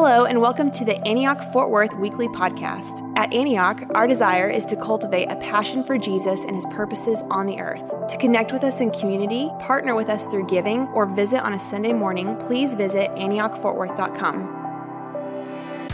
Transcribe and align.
Hello, 0.00 0.26
and 0.26 0.40
welcome 0.40 0.70
to 0.70 0.84
the 0.84 0.96
Antioch 1.04 1.42
Fort 1.52 1.70
Worth 1.70 1.92
Weekly 1.94 2.28
Podcast. 2.28 3.02
At 3.18 3.34
Antioch, 3.34 3.82
our 3.96 4.06
desire 4.06 4.48
is 4.48 4.64
to 4.66 4.76
cultivate 4.76 5.26
a 5.26 5.34
passion 5.34 5.82
for 5.82 5.98
Jesus 5.98 6.42
and 6.42 6.54
his 6.54 6.64
purposes 6.66 7.20
on 7.32 7.46
the 7.46 7.58
earth. 7.58 8.06
To 8.06 8.16
connect 8.16 8.52
with 8.52 8.62
us 8.62 8.78
in 8.78 8.92
community, 8.92 9.50
partner 9.58 9.96
with 9.96 10.08
us 10.08 10.24
through 10.26 10.46
giving, 10.46 10.82
or 10.94 11.06
visit 11.06 11.40
on 11.40 11.52
a 11.52 11.58
Sunday 11.58 11.92
morning, 11.92 12.36
please 12.36 12.74
visit 12.74 13.10
AntiochFortWorth.com. 13.10 15.88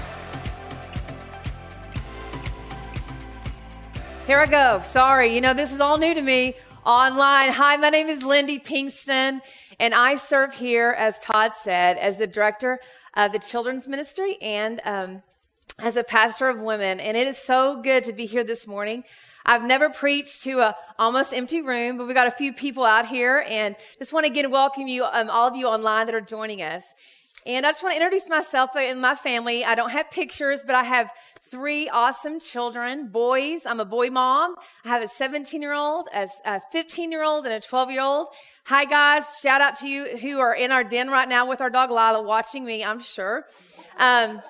Here 4.26 4.38
I 4.38 4.46
go. 4.46 4.82
Sorry, 4.84 5.34
you 5.34 5.40
know, 5.40 5.54
this 5.54 5.72
is 5.72 5.80
all 5.80 5.96
new 5.96 6.12
to 6.12 6.20
me. 6.20 6.56
Online. 6.84 7.50
Hi, 7.50 7.78
my 7.78 7.88
name 7.88 8.08
is 8.08 8.22
Lindy 8.22 8.60
Pinkston, 8.60 9.40
and 9.80 9.94
I 9.94 10.16
serve 10.16 10.52
here, 10.52 10.90
as 10.90 11.18
Todd 11.20 11.52
said, 11.62 11.96
as 11.96 12.18
the 12.18 12.26
director 12.26 12.80
of 13.16 13.32
the 13.32 13.38
children's 13.38 13.88
ministry 13.88 14.36
and 14.40 14.80
um, 14.84 15.22
as 15.78 15.96
a 15.96 16.04
pastor 16.04 16.48
of 16.48 16.58
women. 16.58 17.00
And 17.00 17.16
it 17.16 17.26
is 17.26 17.38
so 17.38 17.80
good 17.82 18.04
to 18.04 18.12
be 18.12 18.26
here 18.26 18.44
this 18.44 18.66
morning. 18.66 19.04
I've 19.46 19.62
never 19.62 19.90
preached 19.90 20.42
to 20.44 20.60
a 20.60 20.76
almost 20.98 21.34
empty 21.34 21.60
room, 21.60 21.98
but 21.98 22.06
we 22.06 22.14
got 22.14 22.26
a 22.26 22.30
few 22.30 22.52
people 22.52 22.84
out 22.84 23.06
here, 23.06 23.44
and 23.46 23.76
just 23.98 24.12
want 24.12 24.24
to 24.24 24.32
again 24.32 24.50
welcome 24.50 24.86
you, 24.86 25.04
um, 25.04 25.28
all 25.28 25.46
of 25.46 25.54
you 25.54 25.66
online 25.66 26.06
that 26.06 26.14
are 26.14 26.20
joining 26.20 26.62
us. 26.62 26.84
And 27.44 27.66
I 27.66 27.72
just 27.72 27.82
want 27.82 27.94
to 27.94 28.00
introduce 28.00 28.26
myself 28.26 28.70
and 28.74 29.02
my 29.02 29.14
family. 29.14 29.62
I 29.62 29.74
don't 29.74 29.90
have 29.90 30.10
pictures, 30.10 30.62
but 30.64 30.74
I 30.74 30.84
have 30.84 31.10
three 31.54 31.88
awesome 31.88 32.40
children, 32.40 33.06
boys. 33.06 33.64
I'm 33.64 33.78
a 33.78 33.84
boy 33.84 34.10
mom. 34.10 34.56
I 34.84 34.88
have 34.88 35.02
a 35.02 35.06
17 35.06 35.62
year 35.62 35.72
old, 35.72 36.08
a 36.12 36.60
15 36.72 37.12
year 37.12 37.22
old, 37.22 37.44
and 37.44 37.54
a 37.54 37.60
12 37.60 37.92
year 37.92 38.02
old. 38.02 38.26
Hi, 38.64 38.84
guys. 38.84 39.38
Shout 39.40 39.60
out 39.60 39.76
to 39.76 39.86
you 39.86 40.16
who 40.16 40.40
are 40.40 40.52
in 40.52 40.72
our 40.72 40.82
den 40.82 41.10
right 41.10 41.28
now 41.28 41.48
with 41.48 41.60
our 41.60 41.70
dog 41.70 41.90
Lila 41.90 42.24
watching 42.24 42.64
me, 42.64 42.82
I'm 42.82 42.98
sure. 42.98 43.44
Um, 43.98 44.42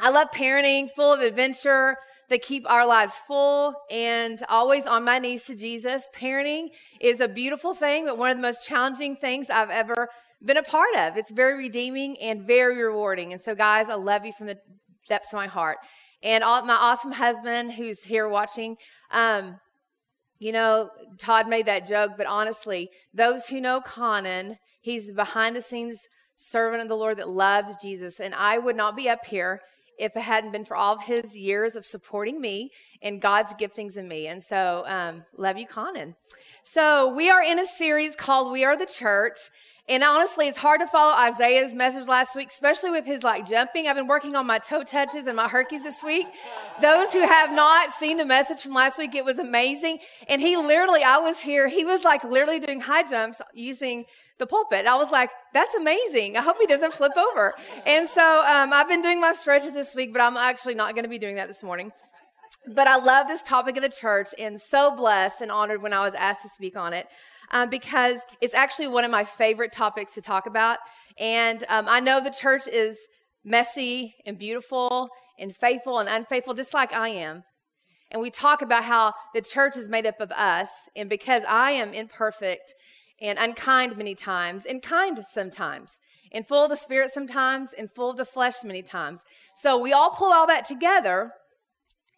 I 0.00 0.10
love 0.10 0.32
parenting, 0.32 0.90
full 0.96 1.12
of 1.12 1.20
adventure 1.20 1.96
that 2.30 2.42
keep 2.42 2.68
our 2.68 2.84
lives 2.84 3.14
full 3.28 3.76
and 3.88 4.42
always 4.48 4.86
on 4.86 5.04
my 5.04 5.20
knees 5.20 5.44
to 5.44 5.54
Jesus. 5.54 6.08
Parenting 6.12 6.70
is 7.00 7.20
a 7.20 7.28
beautiful 7.28 7.74
thing, 7.74 8.06
but 8.06 8.18
one 8.18 8.32
of 8.32 8.36
the 8.36 8.42
most 8.42 8.66
challenging 8.66 9.14
things 9.14 9.50
I've 9.50 9.70
ever 9.70 10.08
been 10.44 10.56
a 10.56 10.64
part 10.64 10.96
of. 10.96 11.16
It's 11.16 11.30
very 11.30 11.56
redeeming 11.56 12.20
and 12.20 12.44
very 12.44 12.82
rewarding. 12.82 13.32
And 13.32 13.40
so, 13.40 13.54
guys, 13.54 13.88
I 13.88 13.94
love 13.94 14.26
you 14.26 14.32
from 14.36 14.48
the 14.48 14.58
depths 15.08 15.28
of 15.32 15.36
my 15.36 15.46
heart. 15.46 15.78
And 16.22 16.44
all, 16.44 16.64
my 16.64 16.74
awesome 16.74 17.12
husband 17.12 17.72
who's 17.72 18.02
here 18.02 18.28
watching, 18.28 18.76
um, 19.10 19.58
you 20.38 20.52
know, 20.52 20.90
Todd 21.18 21.48
made 21.48 21.66
that 21.66 21.86
joke, 21.86 22.12
but 22.16 22.26
honestly, 22.26 22.90
those 23.14 23.46
who 23.46 23.60
know 23.60 23.80
Conan, 23.80 24.58
he's 24.80 25.12
behind 25.12 25.56
the 25.56 25.62
scenes 25.62 25.98
servant 26.36 26.82
of 26.82 26.88
the 26.88 26.96
Lord 26.96 27.18
that 27.18 27.28
loves 27.28 27.76
Jesus. 27.82 28.20
And 28.20 28.34
I 28.34 28.58
would 28.58 28.76
not 28.76 28.96
be 28.96 29.08
up 29.08 29.26
here 29.26 29.60
if 29.98 30.16
it 30.16 30.22
hadn't 30.22 30.52
been 30.52 30.64
for 30.64 30.76
all 30.76 30.96
of 30.96 31.02
his 31.02 31.36
years 31.36 31.76
of 31.76 31.84
supporting 31.84 32.40
me 32.40 32.70
and 33.02 33.20
God's 33.20 33.52
giftings 33.54 33.98
in 33.98 34.08
me. 34.08 34.26
And 34.28 34.42
so, 34.42 34.84
um, 34.86 35.24
love 35.36 35.58
you, 35.58 35.66
Conan. 35.66 36.16
So, 36.64 37.14
we 37.14 37.28
are 37.28 37.42
in 37.42 37.58
a 37.58 37.66
series 37.66 38.16
called 38.16 38.50
We 38.50 38.64
Are 38.64 38.78
the 38.78 38.86
Church. 38.86 39.38
And 39.90 40.04
honestly, 40.04 40.46
it's 40.46 40.56
hard 40.56 40.80
to 40.82 40.86
follow 40.86 41.12
Isaiah's 41.12 41.74
message 41.74 42.06
last 42.06 42.36
week, 42.36 42.50
especially 42.50 42.90
with 42.90 43.04
his 43.04 43.24
like 43.24 43.44
jumping. 43.44 43.88
I've 43.88 43.96
been 43.96 44.06
working 44.06 44.36
on 44.36 44.46
my 44.46 44.60
toe 44.60 44.84
touches 44.84 45.26
and 45.26 45.34
my 45.34 45.48
herkies 45.48 45.82
this 45.82 46.00
week. 46.04 46.28
Those 46.80 47.12
who 47.12 47.18
have 47.26 47.50
not 47.50 47.90
seen 47.94 48.16
the 48.16 48.24
message 48.24 48.62
from 48.62 48.72
last 48.72 48.98
week, 48.98 49.16
it 49.16 49.24
was 49.24 49.40
amazing. 49.40 49.98
And 50.28 50.40
he 50.40 50.56
literally, 50.56 51.02
I 51.02 51.18
was 51.18 51.40
here, 51.40 51.66
he 51.66 51.84
was 51.84 52.04
like 52.04 52.22
literally 52.22 52.60
doing 52.60 52.80
high 52.80 53.02
jumps 53.02 53.38
using 53.52 54.04
the 54.38 54.46
pulpit. 54.46 54.86
I 54.86 54.94
was 54.94 55.10
like, 55.10 55.30
that's 55.52 55.74
amazing. 55.74 56.36
I 56.36 56.42
hope 56.42 56.58
he 56.60 56.68
doesn't 56.68 56.92
flip 56.92 57.16
over. 57.16 57.54
And 57.84 58.08
so 58.08 58.44
um, 58.46 58.72
I've 58.72 58.88
been 58.88 59.02
doing 59.02 59.20
my 59.20 59.32
stretches 59.32 59.72
this 59.74 59.96
week, 59.96 60.12
but 60.12 60.22
I'm 60.22 60.36
actually 60.36 60.76
not 60.76 60.94
going 60.94 61.02
to 61.02 61.10
be 61.10 61.18
doing 61.18 61.34
that 61.34 61.48
this 61.48 61.64
morning. 61.64 61.90
But 62.68 62.86
I 62.86 62.96
love 62.96 63.26
this 63.26 63.42
topic 63.42 63.76
of 63.76 63.82
the 63.82 63.88
church 63.88 64.28
and 64.38 64.60
so 64.60 64.94
blessed 64.94 65.40
and 65.40 65.50
honored 65.50 65.82
when 65.82 65.92
I 65.92 66.04
was 66.04 66.14
asked 66.14 66.42
to 66.42 66.48
speak 66.48 66.76
on 66.76 66.92
it 66.92 67.08
um, 67.50 67.70
because 67.70 68.18
it's 68.40 68.54
actually 68.54 68.88
one 68.88 69.04
of 69.04 69.10
my 69.10 69.24
favorite 69.24 69.72
topics 69.72 70.14
to 70.14 70.22
talk 70.22 70.46
about. 70.46 70.78
And 71.18 71.64
um, 71.68 71.86
I 71.88 72.00
know 72.00 72.22
the 72.22 72.30
church 72.30 72.66
is 72.66 72.96
messy 73.44 74.14
and 74.26 74.38
beautiful 74.38 75.08
and 75.38 75.54
faithful 75.54 75.98
and 75.98 76.08
unfaithful, 76.08 76.54
just 76.54 76.74
like 76.74 76.92
I 76.92 77.08
am. 77.08 77.42
And 78.10 78.20
we 78.20 78.30
talk 78.30 78.62
about 78.62 78.84
how 78.84 79.14
the 79.34 79.40
church 79.40 79.76
is 79.76 79.88
made 79.88 80.06
up 80.06 80.20
of 80.20 80.32
us. 80.32 80.68
And 80.96 81.08
because 81.08 81.42
I 81.48 81.72
am 81.72 81.94
imperfect 81.94 82.74
and 83.20 83.38
unkind 83.38 83.96
many 83.96 84.14
times, 84.14 84.64
and 84.64 84.82
kind 84.82 85.24
sometimes, 85.30 85.90
and 86.32 86.46
full 86.46 86.64
of 86.64 86.70
the 86.70 86.76
spirit 86.76 87.12
sometimes, 87.12 87.70
and 87.76 87.90
full 87.94 88.10
of 88.10 88.16
the 88.16 88.24
flesh 88.24 88.64
many 88.64 88.82
times. 88.82 89.20
So 89.62 89.78
we 89.78 89.92
all 89.92 90.10
pull 90.10 90.32
all 90.32 90.46
that 90.46 90.66
together 90.66 91.32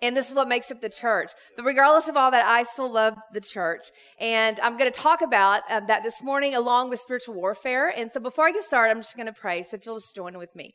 and 0.03 0.17
this 0.17 0.29
is 0.29 0.35
what 0.35 0.49
makes 0.49 0.71
up 0.73 0.81
the 0.81 0.89
church. 0.89 1.31
But 1.57 1.65
regardless 1.65 2.09
of 2.09 2.17
all 2.17 2.33
that, 2.33 2.45
I 2.45 2.65
still 2.65 2.91
love 2.91 3.15
the 3.33 3.41
church. 3.41 3.85
And 4.19 4.59
I'm 4.59 4.77
going 4.77 4.91
to 4.91 4.99
talk 4.99 5.23
about 5.23 5.63
um, 5.71 5.87
that 5.87 6.03
this 6.03 6.23
morning 6.25 6.57
along 6.57 6.91
with 6.91 6.99
spiritual 6.99 7.37
warfare. 7.37 7.89
And 7.89 8.11
so 8.11 8.19
before 8.19 8.47
I 8.47 8.51
get 8.51 8.65
started, 8.65 8.91
I'm 8.91 9.01
just 9.01 9.17
going 9.17 9.27
to 9.27 9.33
pray. 9.33 9.63
So 9.63 9.77
if 9.77 9.87
you'll 9.87 10.01
just 10.01 10.15
join 10.15 10.37
with 10.37 10.57
me. 10.57 10.75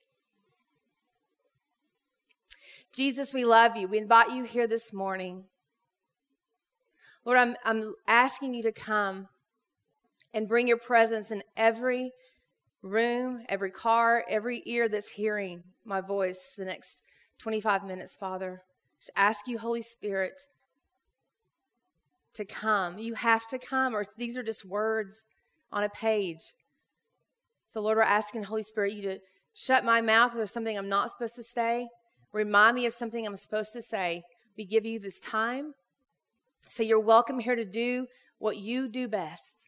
Jesus, 2.94 3.34
we 3.34 3.44
love 3.44 3.76
you. 3.76 3.90
We 3.90 3.98
invite 3.98 4.32
you 4.32 4.46
here 4.46 4.66
this 4.66 4.94
morning. 4.94 5.44
Lord, 7.26 7.38
I'm, 7.38 7.56
I'm 7.66 7.94
asking 8.08 8.54
you 8.54 8.64
to 8.64 8.72
come 8.72 9.28
and 10.34 10.48
bring 10.48 10.70
your 10.70 10.78
presence 10.78 11.32
in 11.32 11.44
every 11.58 12.12
room, 12.82 13.44
every 13.50 13.72
car, 13.72 14.24
every 14.30 14.64
ear 14.66 14.88
that's 14.88 15.10
hearing 15.10 15.64
my 15.84 16.00
voice 16.00 16.54
the 16.58 16.64
next 16.64 17.02
25 17.40 17.84
minutes, 17.84 18.16
Father. 18.16 18.62
Just 19.00 19.12
ask 19.16 19.48
you, 19.48 19.58
Holy 19.58 19.82
Spirit, 19.82 20.48
to 22.34 22.46
come. 22.46 22.98
You 23.00 23.14
have 23.16 23.48
to 23.48 23.60
come, 23.60 23.96
or 23.96 24.06
these 24.18 24.38
are 24.38 24.44
just 24.44 24.66
words 24.66 25.26
on 25.72 25.84
a 25.84 25.90
page. 25.90 26.54
So, 27.68 27.82
Lord, 27.82 27.98
we're 27.98 28.04
asking, 28.04 28.44
Holy 28.44 28.64
Spirit, 28.64 28.94
you 28.94 29.02
to 29.04 29.20
shut 29.54 29.84
my 29.84 30.02
mouth 30.02 30.32
if 30.32 30.38
there's 30.38 30.52
something 30.52 30.78
I'm 30.78 30.90
not 30.90 31.12
supposed 31.12 31.36
to 31.36 31.44
say. 31.44 31.88
Remind 32.32 32.76
me 32.76 32.86
of 32.86 32.94
something 32.94 33.26
I'm 33.26 33.36
supposed 33.36 33.74
to 33.74 33.82
say. 33.82 34.24
We 34.58 34.66
give 34.66 34.86
you 34.86 35.00
this 35.00 35.20
time. 35.20 35.74
So, 36.70 36.84
you're 36.84 37.00
welcome 37.00 37.40
here 37.40 37.56
to 37.56 37.66
do 37.66 38.08
what 38.40 38.58
you 38.58 38.88
do 38.88 39.08
best. 39.08 39.66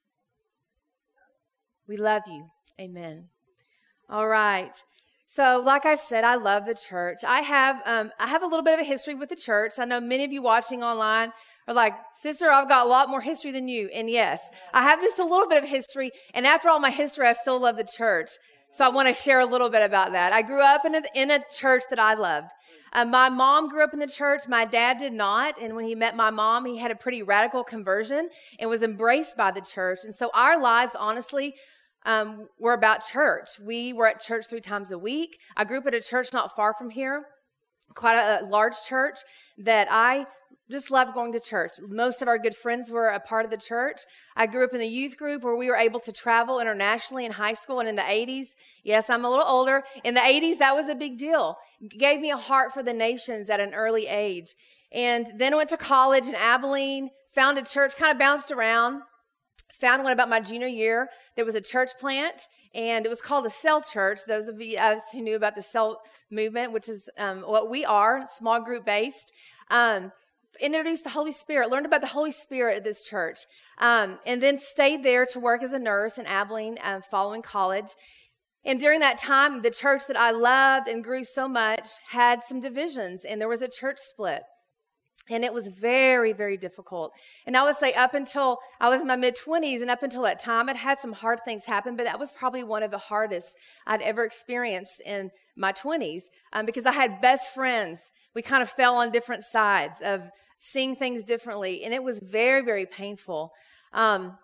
We 1.87 1.97
love 1.97 2.21
you. 2.27 2.45
Amen. 2.79 3.29
All 4.09 4.27
right. 4.27 4.81
So, 5.31 5.61
like 5.63 5.85
I 5.85 5.93
said, 5.93 6.23
I 6.23 6.37
love 6.37 6.65
the 6.65 6.73
church. 6.73 7.19
I 7.23 7.41
have 7.41 7.83
um, 7.85 8.11
I 8.17 8.25
have 8.25 8.41
a 8.41 8.47
little 8.47 8.63
bit 8.63 8.73
of 8.73 8.79
a 8.79 8.83
history 8.83 9.13
with 9.13 9.29
the 9.29 9.35
church. 9.35 9.73
I 9.77 9.85
know 9.85 10.01
many 10.01 10.23
of 10.23 10.31
you 10.31 10.41
watching 10.41 10.81
online 10.81 11.31
are 11.67 11.73
like, 11.75 11.93
"Sister, 12.19 12.49
I've 12.49 12.67
got 12.67 12.87
a 12.87 12.89
lot 12.89 13.09
more 13.09 13.21
history 13.21 13.51
than 13.51 13.67
you." 13.67 13.89
And 13.93 14.09
yes, 14.09 14.41
I 14.73 14.81
have 14.81 14.99
just 15.01 15.19
a 15.19 15.23
little 15.23 15.47
bit 15.47 15.63
of 15.63 15.69
history. 15.69 16.11
And 16.33 16.47
after 16.47 16.67
all 16.67 16.79
my 16.79 16.89
history, 16.89 17.27
I 17.27 17.33
still 17.33 17.59
love 17.59 17.77
the 17.77 17.83
church. 17.83 18.31
So 18.71 18.83
I 18.83 18.89
want 18.89 19.07
to 19.07 19.13
share 19.13 19.39
a 19.39 19.45
little 19.45 19.69
bit 19.69 19.83
about 19.83 20.13
that. 20.13 20.33
I 20.33 20.41
grew 20.41 20.63
up 20.63 20.83
in 20.83 20.95
a, 20.95 21.01
in 21.13 21.29
a 21.29 21.43
church 21.55 21.83
that 21.91 21.99
I 21.99 22.15
loved. 22.15 22.49
Um, 22.93 23.11
my 23.11 23.29
mom 23.29 23.69
grew 23.69 23.83
up 23.83 23.93
in 23.93 23.99
the 23.99 24.07
church. 24.07 24.47
My 24.47 24.65
dad 24.65 24.97
did 24.97 25.13
not. 25.13 25.61
And 25.61 25.75
when 25.75 25.85
he 25.85 25.93
met 25.93 26.15
my 26.15 26.31
mom, 26.31 26.65
he 26.65 26.77
had 26.77 26.89
a 26.89 26.95
pretty 26.95 27.21
radical 27.21 27.63
conversion 27.63 28.29
and 28.57 28.67
was 28.67 28.81
embraced 28.81 29.37
by 29.37 29.51
the 29.51 29.61
church. 29.61 29.99
And 30.05 30.15
so 30.15 30.31
our 30.33 30.59
lives, 30.59 30.93
honestly, 30.97 31.53
um, 32.05 32.47
were 32.59 32.73
about 32.73 33.05
church. 33.05 33.49
We 33.59 33.93
were 33.93 34.07
at 34.07 34.21
church 34.21 34.45
three 34.49 34.61
times 34.61 34.91
a 34.91 34.97
week. 34.97 35.39
I 35.57 35.63
grew 35.65 35.79
up 35.79 35.87
at 35.87 35.93
a 35.93 36.01
church 36.01 36.33
not 36.33 36.55
far 36.55 36.73
from 36.73 36.89
here, 36.89 37.23
quite 37.95 38.17
a, 38.17 38.43
a 38.43 38.45
large 38.45 38.81
church 38.83 39.19
that 39.59 39.87
I 39.91 40.25
just 40.71 40.91
loved 40.91 41.13
going 41.13 41.31
to 41.33 41.39
church. 41.39 41.71
Most 41.87 42.21
of 42.21 42.27
our 42.27 42.37
good 42.37 42.55
friends 42.55 42.91
were 42.91 43.07
a 43.07 43.19
part 43.19 43.43
of 43.43 43.51
the 43.51 43.57
church. 43.57 44.01
I 44.35 44.45
grew 44.45 44.63
up 44.63 44.73
in 44.73 44.79
the 44.79 44.87
youth 44.87 45.17
group 45.17 45.43
where 45.43 45.55
we 45.55 45.67
were 45.67 45.75
able 45.75 45.99
to 46.01 46.11
travel 46.11 46.59
internationally 46.59 47.25
in 47.25 47.31
high 47.31 47.55
school 47.55 47.79
and 47.79 47.89
in 47.89 47.95
the 47.95 48.03
80s. 48.03 48.47
Yes, 48.83 49.09
I'm 49.09 49.25
a 49.25 49.29
little 49.29 49.45
older. 49.45 49.83
In 50.03 50.13
the 50.13 50.21
80s, 50.21 50.59
that 50.59 50.75
was 50.75 50.87
a 50.87 50.95
big 50.95 51.17
deal. 51.17 51.57
It 51.81 51.97
gave 51.99 52.21
me 52.21 52.29
a 52.29 52.37
heart 52.37 52.71
for 52.73 52.83
the 52.83 52.93
nations 52.93 53.49
at 53.49 53.59
an 53.59 53.73
early 53.73 54.07
age. 54.07 54.55
And 54.91 55.27
then 55.37 55.55
went 55.55 55.69
to 55.69 55.77
college 55.77 56.25
in 56.25 56.35
Abilene, 56.35 57.09
found 57.33 57.57
a 57.57 57.63
church, 57.63 57.95
kind 57.95 58.11
of 58.11 58.19
bounced 58.19 58.51
around 58.51 59.01
found 59.73 60.03
one 60.03 60.13
about 60.13 60.29
my 60.29 60.39
junior 60.39 60.67
year. 60.67 61.09
There 61.35 61.45
was 61.45 61.55
a 61.55 61.61
church 61.61 61.91
plant, 61.99 62.47
and 62.73 63.05
it 63.05 63.09
was 63.09 63.21
called 63.21 63.45
a 63.45 63.49
cell 63.49 63.81
church. 63.81 64.19
Those 64.27 64.47
of 64.47 64.61
you 64.61 64.77
us 64.77 65.01
who 65.11 65.21
knew 65.21 65.35
about 65.35 65.55
the 65.55 65.63
cell 65.63 66.01
movement, 66.31 66.71
which 66.71 66.89
is 66.89 67.09
um, 67.17 67.41
what 67.41 67.69
we 67.69 67.85
are, 67.85 68.25
small 68.35 68.61
group 68.61 68.85
based. 68.85 69.31
Um, 69.69 70.11
introduced 70.59 71.03
the 71.03 71.09
Holy 71.09 71.31
Spirit, 71.31 71.69
learned 71.69 71.85
about 71.85 72.01
the 72.01 72.07
Holy 72.07 72.31
Spirit 72.31 72.77
at 72.77 72.83
this 72.83 73.03
church, 73.03 73.39
um, 73.77 74.19
and 74.25 74.41
then 74.41 74.57
stayed 74.57 75.03
there 75.03 75.25
to 75.27 75.39
work 75.39 75.63
as 75.63 75.73
a 75.73 75.79
nurse 75.79 76.17
in 76.17 76.25
Abilene 76.25 76.77
uh, 76.83 77.01
following 77.09 77.41
college. 77.41 77.93
And 78.65 78.79
during 78.79 78.99
that 78.99 79.17
time, 79.17 79.61
the 79.61 79.71
church 79.71 80.03
that 80.07 80.17
I 80.17 80.31
loved 80.31 80.87
and 80.87 81.03
grew 81.03 81.23
so 81.23 81.47
much 81.47 81.87
had 82.09 82.43
some 82.43 82.59
divisions, 82.59 83.23
and 83.23 83.39
there 83.39 83.47
was 83.47 83.61
a 83.61 83.69
church 83.69 83.97
split. 83.99 84.43
And 85.29 85.45
it 85.45 85.53
was 85.53 85.67
very, 85.67 86.33
very 86.33 86.57
difficult. 86.57 87.11
And 87.45 87.55
I 87.55 87.63
would 87.63 87.75
say 87.75 87.93
up 87.93 88.13
until 88.13 88.59
I 88.79 88.89
was 88.89 89.01
in 89.01 89.07
my 89.07 89.15
mid 89.15 89.37
20s 89.37 89.81
and 89.81 89.89
up 89.89 90.03
until 90.03 90.23
that 90.23 90.39
time, 90.39 90.69
I'd 90.69 90.75
had 90.75 90.99
some 90.99 91.13
hard 91.13 91.39
things 91.45 91.65
happen, 91.65 91.95
but 91.95 92.05
that 92.05 92.19
was 92.19 92.31
probably 92.31 92.63
one 92.63 92.83
of 92.83 92.91
the 92.91 92.97
hardest 92.97 93.55
I'd 93.85 94.01
ever 94.01 94.23
experienced 94.23 95.01
in 95.01 95.29
my 95.55 95.71
20s 95.73 96.23
um, 96.53 96.65
because 96.65 96.85
I 96.85 96.91
had 96.91 97.21
best 97.21 97.53
friends. 97.53 97.99
We 98.33 98.41
kind 98.41 98.63
of 98.63 98.69
fell 98.69 98.95
on 98.95 99.11
different 99.11 99.43
sides 99.43 99.95
of 100.03 100.21
seeing 100.59 100.95
things 100.95 101.23
differently, 101.23 101.83
and 101.83 101.93
it 101.93 102.03
was 102.03 102.19
very, 102.19 102.63
very 102.63 102.85
painful. 102.85 103.51
Um, 103.93 104.37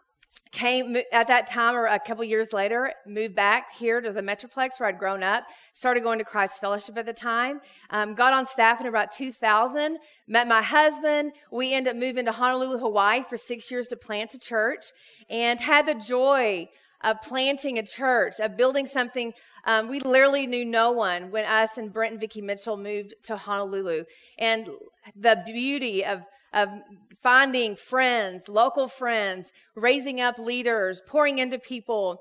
came 0.51 0.97
at 1.11 1.27
that 1.27 1.47
time 1.47 1.75
or 1.75 1.85
a 1.85 1.99
couple 1.99 2.23
years 2.23 2.53
later 2.53 2.91
moved 3.05 3.35
back 3.35 3.73
here 3.75 3.99
to 3.99 4.11
the 4.11 4.21
metroplex 4.21 4.79
where 4.79 4.89
i'd 4.89 4.97
grown 4.97 5.23
up 5.23 5.45
started 5.73 6.01
going 6.01 6.17
to 6.17 6.25
christ 6.25 6.59
fellowship 6.61 6.97
at 6.97 7.05
the 7.05 7.13
time 7.13 7.59
um, 7.89 8.15
got 8.15 8.33
on 8.33 8.45
staff 8.45 8.79
in 8.79 8.87
about 8.87 9.11
2000 9.11 9.97
met 10.27 10.47
my 10.47 10.61
husband. 10.61 11.33
We 11.51 11.73
ended 11.73 11.91
up 11.91 11.99
moving 11.99 12.25
to 12.25 12.31
honolulu 12.31 12.77
hawaii 12.77 13.23
for 13.23 13.37
six 13.37 13.69
years 13.69 13.87
to 13.89 13.95
plant 13.95 14.33
a 14.33 14.39
church 14.39 14.85
and 15.29 15.59
had 15.59 15.87
the 15.87 15.95
joy 15.95 16.69
of 17.01 17.21
planting 17.21 17.77
a 17.77 17.83
church 17.83 18.39
of 18.39 18.57
building 18.57 18.85
something 18.85 19.33
um, 19.65 19.87
we 19.87 19.99
literally 19.99 20.45
knew 20.45 20.63
no 20.63 20.91
one 20.91 21.31
when 21.31 21.45
us 21.45 21.77
and 21.77 21.91
brent 21.91 22.11
and 22.11 22.21
vicki 22.21 22.41
mitchell 22.41 22.77
moved 22.77 23.15
to 23.23 23.35
honolulu. 23.35 24.03
And 24.37 24.69
the 25.15 25.41
beauty 25.45 26.05
of 26.05 26.21
of 26.55 26.69
finding 27.21 27.75
friends, 27.75 28.47
local 28.47 28.87
friends, 28.87 29.51
raising 29.75 30.21
up 30.21 30.39
leaders, 30.39 31.01
pouring 31.05 31.37
into 31.37 31.59
people, 31.59 32.19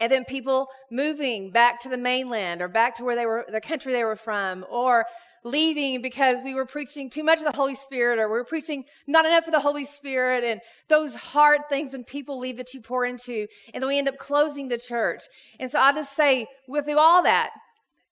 and 0.00 0.10
then 0.10 0.24
people 0.24 0.66
moving 0.90 1.50
back 1.52 1.78
to 1.80 1.88
the 1.88 1.96
mainland 1.96 2.62
or 2.62 2.68
back 2.68 2.96
to 2.96 3.04
where 3.04 3.14
they 3.14 3.26
were, 3.26 3.44
the 3.52 3.60
country 3.60 3.92
they 3.92 4.02
were 4.02 4.16
from, 4.16 4.64
or 4.70 5.04
leaving 5.44 6.02
because 6.02 6.40
we 6.42 6.54
were 6.54 6.66
preaching 6.66 7.10
too 7.10 7.22
much 7.22 7.38
of 7.38 7.44
the 7.44 7.52
Holy 7.52 7.74
Spirit 7.74 8.18
or 8.18 8.28
we 8.28 8.34
were 8.34 8.44
preaching 8.44 8.84
not 9.06 9.24
enough 9.24 9.46
of 9.46 9.52
the 9.52 9.60
Holy 9.60 9.84
Spirit 9.84 10.44
and 10.44 10.60
those 10.88 11.14
hard 11.14 11.60
things 11.68 11.92
when 11.92 12.04
people 12.04 12.38
leave 12.38 12.56
that 12.56 12.74
you 12.74 12.80
pour 12.80 13.04
into 13.04 13.46
and 13.72 13.82
then 13.82 13.88
we 13.88 13.98
end 13.98 14.08
up 14.08 14.18
closing 14.18 14.68
the 14.68 14.78
church. 14.78 15.22
And 15.58 15.70
so 15.70 15.78
I 15.78 15.92
just 15.92 16.14
say 16.14 16.46
with 16.68 16.88
all 16.88 17.22
that, 17.22 17.50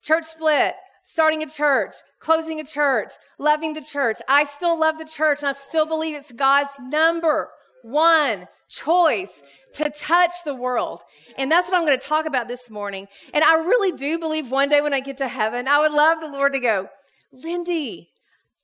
church 0.02 0.24
split, 0.24 0.74
starting 1.08 1.42
a 1.42 1.48
church, 1.48 1.96
closing 2.20 2.60
a 2.60 2.64
church, 2.64 3.14
loving 3.38 3.72
the 3.72 3.80
church. 3.80 4.18
I 4.28 4.44
still 4.44 4.78
love 4.78 4.98
the 4.98 5.06
church 5.06 5.38
and 5.40 5.48
I 5.48 5.52
still 5.52 5.86
believe 5.86 6.14
it's 6.14 6.32
God's 6.32 6.72
number 6.78 7.48
one 7.82 8.46
choice 8.68 9.42
to 9.72 9.88
touch 9.88 10.32
the 10.44 10.54
world. 10.54 11.00
And 11.38 11.50
that's 11.50 11.70
what 11.70 11.78
I'm 11.78 11.86
going 11.86 11.98
to 11.98 12.06
talk 12.06 12.26
about 12.26 12.46
this 12.46 12.68
morning. 12.68 13.06
And 13.32 13.42
I 13.42 13.54
really 13.54 13.92
do 13.92 14.18
believe 14.18 14.50
one 14.50 14.68
day 14.68 14.82
when 14.82 14.92
I 14.92 15.00
get 15.00 15.16
to 15.18 15.28
heaven, 15.28 15.66
I 15.66 15.80
would 15.80 15.92
love 15.92 16.20
the 16.20 16.28
Lord 16.28 16.52
to 16.52 16.60
go, 16.60 16.90
Lindy, 17.32 18.10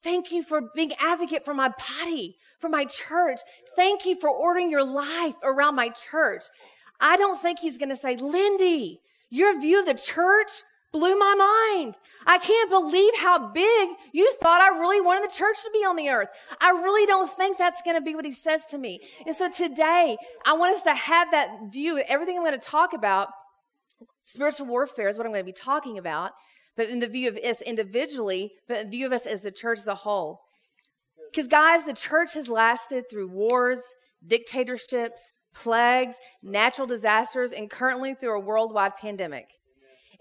thank 0.03 0.31
you 0.31 0.43
for 0.43 0.61
being 0.75 0.93
advocate 1.01 1.47
for 1.47 1.55
my 1.55 1.71
body, 1.71 2.37
for 2.59 2.69
my 2.69 2.85
church. 2.85 3.41
Thank 3.75 4.05
you 4.05 4.21
for 4.21 4.29
ordering 4.29 4.71
your 4.71 4.85
life 4.85 5.37
around 5.43 5.77
my 5.77 5.89
church. 5.89 6.45
I 7.01 7.17
don't 7.17 7.41
think 7.41 7.59
he's 7.59 7.79
going 7.79 7.89
to 7.89 7.97
say, 7.97 8.17
Lindy, 8.17 9.01
your 9.31 9.59
view 9.59 9.81
of 9.81 9.87
the 9.87 9.95
church 9.95 10.51
blew 10.95 11.19
my 11.19 11.35
mind. 11.35 11.99
I 12.25 12.39
can't 12.39 12.71
believe 12.71 13.13
how 13.19 13.49
big 13.49 13.89
you 14.13 14.33
thought 14.41 14.63
I 14.63 14.79
really 14.79 15.01
wanted 15.01 15.29
the 15.29 15.35
church 15.35 15.57
to 15.65 15.71
be 15.73 15.81
on 15.81 15.97
the 15.97 16.09
earth. 16.09 16.29
I 16.61 16.71
really 16.71 17.05
don't 17.05 17.31
think 17.31 17.59
that's 17.59 17.83
going 17.83 17.97
to 17.97 18.01
be 18.01 18.15
what 18.15 18.25
he 18.25 18.33
says 18.33 18.65
to 18.67 18.79
me. 18.79 19.01
And 19.27 19.35
so 19.35 19.51
today, 19.51 20.17
I 20.47 20.53
want 20.55 20.77
us 20.77 20.83
to 20.83 20.95
have 20.95 21.33
that 21.33 21.49
view. 21.71 22.01
Everything 22.07 22.39
I'm 22.39 22.45
going 22.45 22.59
to 22.59 22.65
talk 22.65 22.95
about, 22.95 23.29
spiritual 24.23 24.67
warfare 24.67 25.09
is 25.09 25.19
what 25.19 25.27
I'm 25.27 25.33
going 25.33 25.45
to 25.45 25.53
be 25.53 25.53
talking 25.53 25.99
about, 25.99 26.31
but 26.77 26.89
in 26.89 27.01
the 27.01 27.09
view 27.09 27.29
of 27.29 27.37
us 27.39 27.61
individually, 27.61 28.53
but 28.69 28.85
in 28.85 28.91
view 28.91 29.07
of 29.07 29.13
us 29.13 29.27
as 29.27 29.41
the 29.41 29.51
church 29.51 29.81
as 29.81 29.89
a 29.89 29.97
whole. 29.97 30.43
Because, 31.31 31.49
guys, 31.49 31.85
the 31.85 31.93
church 31.93 32.35
has 32.35 32.49
lasted 32.49 33.11
through 33.11 33.29
wars, 33.29 33.81
dictatorships, 34.25 35.21
plagues, 35.55 36.17
natural 36.45 36.87
disasters, 36.87 37.51
and 37.51 37.69
currently 37.69 38.15
through 38.15 38.37
a 38.37 38.41
worldwide 38.41 38.95
pandemic. 38.97 39.47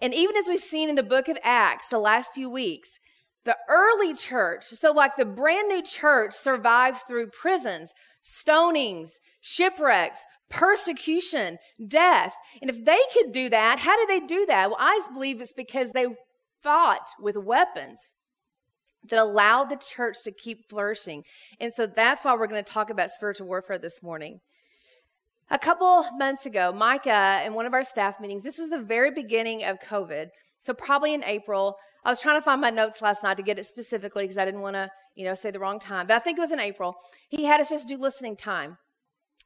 And 0.03 0.13
even 0.13 0.35
as 0.35 0.47
we've 0.49 0.59
seen 0.59 0.89
in 0.89 0.95
the 0.95 1.01
book 1.01 1.29
of 1.29 1.37
Acts 1.43 1.87
the 1.87 1.97
last 1.97 2.33
few 2.33 2.49
weeks, 2.49 2.99
the 3.45 3.55
early 3.69 4.13
church, 4.13 4.65
so 4.65 4.91
like 4.91 5.15
the 5.15 5.23
brand 5.23 5.69
new 5.69 5.81
church, 5.81 6.33
survived 6.33 6.99
through 7.07 7.29
prisons, 7.29 7.93
stonings, 8.21 9.11
shipwrecks, 9.39 10.25
persecution, 10.49 11.57
death. 11.87 12.35
And 12.61 12.69
if 12.69 12.83
they 12.83 12.99
could 13.13 13.31
do 13.31 13.49
that, 13.49 13.79
how 13.79 13.97
did 13.97 14.09
they 14.09 14.27
do 14.27 14.45
that? 14.45 14.69
Well, 14.69 14.77
I 14.79 14.99
believe 15.13 15.39
it's 15.39 15.53
because 15.53 15.91
they 15.91 16.07
fought 16.61 17.07
with 17.17 17.37
weapons 17.37 17.99
that 19.09 19.19
allowed 19.19 19.69
the 19.69 19.77
church 19.77 20.17
to 20.25 20.33
keep 20.33 20.69
flourishing. 20.69 21.23
And 21.61 21.73
so 21.73 21.87
that's 21.87 22.25
why 22.25 22.35
we're 22.35 22.47
going 22.47 22.63
to 22.63 22.71
talk 22.71 22.89
about 22.89 23.11
spiritual 23.11 23.47
warfare 23.47 23.77
this 23.77 24.03
morning. 24.03 24.39
A 25.53 25.59
couple 25.59 26.03
months 26.17 26.47
ago, 26.47 26.73
Micah, 26.75 27.43
in 27.45 27.53
one 27.53 27.67
of 27.67 27.75
our 27.75 27.83
staff 27.83 28.19
meetings, 28.19 28.43
this 28.43 28.57
was 28.57 28.71
the 28.71 28.81
very 28.81 29.11
beginning 29.11 29.63
of 29.63 29.77
COVID. 29.87 30.29
So 30.57 30.73
probably 30.73 31.13
in 31.13 31.23
April, 31.23 31.75
I 32.03 32.09
was 32.09 32.19
trying 32.19 32.37
to 32.37 32.41
find 32.41 32.59
my 32.59 32.71
notes 32.71 33.03
last 33.03 33.21
night 33.21 33.37
to 33.37 33.43
get 33.43 33.59
it 33.59 33.67
specifically 33.67 34.23
because 34.23 34.39
I 34.39 34.45
didn't 34.45 34.61
want 34.61 34.77
to, 34.77 34.89
you 35.13 35.25
know, 35.25 35.35
say 35.35 35.51
the 35.51 35.59
wrong 35.59 35.79
time. 35.79 36.07
But 36.07 36.15
I 36.15 36.19
think 36.19 36.39
it 36.39 36.41
was 36.41 36.51
in 36.51 36.59
April. 36.59 36.95
He 37.29 37.43
had 37.43 37.61
us 37.61 37.69
just 37.69 37.87
do 37.87 37.97
listening 37.97 38.35
time. 38.35 38.77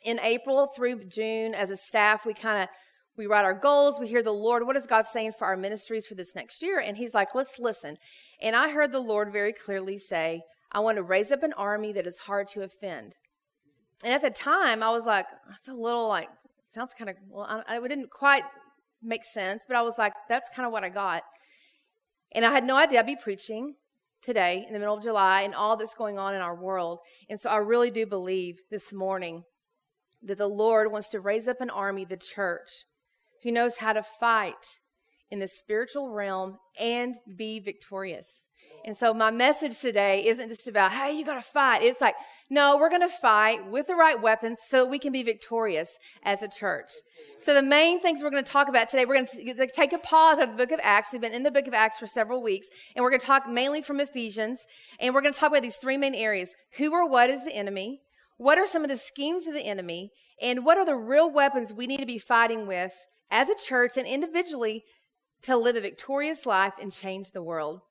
In 0.05 0.17
April 0.21 0.69
through 0.73 1.03
June, 1.09 1.53
as 1.53 1.71
a 1.71 1.75
staff, 1.75 2.25
we 2.25 2.33
kind 2.33 2.63
of 2.63 2.69
we 3.17 3.27
write 3.27 3.43
our 3.43 3.53
goals. 3.53 3.99
We 3.99 4.07
hear 4.07 4.23
the 4.23 4.31
Lord. 4.31 4.65
What 4.65 4.77
is 4.77 4.87
God 4.87 5.07
saying 5.11 5.33
for 5.37 5.45
our 5.45 5.57
ministries 5.57 6.05
for 6.05 6.15
this 6.15 6.35
next 6.35 6.61
year? 6.61 6.79
And 6.79 6.95
He's 6.95 7.13
like, 7.13 7.35
let's 7.35 7.59
listen. 7.59 7.97
And 8.41 8.55
I 8.55 8.69
heard 8.69 8.93
the 8.93 8.99
Lord 8.99 9.33
very 9.33 9.51
clearly 9.51 9.97
say, 9.97 10.39
I 10.71 10.79
want 10.79 10.95
to 10.95 11.03
raise 11.03 11.33
up 11.33 11.43
an 11.43 11.51
army 11.57 11.91
that 11.91 12.07
is 12.07 12.17
hard 12.19 12.47
to 12.49 12.61
offend. 12.61 13.15
And 14.03 14.13
at 14.13 14.21
the 14.21 14.29
time, 14.29 14.83
I 14.83 14.91
was 14.91 15.05
like, 15.05 15.25
that's 15.49 15.67
a 15.67 15.73
little 15.73 16.07
like, 16.07 16.29
sounds 16.73 16.93
kind 16.97 17.09
of, 17.09 17.15
well, 17.29 17.63
I, 17.67 17.77
it 17.77 17.87
didn't 17.87 18.11
quite 18.11 18.43
make 19.01 19.25
sense, 19.25 19.63
but 19.67 19.75
I 19.75 19.81
was 19.81 19.95
like, 19.97 20.13
that's 20.29 20.49
kind 20.55 20.65
of 20.65 20.71
what 20.71 20.83
I 20.83 20.89
got. 20.89 21.23
And 22.33 22.45
I 22.45 22.51
had 22.51 22.63
no 22.63 22.75
idea 22.75 22.99
I'd 22.99 23.05
be 23.05 23.15
preaching 23.15 23.75
today 24.21 24.65
in 24.67 24.73
the 24.73 24.79
middle 24.79 24.95
of 24.95 25.03
July 25.03 25.41
and 25.41 25.55
all 25.55 25.77
that's 25.77 25.95
going 25.95 26.19
on 26.19 26.35
in 26.35 26.41
our 26.41 26.55
world. 26.55 26.99
And 27.29 27.39
so 27.39 27.49
I 27.49 27.57
really 27.57 27.91
do 27.91 28.05
believe 28.05 28.57
this 28.69 28.91
morning 28.91 29.43
that 30.23 30.37
the 30.37 30.47
Lord 30.47 30.91
wants 30.91 31.09
to 31.09 31.19
raise 31.19 31.47
up 31.47 31.61
an 31.61 31.69
army, 31.69 32.05
the 32.05 32.17
church, 32.17 32.85
who 33.43 33.51
knows 33.51 33.77
how 33.77 33.93
to 33.93 34.03
fight 34.03 34.79
in 35.29 35.39
the 35.39 35.47
spiritual 35.47 36.09
realm 36.09 36.57
and 36.79 37.15
be 37.35 37.59
victorious. 37.59 38.27
And 38.87 38.95
so 38.95 39.13
my 39.13 39.31
message 39.31 39.81
today 39.81 40.25
isn't 40.27 40.47
just 40.47 40.69
about, 40.69 40.93
hey, 40.93 41.11
you 41.11 41.25
got 41.25 41.35
to 41.35 41.41
fight. 41.41 41.83
It's 41.83 41.99
like, 41.99 42.15
no, 42.49 42.77
we're 42.77 42.89
to 42.89 43.09
fight 43.09 43.69
with 43.69 43.87
the 43.87 43.95
right 43.95 44.19
weapons 44.19 44.59
so 44.65 44.87
we 44.87 44.97
can 44.97 45.11
be 45.11 45.23
victorious 45.23 45.99
as 46.23 46.41
a 46.41 46.47
church. 46.47 46.93
So 47.37 47.53
the 47.53 47.61
main 47.61 47.99
things 47.99 48.23
we're 48.23 48.29
to 48.29 48.43
talk 48.43 48.69
about 48.69 48.89
today, 48.89 49.03
we're 49.03 49.25
to 49.25 49.67
take 49.75 49.91
a 49.91 49.97
pause 49.97 50.39
out 50.39 50.45
of 50.45 50.51
the 50.51 50.65
book 50.65 50.71
of 50.71 50.79
Acts. 50.81 51.11
We've 51.11 51.21
been 51.21 51.33
in 51.33 51.43
the 51.43 51.51
book 51.51 51.67
of 51.67 51.73
Acts 51.73 51.99
for 51.99 52.07
several 52.07 52.41
weeks, 52.41 52.67
and 52.95 53.03
we're 53.03 53.11
to 53.11 53.17
talk 53.17 53.49
mainly 53.49 53.81
from 53.81 53.99
Ephesians, 53.99 54.65
and 55.01 55.13
we're 55.13 55.21
to 55.21 55.31
talk 55.33 55.51
about 55.51 55.63
these 55.63 55.75
three 55.75 55.97
main 55.97 56.15
areas. 56.15 56.55
Who 56.77 56.93
or 56.93 57.09
what 57.09 57.29
is 57.29 57.43
the 57.43 57.53
enemy? 57.53 57.99
What 58.37 58.57
are 58.57 58.65
some 58.65 58.83
of 58.83 58.89
the 58.89 58.95
schemes 58.95 59.47
of 59.47 59.53
the 59.53 59.65
enemy? 59.65 60.11
And 60.41 60.63
what 60.63 60.77
are 60.77 60.85
the 60.85 60.95
real 60.95 61.29
weapons 61.29 61.73
we 61.73 61.87
need 61.87 61.99
to 61.99 62.05
be 62.05 62.19
fighting 62.19 62.67
with 62.67 62.93
as 63.29 63.49
a 63.49 63.55
church 63.67 63.97
and 63.97 64.07
individually 64.07 64.85
to 65.41 65.57
live 65.57 65.75
a 65.75 65.81
victorious 65.81 66.45
life 66.45 66.75
and 66.81 66.89
change 66.89 67.33
the 67.33 67.43
world? 67.43 67.81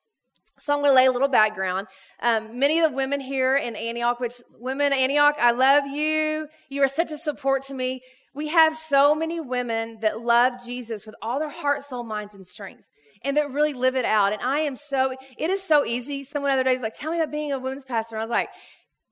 So 0.58 0.72
I'm 0.72 0.80
going 0.80 0.90
to 0.90 0.96
lay 0.96 1.06
a 1.06 1.12
little 1.12 1.28
background. 1.28 1.86
Um, 2.20 2.58
many 2.58 2.78
of 2.78 2.90
the 2.90 2.96
women 2.96 3.20
here 3.20 3.56
in 3.56 3.76
Antioch, 3.76 4.20
which 4.20 4.40
women 4.58 4.92
Antioch, 4.92 5.36
I 5.38 5.50
love 5.50 5.86
you. 5.86 6.48
You 6.70 6.82
are 6.82 6.88
such 6.88 7.12
a 7.12 7.18
support 7.18 7.62
to 7.64 7.74
me. 7.74 8.00
We 8.34 8.48
have 8.48 8.76
so 8.76 9.14
many 9.14 9.40
women 9.40 9.98
that 10.02 10.20
love 10.20 10.54
Jesus 10.64 11.06
with 11.06 11.14
all 11.22 11.38
their 11.38 11.50
heart, 11.50 11.84
soul, 11.84 12.04
minds, 12.04 12.34
and 12.34 12.46
strength, 12.46 12.84
and 13.22 13.36
that 13.36 13.50
really 13.50 13.72
live 13.72 13.96
it 13.96 14.04
out. 14.04 14.32
And 14.32 14.42
I 14.42 14.60
am 14.60 14.76
so. 14.76 15.14
It 15.38 15.50
is 15.50 15.62
so 15.62 15.84
easy. 15.84 16.22
Someone 16.22 16.50
other 16.50 16.64
day 16.64 16.74
was 16.74 16.82
like, 16.82 16.98
"Tell 16.98 17.12
me 17.12 17.18
about 17.18 17.32
being 17.32 17.52
a 17.52 17.58
women's 17.58 17.86
pastor," 17.86 18.16
and 18.16 18.22
I 18.22 18.24
was 18.26 18.30
like, 18.30 18.50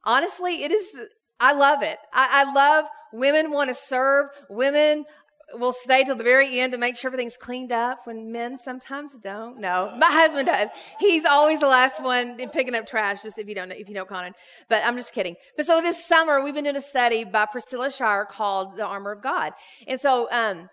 honestly, 0.05 0.63
it 0.63 0.71
is. 0.71 0.89
I 1.41 1.53
love 1.53 1.83
it. 1.83 1.99
I, 2.13 2.45
I 2.45 2.53
love 2.53 2.87
women 3.13 3.51
want 3.51 3.69
to 3.69 3.75
serve. 3.75 4.27
Women 4.49 5.05
will 5.53 5.73
stay 5.73 6.05
till 6.05 6.17
the 6.17 6.25
very 6.25 6.61
end 6.61 6.73
to 6.73 6.79
make 6.79 6.97
sure 6.97 7.09
everything's 7.09 7.37
cleaned 7.37 7.73
up 7.73 8.07
when 8.07 8.33
men 8.33 8.59
sometimes 8.59 9.19
don't. 9.19 9.59
No, 9.59 9.95
my 9.99 10.11
husband 10.11 10.47
does. 10.47 10.71
He's 10.99 11.25
always 11.25 11.61
the 11.61 11.67
last 11.67 12.03
one 12.03 12.37
picking 12.51 12.75
up 12.75 12.87
trash, 12.87 13.23
just 13.23 13.39
if 13.39 13.49
you 13.49 13.55
don't 13.55 13.69
know, 13.69 13.77
if 13.77 13.89
you 13.89 13.95
know 13.95 14.05
Conan. 14.05 14.35
But 14.69 14.85
I'm 14.85 14.97
just 14.97 15.13
kidding. 15.13 15.37
But 15.57 15.67
so 15.67 15.81
this 15.81 16.05
summer 16.05 16.43
we've 16.43 16.55
been 16.55 16.65
doing 16.65 16.77
a 16.77 16.81
study 16.81 17.25
by 17.25 17.47
Priscilla 17.47 17.91
Shirer 17.91 18.27
called 18.27 18.77
The 18.77 18.85
Armor 18.85 19.13
of 19.13 19.23
God. 19.23 19.53
And 19.87 20.01
so, 20.01 20.31
um, 20.31 20.69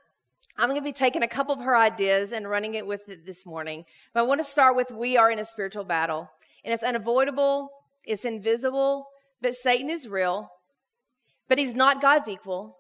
I'm 0.58 0.70
going 0.70 0.80
to 0.80 0.84
be 0.84 0.94
taking 0.94 1.24
a 1.24 1.28
couple 1.28 1.56
of 1.56 1.62
her 1.62 1.78
ideas 1.78 2.34
and 2.34 2.48
running 2.48 2.76
it 2.76 2.86
with 2.86 3.08
it 3.08 3.26
this 3.26 3.46
morning. 3.46 3.86
But 4.14 4.22
I 4.22 4.24
want 4.24 4.42
to 4.42 4.46
start 4.46 4.76
with 4.76 4.92
we 4.92 5.18
are 5.18 5.32
in 5.32 5.40
a 5.40 5.46
spiritual 5.46 5.86
battle. 5.86 6.30
And 6.64 6.74
it's 6.74 6.84
unavoidable, 6.84 7.70
it's 8.04 8.26
invisible, 8.26 9.08
but 9.42 9.56
Satan 9.56 9.90
is 9.90 10.08
real. 10.08 10.52
But 11.48 11.58
he's 11.58 11.74
not 11.74 12.02
God's 12.02 12.28
equal. 12.28 12.78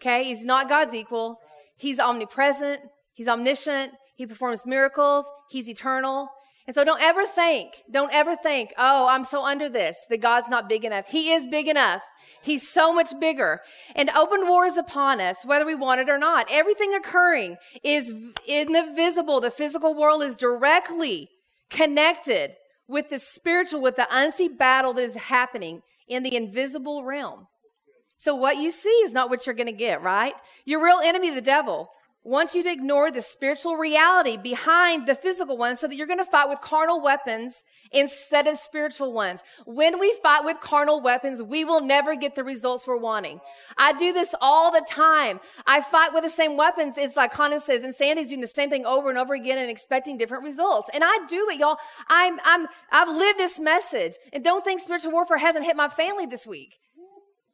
Okay, 0.00 0.24
he's 0.24 0.44
not 0.44 0.68
God's 0.68 0.94
equal. 0.94 1.38
He's 1.76 2.00
omnipresent, 2.00 2.80
he's 3.14 3.28
omniscient, 3.28 3.92
he 4.16 4.26
performs 4.26 4.66
miracles, 4.66 5.26
he's 5.48 5.68
eternal. 5.68 6.28
And 6.66 6.74
so 6.74 6.84
don't 6.84 7.00
ever 7.00 7.24
think, 7.24 7.82
don't 7.90 8.12
ever 8.12 8.36
think, 8.36 8.74
oh, 8.76 9.06
I'm 9.06 9.24
so 9.24 9.42
under 9.42 9.70
this, 9.70 9.96
that 10.10 10.20
God's 10.20 10.48
not 10.48 10.68
big 10.68 10.84
enough. 10.84 11.06
He 11.06 11.32
is 11.32 11.46
big 11.46 11.66
enough. 11.66 12.02
He's 12.42 12.68
so 12.68 12.92
much 12.92 13.18
bigger. 13.18 13.60
And 13.96 14.10
open 14.10 14.46
war 14.46 14.66
is 14.66 14.76
upon 14.76 15.20
us, 15.20 15.46
whether 15.46 15.64
we 15.64 15.74
want 15.74 16.00
it 16.00 16.10
or 16.10 16.18
not. 16.18 16.46
Everything 16.50 16.94
occurring 16.94 17.56
is 17.82 18.12
in 18.46 18.72
the 18.72 18.92
visible. 18.94 19.40
The 19.40 19.50
physical 19.50 19.94
world 19.94 20.22
is 20.22 20.36
directly 20.36 21.30
connected 21.70 22.52
with 22.86 23.08
the 23.08 23.18
spiritual, 23.18 23.80
with 23.80 23.96
the 23.96 24.08
unseen 24.10 24.56
battle 24.56 24.92
that 24.94 25.02
is 25.02 25.14
happening 25.14 25.80
in 26.06 26.22
the 26.22 26.36
invisible 26.36 27.04
realm. 27.04 27.46
So 28.18 28.34
what 28.34 28.58
you 28.58 28.70
see 28.70 28.88
is 28.88 29.12
not 29.12 29.30
what 29.30 29.46
you're 29.46 29.54
going 29.54 29.66
to 29.66 29.72
get, 29.72 30.02
right? 30.02 30.34
Your 30.64 30.84
real 30.84 31.00
enemy, 31.02 31.30
the 31.30 31.40
devil, 31.40 31.90
wants 32.24 32.54
you 32.54 32.62
to 32.62 32.70
ignore 32.70 33.10
the 33.10 33.22
spiritual 33.22 33.76
reality 33.76 34.36
behind 34.36 35.06
the 35.06 35.14
physical 35.14 35.56
one 35.56 35.76
so 35.76 35.86
that 35.86 35.94
you're 35.94 36.06
going 36.06 36.18
to 36.18 36.24
fight 36.24 36.48
with 36.48 36.60
carnal 36.60 37.00
weapons 37.00 37.62
instead 37.92 38.46
of 38.46 38.58
spiritual 38.58 39.12
ones. 39.12 39.40
When 39.66 39.98
we 39.98 40.14
fight 40.22 40.44
with 40.44 40.60
carnal 40.60 41.00
weapons, 41.00 41.42
we 41.42 41.64
will 41.64 41.80
never 41.80 42.16
get 42.16 42.34
the 42.34 42.44
results 42.44 42.86
we're 42.86 42.98
wanting. 42.98 43.40
I 43.78 43.92
do 43.94 44.12
this 44.12 44.34
all 44.40 44.72
the 44.72 44.84
time. 44.86 45.40
I 45.66 45.80
fight 45.80 46.12
with 46.12 46.24
the 46.24 46.30
same 46.30 46.56
weapons. 46.56 46.98
It's 46.98 47.16
like 47.16 47.32
Conan 47.32 47.60
says, 47.60 47.84
and 47.84 47.94
Sandy's 47.94 48.28
doing 48.28 48.40
the 48.40 48.46
same 48.46 48.68
thing 48.68 48.84
over 48.84 49.08
and 49.08 49.18
over 49.18 49.32
again 49.32 49.56
and 49.56 49.70
expecting 49.70 50.18
different 50.18 50.44
results. 50.44 50.90
And 50.92 51.02
I 51.04 51.18
do 51.28 51.48
it, 51.50 51.58
y'all. 51.58 51.78
I'm, 52.08 52.38
I'm, 52.44 52.66
I've 52.90 53.08
lived 53.08 53.38
this 53.38 53.58
message. 53.58 54.14
And 54.32 54.44
don't 54.44 54.64
think 54.64 54.80
spiritual 54.80 55.12
warfare 55.12 55.38
hasn't 55.38 55.64
hit 55.64 55.76
my 55.76 55.88
family 55.88 56.26
this 56.26 56.46
week. 56.46 56.74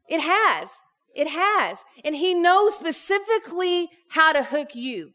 It 0.08 0.20
has. 0.20 0.68
It 1.14 1.28
has. 1.28 1.78
And 2.04 2.16
he 2.16 2.34
knows 2.34 2.74
specifically 2.74 3.90
how 4.10 4.32
to 4.32 4.42
hook 4.42 4.74
you. 4.74 5.10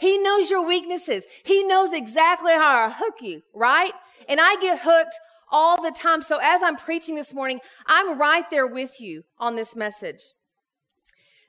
He 0.00 0.18
knows 0.18 0.50
your 0.50 0.66
weaknesses. 0.66 1.24
He 1.44 1.62
knows 1.64 1.92
exactly 1.92 2.52
how 2.52 2.88
to 2.88 2.94
hook 2.94 3.16
you, 3.20 3.42
right? 3.54 3.92
And 4.28 4.40
I 4.40 4.56
get 4.56 4.80
hooked 4.80 5.14
all 5.50 5.80
the 5.82 5.90
time. 5.90 6.22
So 6.22 6.38
as 6.42 6.62
I'm 6.62 6.76
preaching 6.76 7.14
this 7.14 7.32
morning, 7.32 7.60
I'm 7.86 8.18
right 8.18 8.44
there 8.50 8.66
with 8.66 9.00
you 9.00 9.22
on 9.38 9.56
this 9.56 9.74
message. 9.74 10.20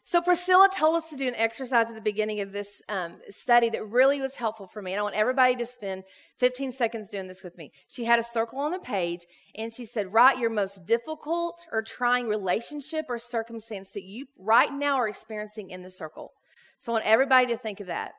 So 0.10 0.24
Priscilla 0.24 0.68
told 0.76 0.96
us 0.96 1.08
to 1.12 1.16
do 1.16 1.28
an 1.28 1.36
exercise 1.36 1.86
at 1.88 1.94
the 1.94 2.02
beginning 2.02 2.42
of 2.42 2.52
this 2.52 2.82
um, 2.90 3.18
study 3.30 3.70
that 3.70 3.90
really 3.90 4.20
was 4.22 4.34
helpful 4.34 4.66
for 4.66 4.82
me. 4.82 4.94
And 4.94 5.00
I 5.00 5.04
want 5.04 5.14
everybody 5.14 5.56
to 5.58 5.68
spend 5.68 6.04
15 6.40 6.72
seconds 6.72 7.10
doing 7.10 7.28
this 7.28 7.44
with 7.44 7.56
me. 7.60 7.72
She 7.88 8.06
had 8.06 8.18
a 8.18 8.24
circle 8.24 8.58
on 8.58 8.72
the 8.72 8.80
page 8.80 9.28
and 9.54 9.72
she 9.72 9.86
said, 9.86 10.12
write 10.12 10.40
your 10.40 10.50
most 10.50 10.88
difficult 10.88 11.64
or 11.72 11.84
trying 11.84 12.28
relationship 12.28 13.06
or 13.08 13.20
circumstance 13.20 13.92
that 13.92 14.02
you 14.02 14.26
right 14.40 14.74
now 14.74 14.96
are 14.96 15.08
experiencing 15.08 15.70
in 15.70 15.84
the 15.84 15.92
circle. 15.92 16.32
So 16.80 16.92
I 16.92 16.94
want 16.94 17.06
everybody 17.06 17.46
to 17.46 17.58
think 17.58 17.80
of 17.80 17.86
that. 17.86 18.14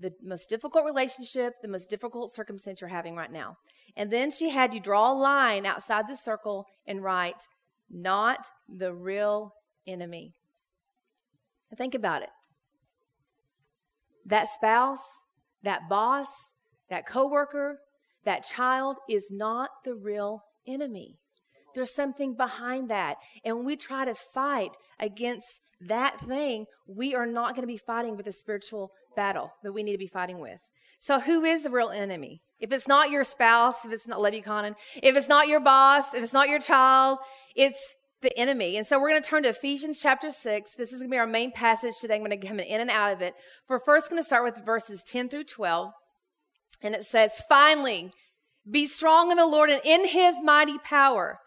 The 0.00 0.14
most 0.24 0.48
difficult 0.48 0.86
relationship, 0.86 1.56
the 1.60 1.68
most 1.68 1.90
difficult 1.90 2.32
circumstance 2.32 2.80
you're 2.80 2.88
having 2.88 3.16
right 3.16 3.30
now. 3.30 3.58
And 3.98 4.10
then 4.10 4.30
she 4.30 4.48
had 4.48 4.72
you 4.72 4.80
draw 4.80 5.12
a 5.12 5.20
line 5.20 5.66
outside 5.66 6.06
the 6.08 6.16
circle 6.16 6.64
and 6.86 7.04
write, 7.04 7.46
not 7.90 8.46
the 8.66 8.94
real 8.94 9.52
enemy. 9.86 10.35
Think 11.74 11.94
about 11.94 12.22
it. 12.22 12.28
That 14.24 14.48
spouse, 14.48 15.00
that 15.62 15.88
boss, 15.88 16.28
that 16.90 17.06
coworker, 17.06 17.80
that 18.24 18.44
child 18.44 18.96
is 19.08 19.30
not 19.30 19.70
the 19.84 19.94
real 19.94 20.42
enemy. 20.66 21.18
There's 21.74 21.94
something 21.94 22.34
behind 22.34 22.90
that. 22.90 23.16
And 23.44 23.56
when 23.56 23.66
we 23.66 23.76
try 23.76 24.04
to 24.04 24.14
fight 24.14 24.70
against 24.98 25.58
that 25.82 26.18
thing, 26.26 26.66
we 26.86 27.14
are 27.14 27.26
not 27.26 27.54
going 27.54 27.62
to 27.62 27.72
be 27.72 27.76
fighting 27.76 28.16
with 28.16 28.26
a 28.26 28.32
spiritual 28.32 28.92
battle 29.14 29.52
that 29.62 29.72
we 29.72 29.82
need 29.82 29.92
to 29.92 29.98
be 29.98 30.06
fighting 30.06 30.38
with. 30.38 30.58
So, 31.00 31.20
who 31.20 31.44
is 31.44 31.62
the 31.62 31.70
real 31.70 31.90
enemy? 31.90 32.40
If 32.58 32.72
it's 32.72 32.88
not 32.88 33.10
your 33.10 33.24
spouse, 33.24 33.84
if 33.84 33.92
it's 33.92 34.08
not, 34.08 34.32
you, 34.32 34.42
Conan, 34.42 34.74
if 35.02 35.14
it's 35.14 35.28
not 35.28 35.48
your 35.48 35.60
boss, 35.60 36.14
if 36.14 36.22
it's 36.22 36.32
not 36.32 36.48
your 36.48 36.58
child, 36.58 37.18
it's 37.54 37.94
the 38.26 38.38
enemy. 38.38 38.76
And 38.76 38.86
so 38.86 38.98
we're 38.98 39.10
going 39.10 39.22
to 39.22 39.28
turn 39.28 39.44
to 39.44 39.50
Ephesians 39.50 40.00
chapter 40.00 40.32
6. 40.32 40.72
This 40.76 40.92
is 40.92 40.98
going 40.98 41.08
to 41.08 41.14
be 41.14 41.18
our 41.18 41.28
main 41.28 41.52
passage 41.52 41.94
today. 42.00 42.16
I'm 42.16 42.24
going 42.24 42.38
to 42.38 42.46
come 42.46 42.58
in 42.58 42.80
and 42.80 42.90
out 42.90 43.12
of 43.12 43.22
it. 43.22 43.34
We're 43.68 43.78
first 43.78 44.10
going 44.10 44.20
to 44.20 44.26
start 44.26 44.42
with 44.42 44.66
verses 44.66 45.04
10 45.04 45.28
through 45.28 45.44
12. 45.44 45.92
And 46.82 46.94
it 46.96 47.04
says, 47.04 47.40
Finally, 47.48 48.10
be 48.68 48.86
strong 48.86 49.30
in 49.30 49.36
the 49.36 49.46
Lord 49.46 49.70
and 49.70 49.80
in 49.84 50.08
his 50.08 50.34
mighty 50.42 50.78
power. 50.78 51.38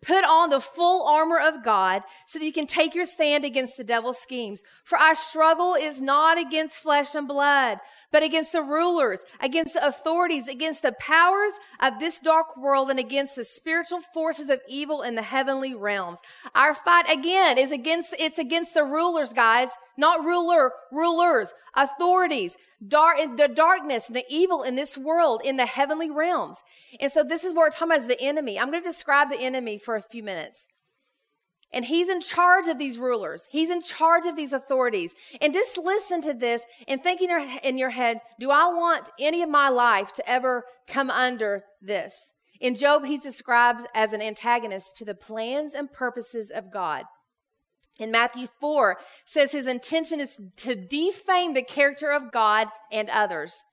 Put 0.00 0.24
on 0.24 0.50
the 0.50 0.60
full 0.60 1.08
armor 1.08 1.40
of 1.40 1.64
God 1.64 2.02
so 2.28 2.38
that 2.38 2.44
you 2.44 2.52
can 2.52 2.68
take 2.68 2.94
your 2.94 3.04
stand 3.04 3.44
against 3.44 3.76
the 3.76 3.82
devil's 3.82 4.18
schemes. 4.18 4.62
For 4.84 4.96
our 4.96 5.16
struggle 5.16 5.74
is 5.74 6.00
not 6.00 6.38
against 6.38 6.76
flesh 6.76 7.16
and 7.16 7.26
blood, 7.26 7.78
but 8.10 8.22
against 8.22 8.52
the 8.52 8.62
rulers, 8.62 9.20
against 9.40 9.74
the 9.74 9.86
authorities, 9.86 10.48
against 10.48 10.82
the 10.82 10.94
powers 10.98 11.52
of 11.80 11.98
this 11.98 12.18
dark 12.18 12.56
world, 12.56 12.90
and 12.90 12.98
against 12.98 13.36
the 13.36 13.44
spiritual 13.44 14.00
forces 14.00 14.50
of 14.50 14.60
evil 14.68 15.02
in 15.02 15.14
the 15.14 15.22
heavenly 15.22 15.74
realms. 15.74 16.18
Our 16.54 16.74
fight 16.74 17.10
again 17.10 17.58
is 17.58 17.70
against, 17.70 18.14
it's 18.18 18.38
against 18.38 18.74
the 18.74 18.84
rulers, 18.84 19.32
guys, 19.32 19.68
not 19.96 20.24
ruler, 20.24 20.72
rulers, 20.90 21.52
authorities, 21.74 22.56
dark, 22.86 23.18
the 23.36 23.48
darkness, 23.48 24.06
the 24.06 24.24
evil 24.28 24.62
in 24.62 24.74
this 24.74 24.96
world, 24.96 25.42
in 25.44 25.56
the 25.56 25.66
heavenly 25.66 26.10
realms. 26.10 26.56
And 27.00 27.12
so 27.12 27.22
this 27.22 27.44
is 27.44 27.52
what 27.52 27.62
we're 27.62 27.70
talking 27.70 27.88
about 27.88 28.00
as 28.00 28.06
the 28.06 28.20
enemy. 28.20 28.58
I'm 28.58 28.70
going 28.70 28.82
to 28.82 28.88
describe 28.88 29.30
the 29.30 29.40
enemy 29.40 29.78
for 29.78 29.96
a 29.96 30.02
few 30.02 30.22
minutes. 30.22 30.66
And 31.72 31.84
he's 31.84 32.08
in 32.08 32.20
charge 32.20 32.66
of 32.66 32.78
these 32.78 32.98
rulers. 32.98 33.46
He's 33.50 33.68
in 33.68 33.82
charge 33.82 34.26
of 34.26 34.36
these 34.36 34.54
authorities. 34.54 35.14
And 35.40 35.52
just 35.52 35.76
listen 35.76 36.22
to 36.22 36.32
this 36.32 36.62
and 36.86 37.02
think 37.02 37.20
in 37.20 37.28
your, 37.28 37.46
in 37.62 37.76
your 37.76 37.90
head, 37.90 38.20
do 38.40 38.50
I 38.50 38.68
want 38.68 39.10
any 39.18 39.42
of 39.42 39.50
my 39.50 39.68
life 39.68 40.12
to 40.14 40.28
ever 40.28 40.64
come 40.86 41.10
under 41.10 41.64
this? 41.82 42.14
In 42.60 42.74
Job, 42.74 43.04
he's 43.04 43.22
described 43.22 43.86
as 43.94 44.12
an 44.12 44.22
antagonist 44.22 44.96
to 44.96 45.04
the 45.04 45.14
plans 45.14 45.74
and 45.74 45.92
purposes 45.92 46.50
of 46.50 46.72
God. 46.72 47.04
In 47.98 48.10
Matthew 48.10 48.46
4 48.60 48.96
says 49.26 49.52
his 49.52 49.66
intention 49.66 50.20
is 50.20 50.40
to 50.58 50.74
defame 50.74 51.54
the 51.54 51.62
character 51.62 52.10
of 52.10 52.32
God 52.32 52.68
and 52.92 53.10
others. 53.10 53.64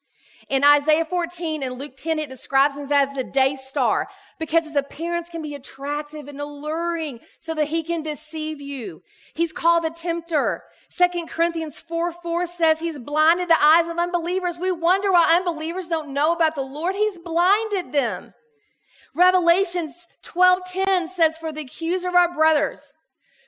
In 0.48 0.64
Isaiah 0.64 1.06
14 1.06 1.64
and 1.64 1.80
Luke 1.80 1.98
10, 1.98 2.20
it 2.20 2.30
describes 2.30 2.76
him 2.76 2.92
as 2.92 3.12
the 3.14 3.24
day 3.24 3.56
star 3.56 4.08
because 4.38 4.66
his 4.66 4.76
appearance 4.76 5.28
can 5.28 5.42
be 5.42 5.56
attractive 5.56 6.28
and 6.28 6.40
alluring 6.40 7.20
so 7.40 7.56
that 7.56 7.70
he 7.70 7.82
can 7.82 8.04
deceive 8.04 8.62
you. 8.62 9.02
He's 9.34 9.52
called 9.52 9.84
the 9.84 9.90
tempter. 9.90 10.62
2 10.96 11.26
Corinthians 11.28 11.80
4 11.80 12.12
4 12.12 12.46
says 12.46 12.80
he's 12.80 13.00
blinded 13.00 13.50
the 13.50 13.64
eyes 13.64 13.88
of 13.88 13.98
unbelievers. 13.98 14.60
We 14.60 14.72
wonder 14.72 15.12
why 15.12 15.36
unbelievers 15.36 15.88
don't 15.88 16.14
know 16.14 16.34
about 16.34 16.54
the 16.54 16.62
Lord. 16.62 16.94
He's 16.96 17.18
blinded 17.18 17.92
them. 17.92 18.34
Revelations 19.16 19.96
12:10 20.24 21.08
says 21.08 21.38
for 21.38 21.52
the 21.52 21.62
accuser 21.62 22.10
of 22.10 22.16
our 22.16 22.34
brothers 22.34 22.82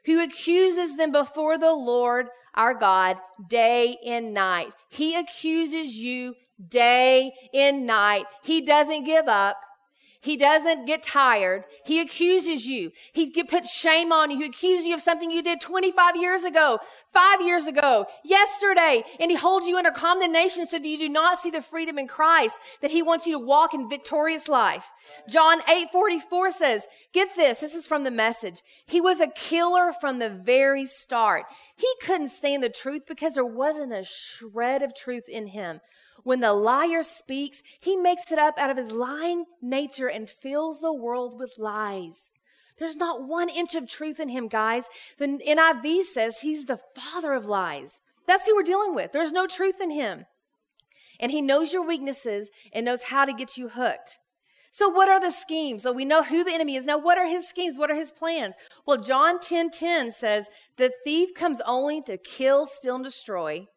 who 0.06 0.24
accuses 0.24 0.96
them 0.96 1.12
before 1.12 1.58
the 1.58 1.74
Lord 1.74 2.30
our 2.56 2.74
God 2.74 3.18
day 3.48 3.98
and 4.04 4.34
night. 4.34 4.74
He 4.90 5.16
accuses 5.16 5.96
you 5.96 6.36
day 6.66 7.34
and 7.54 7.86
night. 7.86 8.26
He 8.44 8.62
doesn't 8.62 9.06
give 9.06 9.28
up. 9.28 9.58
He 10.28 10.36
doesn't 10.36 10.88
get 10.88 11.04
tired. 11.04 11.64
He 11.86 12.02
accuses 12.02 12.66
you. 12.66 12.92
He 13.14 13.32
puts 13.44 13.72
shame 13.72 14.12
on 14.12 14.32
you. 14.32 14.40
He 14.40 14.46
accuses 14.48 14.86
you 14.86 14.96
of 14.96 15.02
something 15.02 15.30
you 15.30 15.44
did 15.44 15.62
25 15.62 16.16
years 16.16 16.44
ago, 16.44 16.80
five 17.14 17.40
years 17.42 17.66
ago, 17.66 18.08
yesterday, 18.26 19.04
and 19.20 19.30
he 19.30 19.38
holds 19.38 19.68
you 19.68 19.78
under 19.78 19.92
condemnation 19.92 20.66
so 20.66 20.80
that 20.80 20.88
you 20.88 20.98
do 20.98 21.08
not 21.08 21.40
see 21.40 21.52
the 21.52 21.62
freedom 21.62 21.98
in 21.98 22.08
Christ 22.08 22.56
that 22.82 22.92
he 22.92 23.04
wants 23.04 23.28
you 23.28 23.38
to 23.38 23.46
walk 23.46 23.74
in 23.74 23.88
victorious 23.88 24.50
life. 24.50 24.88
John 25.30 25.62
8 25.68 25.92
44 25.92 26.52
says, 26.52 26.88
get 27.14 27.36
this, 27.36 27.60
this 27.60 27.76
is 27.76 27.88
from 27.88 28.04
the 28.04 28.12
message. 28.12 28.64
He 28.86 29.00
was 29.00 29.22
a 29.22 29.28
killer 29.28 29.94
from 29.94 30.20
the 30.20 30.30
very 30.30 30.88
start. 30.88 31.46
He 31.78 31.88
couldn't 32.02 32.30
stand 32.30 32.64
the 32.64 32.70
truth 32.70 33.04
because 33.08 33.36
there 33.36 33.46
wasn't 33.46 33.94
a 33.94 34.04
shred 34.04 34.82
of 34.82 34.96
truth 34.96 35.30
in 35.30 35.48
him. 35.48 35.80
When 36.28 36.42
the 36.42 36.52
liar 36.52 37.04
speaks, 37.04 37.64
he 37.80 37.96
makes 37.96 38.34
it 38.34 38.38
up 38.38 38.56
out 38.58 38.70
of 38.70 38.76
his 38.76 38.92
lying 38.92 39.46
nature 39.62 40.10
and 40.10 40.30
fills 40.30 40.82
the 40.82 40.92
world 40.92 41.40
with 41.40 41.54
lies. 41.58 42.32
There's 42.78 42.98
not 42.98 43.26
one 43.26 43.48
inch 43.48 43.76
of 43.76 43.88
truth 43.88 44.20
in 44.20 44.28
him, 44.28 44.50
guys. 44.50 44.90
The 45.20 45.40
NIV 45.48 46.04
says 46.04 46.42
he's 46.42 46.66
the 46.66 46.82
father 46.98 47.32
of 47.32 47.46
lies. 47.46 48.02
That's 48.28 48.46
who 48.46 48.58
we're 48.58 48.64
dealing 48.64 48.94
with. 48.94 49.14
There's 49.14 49.32
no 49.32 49.48
truth 49.48 49.80
in 49.80 49.90
him. 49.90 50.26
And 51.18 51.32
he 51.32 51.42
knows 51.42 51.72
your 51.72 51.88
weaknesses 51.88 52.50
and 52.74 52.84
knows 52.84 53.04
how 53.04 53.24
to 53.24 53.32
get 53.32 53.56
you 53.56 53.70
hooked. 53.70 54.20
So 54.70 54.90
what 54.90 55.08
are 55.08 55.22
the 55.22 55.32
schemes? 55.32 55.84
So 55.84 55.94
we 55.94 56.04
know 56.04 56.24
who 56.24 56.44
the 56.44 56.54
enemy 56.54 56.76
is. 56.76 56.84
Now, 56.84 56.98
what 56.98 57.18
are 57.18 57.26
his 57.26 57.48
schemes? 57.48 57.78
What 57.78 57.90
are 57.90 57.96
his 57.96 58.12
plans? 58.12 58.56
Well, 58.86 58.98
John 58.98 59.40
10 59.40 59.70
10 59.70 60.12
says, 60.12 60.48
the 60.76 60.92
thief 61.06 61.34
comes 61.34 61.62
only 61.66 62.02
to 62.02 62.18
kill, 62.18 62.66
steal, 62.66 62.96
and 62.96 63.04
destroy. 63.06 63.68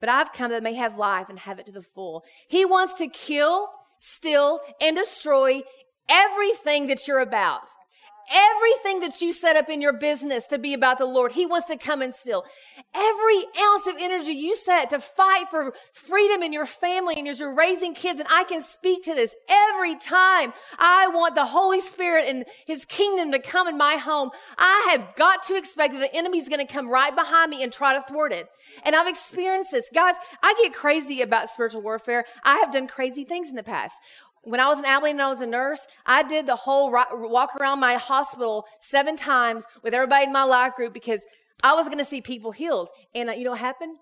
But 0.00 0.08
I've 0.08 0.32
come 0.32 0.50
that 0.50 0.62
may 0.62 0.74
have 0.74 0.96
life 0.96 1.28
and 1.28 1.38
have 1.38 1.58
it 1.58 1.66
to 1.66 1.72
the 1.72 1.82
full. 1.82 2.24
He 2.48 2.64
wants 2.64 2.94
to 2.94 3.08
kill, 3.08 3.68
steal, 4.00 4.60
and 4.80 4.96
destroy 4.96 5.62
everything 6.08 6.86
that 6.88 7.06
you're 7.06 7.20
about. 7.20 7.68
Everything 8.30 9.00
that 9.00 9.20
you 9.20 9.32
set 9.32 9.56
up 9.56 9.68
in 9.68 9.80
your 9.80 9.92
business 9.92 10.46
to 10.48 10.58
be 10.58 10.74
about 10.74 10.98
the 10.98 11.04
Lord. 11.04 11.32
He 11.32 11.46
wants 11.46 11.66
to 11.68 11.76
come 11.76 12.02
and 12.02 12.14
steal 12.14 12.44
every 12.94 13.44
ounce 13.60 13.86
of 13.86 13.94
energy 13.98 14.32
you 14.32 14.54
set 14.54 14.90
to 14.90 15.00
fight 15.00 15.48
for 15.50 15.74
freedom 15.92 16.42
in 16.42 16.52
your 16.52 16.66
family 16.66 17.16
and 17.18 17.28
as 17.28 17.40
you're 17.40 17.54
raising 17.54 17.94
kids. 17.94 18.20
And 18.20 18.28
I 18.30 18.44
can 18.44 18.62
speak 18.62 19.04
to 19.04 19.14
this 19.14 19.34
every 19.48 19.96
time 19.96 20.52
I 20.78 21.08
want 21.08 21.34
the 21.34 21.44
Holy 21.44 21.80
Spirit 21.80 22.26
and 22.28 22.44
His 22.66 22.84
kingdom 22.84 23.32
to 23.32 23.38
come 23.38 23.68
in 23.68 23.76
my 23.76 23.96
home. 23.96 24.30
I 24.56 24.88
have 24.90 25.14
got 25.16 25.42
to 25.44 25.56
expect 25.56 25.94
that 25.94 26.00
the 26.00 26.14
enemy's 26.14 26.48
going 26.48 26.64
to 26.64 26.72
come 26.72 26.88
right 26.88 27.14
behind 27.14 27.50
me 27.50 27.62
and 27.62 27.72
try 27.72 27.94
to 27.94 28.04
thwart 28.08 28.32
it. 28.32 28.48
And 28.84 28.94
I've 28.94 29.08
experienced 29.08 29.72
this. 29.72 29.88
Guys, 29.92 30.14
I 30.42 30.54
get 30.62 30.74
crazy 30.74 31.22
about 31.22 31.50
spiritual 31.50 31.82
warfare. 31.82 32.24
I 32.44 32.58
have 32.58 32.72
done 32.72 32.86
crazy 32.86 33.24
things 33.24 33.48
in 33.48 33.56
the 33.56 33.62
past. 33.62 33.96
When 34.42 34.60
I 34.60 34.68
was 34.68 34.78
in 34.78 34.84
Abilene 34.86 35.16
and 35.16 35.22
I 35.22 35.28
was 35.28 35.42
a 35.42 35.46
nurse, 35.46 35.86
I 36.06 36.22
did 36.22 36.46
the 36.46 36.56
whole 36.56 36.90
walk 36.90 37.50
around 37.60 37.80
my 37.80 37.96
hospital 37.96 38.64
seven 38.80 39.16
times 39.16 39.64
with 39.82 39.92
everybody 39.92 40.24
in 40.26 40.32
my 40.32 40.44
life 40.44 40.74
group 40.76 40.94
because 40.94 41.20
I 41.62 41.74
was 41.74 41.86
going 41.86 41.98
to 41.98 42.04
see 42.04 42.22
people 42.22 42.50
healed. 42.50 42.88
And 43.14 43.28
uh, 43.28 43.32
you 43.32 43.44
know 43.44 43.50
what 43.50 43.60
happened? 43.60 43.96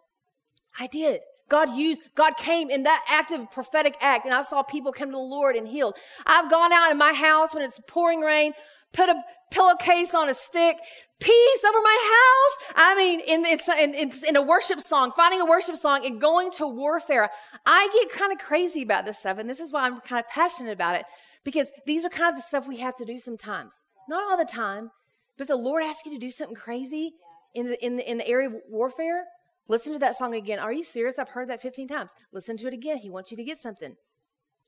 I 0.78 0.86
did. 0.86 1.20
God 1.48 1.76
used, 1.76 2.02
God 2.14 2.36
came 2.36 2.70
in 2.70 2.82
that 2.84 3.04
active 3.08 3.50
prophetic 3.50 3.96
act, 4.00 4.26
and 4.26 4.34
I 4.34 4.42
saw 4.42 4.62
people 4.62 4.92
come 4.92 5.08
to 5.08 5.12
the 5.12 5.18
Lord 5.18 5.56
and 5.56 5.66
healed. 5.66 5.96
I've 6.26 6.50
gone 6.50 6.72
out 6.72 6.90
in 6.90 6.98
my 6.98 7.14
house 7.14 7.54
when 7.54 7.64
it's 7.64 7.80
pouring 7.88 8.20
rain, 8.20 8.52
put 8.92 9.08
a 9.08 9.16
pillowcase 9.50 10.14
on 10.14 10.28
a 10.28 10.34
stick, 10.34 10.76
peace 11.20 11.64
over 11.64 11.78
my 11.82 12.14
house. 12.14 12.72
I 12.76 12.94
mean, 12.96 13.20
in, 13.20 13.44
it's 13.44 13.68
in, 13.68 13.94
in, 14.26 14.36
a 14.36 14.42
worship 14.42 14.80
song, 14.80 15.12
finding 15.16 15.40
a 15.40 15.44
worship 15.44 15.76
song 15.76 16.06
and 16.06 16.20
going 16.20 16.50
to 16.52 16.66
warfare. 16.66 17.30
I 17.66 17.88
get 17.92 18.12
kind 18.12 18.32
of 18.32 18.38
crazy 18.38 18.82
about 18.82 19.04
this 19.04 19.18
stuff, 19.18 19.38
and 19.38 19.48
this 19.48 19.60
is 19.60 19.72
why 19.72 19.82
I'm 19.82 20.00
kind 20.00 20.20
of 20.20 20.28
passionate 20.30 20.72
about 20.72 20.94
it 20.96 21.06
because 21.44 21.70
these 21.86 22.04
are 22.04 22.10
kind 22.10 22.30
of 22.30 22.36
the 22.36 22.42
stuff 22.42 22.68
we 22.68 22.78
have 22.78 22.94
to 22.96 23.04
do 23.04 23.18
sometimes. 23.18 23.74
Not 24.08 24.30
all 24.30 24.36
the 24.36 24.44
time, 24.44 24.90
but 25.36 25.44
if 25.44 25.48
the 25.48 25.56
Lord 25.56 25.82
asks 25.82 26.06
you 26.06 26.12
to 26.12 26.18
do 26.18 26.30
something 26.30 26.56
crazy 26.56 27.12
in 27.54 27.66
the, 27.66 27.84
in 27.84 27.96
the, 27.96 28.10
in 28.10 28.18
the 28.18 28.28
area 28.28 28.48
of 28.48 28.54
warfare, 28.68 29.24
listen 29.68 29.92
to 29.92 29.98
that 29.98 30.16
song 30.16 30.34
again. 30.34 30.58
Are 30.58 30.72
you 30.72 30.84
serious? 30.84 31.18
I've 31.18 31.28
heard 31.30 31.48
that 31.48 31.60
15 31.60 31.88
times. 31.88 32.10
Listen 32.32 32.56
to 32.58 32.66
it 32.66 32.74
again. 32.74 32.98
He 32.98 33.10
wants 33.10 33.30
you 33.30 33.36
to 33.36 33.44
get 33.44 33.60
something. 33.60 33.96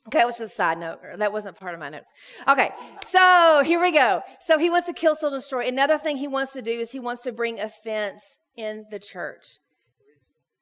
Okay, 0.06 0.18
that 0.18 0.26
was 0.26 0.38
just 0.38 0.52
a 0.52 0.56
side 0.56 0.78
note. 0.78 0.98
That 1.18 1.32
wasn't 1.32 1.58
part 1.58 1.74
of 1.74 1.80
my 1.80 1.90
notes. 1.90 2.10
Okay, 2.48 2.70
so 3.06 3.62
here 3.64 3.80
we 3.80 3.92
go. 3.92 4.22
So 4.40 4.58
he 4.58 4.70
wants 4.70 4.86
to 4.86 4.94
kill, 4.94 5.14
steal, 5.14 5.30
destroy. 5.30 5.66
Another 5.66 5.98
thing 5.98 6.16
he 6.16 6.28
wants 6.28 6.52
to 6.54 6.62
do 6.62 6.72
is 6.72 6.90
he 6.90 7.00
wants 7.00 7.22
to 7.22 7.32
bring 7.32 7.60
offense 7.60 8.20
in 8.56 8.86
the 8.90 8.98
church. 8.98 9.58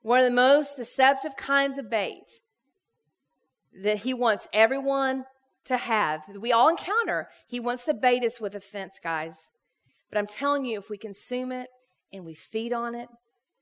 One 0.03 0.21
of 0.21 0.25
the 0.25 0.35
most 0.35 0.77
deceptive 0.77 1.37
kinds 1.37 1.79
of 1.79 1.89
bait 1.89 2.41
that 3.83 3.99
he 3.99 4.13
wants 4.13 4.49
everyone 4.53 5.25
to 5.67 5.77
have, 5.77 6.23
we 6.41 6.51
all 6.51 6.69
encounter. 6.69 7.29
He 7.47 7.61
wants 7.61 7.85
to 7.85 7.95
bait 7.95 8.25
us 8.25 8.41
with 8.41 8.55
offense, 8.55 8.95
guys. 9.03 9.37
But 10.11 10.19
I'm 10.19 10.27
telling 10.27 10.65
you, 10.65 10.79
if 10.79 10.91
we 10.91 10.99
consume 10.99 11.53
it 11.53 11.69
and 12.13 12.25
we 12.25 12.35
feed 12.35 12.73
on 12.73 12.95
it, 12.95 13.09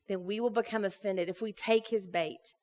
then 0.09 0.25
we 0.25 0.41
will 0.41 0.51
become 0.51 0.85
offended 0.85 1.29
if 1.29 1.43
we 1.43 1.53
take 1.53 1.89
his 1.89 2.07
bait. 2.07 2.55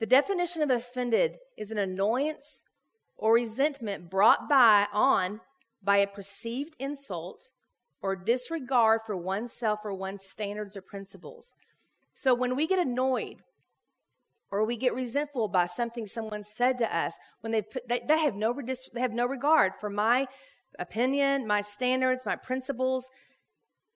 The 0.00 0.06
definition 0.06 0.62
of 0.62 0.70
offended 0.70 1.36
is 1.56 1.70
an 1.70 1.78
annoyance 1.78 2.62
or 3.16 3.34
resentment 3.34 4.10
brought 4.10 4.48
by 4.48 4.86
on 4.92 5.40
by 5.82 5.98
a 5.98 6.06
perceived 6.06 6.74
insult 6.78 7.50
or 8.02 8.16
disregard 8.16 9.00
for 9.06 9.16
oneself 9.16 9.80
or 9.84 9.94
one's 9.94 10.22
standards 10.22 10.76
or 10.76 10.82
principles. 10.82 11.54
So 12.12 12.34
when 12.34 12.56
we 12.56 12.66
get 12.66 12.78
annoyed 12.78 13.36
or 14.50 14.64
we 14.64 14.76
get 14.76 14.94
resentful 14.94 15.48
by 15.48 15.66
something 15.66 16.06
someone 16.06 16.44
said 16.44 16.78
to 16.78 16.96
us, 16.96 17.14
when 17.40 17.52
they 17.52 17.62
put, 17.62 17.88
they, 17.88 18.02
they 18.06 18.18
have 18.18 18.34
no 18.34 18.54
they 18.92 19.00
have 19.00 19.12
no 19.12 19.26
regard 19.26 19.72
for 19.80 19.90
my 19.90 20.26
opinion, 20.78 21.46
my 21.46 21.60
standards, 21.60 22.22
my 22.26 22.36
principles, 22.36 23.08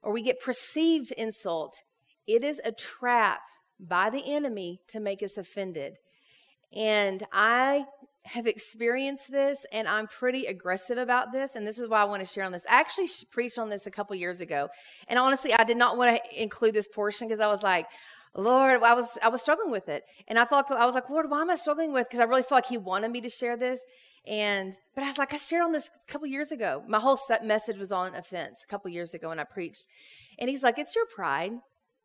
or 0.02 0.12
we 0.12 0.22
get 0.22 0.40
perceived 0.40 1.12
insult, 1.12 1.82
it 2.26 2.44
is 2.44 2.60
a 2.64 2.72
trap 2.72 3.40
by 3.80 4.10
the 4.10 4.22
enemy 4.24 4.80
to 4.88 5.00
make 5.00 5.22
us 5.22 5.36
offended. 5.36 5.96
And 6.74 7.24
I 7.32 7.84
have 8.24 8.46
experienced 8.46 9.30
this 9.30 9.58
and 9.72 9.88
I'm 9.88 10.06
pretty 10.06 10.46
aggressive 10.46 10.98
about 10.98 11.32
this. 11.32 11.56
And 11.56 11.66
this 11.66 11.78
is 11.78 11.88
why 11.88 12.02
I 12.02 12.04
want 12.04 12.20
to 12.20 12.32
share 12.32 12.44
on 12.44 12.52
this. 12.52 12.64
I 12.68 12.78
actually 12.80 13.08
preached 13.30 13.58
on 13.58 13.70
this 13.70 13.86
a 13.86 13.90
couple 13.90 14.14
years 14.16 14.40
ago. 14.40 14.68
And 15.08 15.18
honestly, 15.18 15.54
I 15.54 15.64
did 15.64 15.78
not 15.78 15.96
want 15.96 16.16
to 16.16 16.42
include 16.42 16.74
this 16.74 16.88
portion 16.88 17.28
because 17.28 17.40
I 17.40 17.46
was 17.46 17.62
like, 17.62 17.86
Lord, 18.34 18.82
I 18.82 18.94
was 18.94 19.16
I 19.22 19.28
was 19.28 19.42
struggling 19.42 19.70
with 19.70 19.88
it, 19.88 20.04
and 20.28 20.38
I 20.38 20.44
thought 20.44 20.70
I 20.70 20.86
was 20.86 20.94
like, 20.94 21.10
Lord, 21.10 21.30
why 21.30 21.40
am 21.40 21.50
I 21.50 21.54
struggling 21.54 21.92
with? 21.92 22.06
Because 22.08 22.20
I 22.20 22.24
really 22.24 22.42
felt 22.42 22.62
like 22.62 22.66
He 22.66 22.78
wanted 22.78 23.10
me 23.10 23.20
to 23.22 23.28
share 23.28 23.56
this, 23.56 23.80
and 24.26 24.76
but 24.94 25.02
I 25.02 25.08
was 25.08 25.18
like, 25.18 25.32
I 25.34 25.38
shared 25.38 25.62
on 25.62 25.72
this 25.72 25.88
a 25.88 26.12
couple 26.12 26.28
years 26.28 26.52
ago. 26.52 26.84
My 26.86 27.00
whole 27.00 27.16
set 27.16 27.44
message 27.44 27.78
was 27.78 27.90
on 27.90 28.14
offense 28.14 28.58
a 28.62 28.66
couple 28.70 28.90
years 28.90 29.14
ago 29.14 29.30
when 29.30 29.40
I 29.40 29.44
preached, 29.44 29.86
and 30.38 30.48
He's 30.48 30.62
like, 30.62 30.78
it's 30.78 30.94
your 30.94 31.06
pride. 31.06 31.52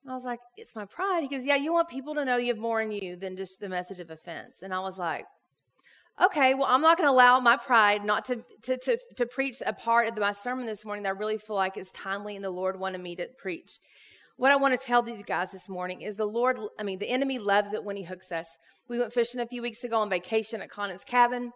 I 0.07 0.13
was 0.13 0.23
like, 0.23 0.39
it's 0.57 0.75
my 0.75 0.85
pride. 0.85 1.23
He 1.23 1.29
goes, 1.29 1.45
yeah, 1.45 1.55
you 1.55 1.71
want 1.71 1.87
people 1.87 2.13
to 2.15 2.25
know 2.25 2.37
you 2.37 2.47
have 2.47 2.57
more 2.57 2.81
in 2.81 2.91
you 2.91 3.15
than 3.15 3.37
just 3.37 3.59
the 3.59 3.69
message 3.69 3.99
of 3.99 4.09
offense. 4.09 4.57
And 4.61 4.73
I 4.73 4.79
was 4.79 4.97
like, 4.97 5.25
okay, 6.21 6.53
well, 6.53 6.67
I'm 6.67 6.81
not 6.81 6.97
going 6.97 7.07
to 7.07 7.13
allow 7.13 7.39
my 7.39 7.55
pride 7.55 8.03
not 8.03 8.25
to, 8.25 8.43
to, 8.63 8.77
to, 8.77 8.97
to 9.15 9.25
preach 9.25 9.61
a 9.65 9.73
part 9.73 10.09
of 10.09 10.17
my 10.17 10.33
sermon 10.33 10.65
this 10.65 10.83
morning 10.83 11.03
that 11.03 11.09
I 11.09 11.17
really 11.19 11.37
feel 11.37 11.55
like 11.55 11.77
is 11.77 11.91
timely 11.91 12.35
and 12.35 12.43
the 12.43 12.49
Lord 12.49 12.79
wanted 12.79 13.01
me 13.01 13.15
to 13.15 13.27
preach. 13.37 13.79
What 14.35 14.51
I 14.51 14.55
want 14.57 14.79
to 14.79 14.85
tell 14.85 15.07
you 15.07 15.23
guys 15.23 15.51
this 15.51 15.69
morning 15.69 16.01
is 16.01 16.15
the 16.17 16.25
Lord, 16.25 16.57
I 16.77 16.83
mean, 16.83 16.99
the 16.99 17.09
enemy 17.09 17.39
loves 17.39 17.73
it 17.73 17.83
when 17.83 17.95
he 17.95 18.03
hooks 18.03 18.31
us. 18.31 18.47
We 18.89 18.99
went 18.99 19.13
fishing 19.13 19.39
a 19.39 19.47
few 19.47 19.61
weeks 19.61 19.83
ago 19.83 19.99
on 19.99 20.09
vacation 20.09 20.61
at 20.61 20.69
Conan's 20.69 21.03
cabin 21.03 21.51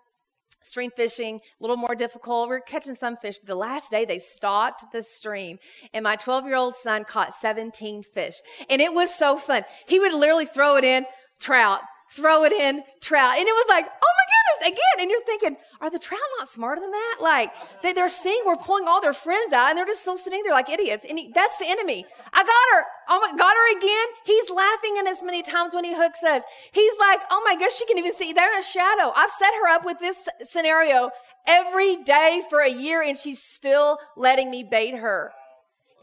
stream 0.63 0.91
fishing, 0.91 1.35
a 1.37 1.63
little 1.63 1.77
more 1.77 1.95
difficult. 1.95 2.49
We 2.49 2.55
are 2.55 2.59
catching 2.59 2.95
some 2.95 3.17
fish. 3.17 3.37
But 3.37 3.47
the 3.47 3.55
last 3.55 3.89
day 3.89 4.05
they 4.05 4.19
stopped 4.19 4.91
the 4.91 5.01
stream 5.01 5.59
and 5.93 6.03
my 6.03 6.15
12 6.15 6.45
year 6.45 6.55
old 6.55 6.75
son 6.75 7.05
caught 7.05 7.33
17 7.33 8.03
fish. 8.03 8.35
And 8.69 8.81
it 8.81 8.93
was 8.93 9.13
so 9.13 9.37
fun. 9.37 9.63
He 9.87 9.99
would 9.99 10.13
literally 10.13 10.45
throw 10.45 10.75
it 10.75 10.83
in, 10.83 11.05
trout, 11.39 11.81
throw 12.11 12.43
it 12.43 12.51
in, 12.51 12.83
trout. 13.01 13.37
And 13.37 13.47
it 13.47 13.51
was 13.51 13.65
like, 13.69 13.85
oh 13.85 14.13
my 14.17 14.25
goodness, 14.27 14.73
again. 14.73 15.01
And 15.01 15.11
you're 15.11 15.23
thinking, 15.25 15.57
are 15.81 15.89
the 15.89 15.99
trout 15.99 16.19
not 16.39 16.49
smarter 16.49 16.81
than 16.81 16.91
that? 16.91 17.17
Like 17.21 17.51
they, 17.83 17.93
they're 17.93 18.09
seeing 18.09 18.41
we're 18.45 18.55
pulling 18.55 18.87
all 18.87 19.01
their 19.01 19.13
friends 19.13 19.53
out 19.53 19.69
and 19.69 19.77
they're 19.77 19.85
just 19.85 20.01
still 20.01 20.17
sitting 20.17 20.41
there 20.43 20.53
like 20.53 20.69
idiots. 20.69 21.05
And 21.07 21.19
he, 21.19 21.31
that's 21.33 21.57
the 21.57 21.67
enemy. 21.67 22.05
I 22.33 22.43
got 22.43 22.77
her. 22.77 22.85
Oh 23.09 23.19
my, 23.19 23.37
got 23.37 23.55
her 23.55 23.77
again. 23.77 24.07
He's 24.25 24.49
laughing 24.49 24.95
at 24.99 25.07
us 25.07 25.21
many 25.23 25.43
times 25.43 25.73
when 25.73 25.83
he 25.83 25.93
hooks 25.93 26.23
us. 26.23 26.43
He's 26.71 26.93
like, 26.99 27.21
oh 27.29 27.41
my 27.45 27.55
gosh, 27.55 27.75
she 27.75 27.85
can 27.85 27.97
even 27.97 28.13
see. 28.13 28.33
They're 28.33 28.53
in 28.53 28.59
a 28.59 28.63
shadow. 28.63 29.11
I've 29.15 29.31
set 29.31 29.51
her 29.61 29.67
up 29.69 29.85
with 29.85 29.99
this 29.99 30.27
scenario 30.45 31.11
every 31.45 32.03
day 32.03 32.43
for 32.49 32.59
a 32.59 32.69
year 32.69 33.01
and 33.01 33.17
she's 33.17 33.41
still 33.41 33.97
letting 34.15 34.51
me 34.51 34.63
bait 34.69 34.95
her. 34.95 35.31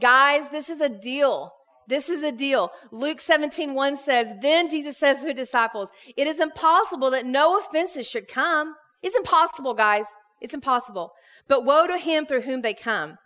Guys, 0.00 0.48
this 0.48 0.70
is 0.70 0.80
a 0.80 0.88
deal. 0.88 1.52
This 1.88 2.08
is 2.08 2.22
a 2.22 2.32
deal. 2.32 2.70
Luke 2.90 3.20
17, 3.20 3.74
1 3.74 3.96
says, 3.96 4.28
Then 4.40 4.70
Jesus 4.70 4.96
says 4.96 5.20
to 5.20 5.28
his 5.28 5.36
disciples, 5.36 5.88
It 6.16 6.26
is 6.26 6.40
impossible 6.40 7.10
that 7.10 7.26
no 7.26 7.58
offenses 7.58 8.06
should 8.06 8.28
come. 8.28 8.74
It's 9.02 9.16
impossible, 9.16 9.74
guys. 9.74 10.06
It's 10.40 10.54
impossible. 10.54 11.12
But 11.48 11.64
woe 11.64 11.86
to 11.86 11.98
him 11.98 12.26
through 12.26 12.42
whom 12.42 12.62
they 12.62 12.74
come. 12.74 13.18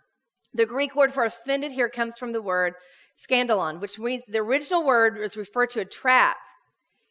The 0.53 0.65
Greek 0.65 0.95
word 0.95 1.13
for 1.13 1.23
offended 1.23 1.71
here 1.71 1.89
comes 1.89 2.17
from 2.17 2.31
the 2.31 2.41
word 2.41 2.73
scandalon, 3.17 3.79
which 3.79 3.99
means 3.99 4.23
the 4.27 4.39
original 4.39 4.85
word 4.85 5.17
is 5.17 5.37
referred 5.37 5.69
to 5.71 5.81
a 5.81 5.85
trap 5.85 6.37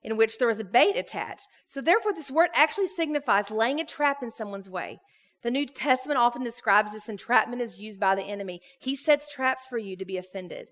in 0.02 0.16
which 0.16 0.38
there 0.38 0.48
was 0.48 0.58
a 0.58 0.64
bait 0.64 0.96
attached. 0.96 1.46
So 1.66 1.80
therefore, 1.80 2.12
this 2.12 2.30
word 2.30 2.50
actually 2.54 2.86
signifies 2.86 3.50
laying 3.50 3.80
a 3.80 3.84
trap 3.84 4.22
in 4.22 4.30
someone's 4.30 4.70
way. 4.70 5.00
The 5.42 5.50
New 5.50 5.66
Testament 5.66 6.18
often 6.18 6.42
describes 6.42 6.92
this 6.92 7.08
entrapment 7.08 7.62
as 7.62 7.78
used 7.78 8.00
by 8.00 8.14
the 8.14 8.22
enemy. 8.22 8.60
He 8.80 8.96
sets 8.96 9.28
traps 9.28 9.66
for 9.66 9.78
you 9.78 9.96
to 9.96 10.04
be 10.04 10.16
offended. 10.16 10.68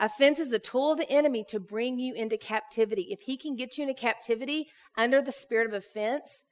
Offense 0.00 0.38
is 0.38 0.48
the 0.48 0.58
tool 0.58 0.92
of 0.92 0.98
the 0.98 1.10
enemy 1.10 1.44
to 1.48 1.60
bring 1.60 1.98
you 1.98 2.14
into 2.14 2.38
captivity. 2.38 3.08
If 3.10 3.20
he 3.20 3.36
can 3.36 3.54
get 3.54 3.76
you 3.76 3.82
into 3.82 3.94
captivity 3.94 4.68
under 4.96 5.20
the 5.20 5.30
spirit 5.30 5.66
of 5.66 5.74
offense, 5.74 6.42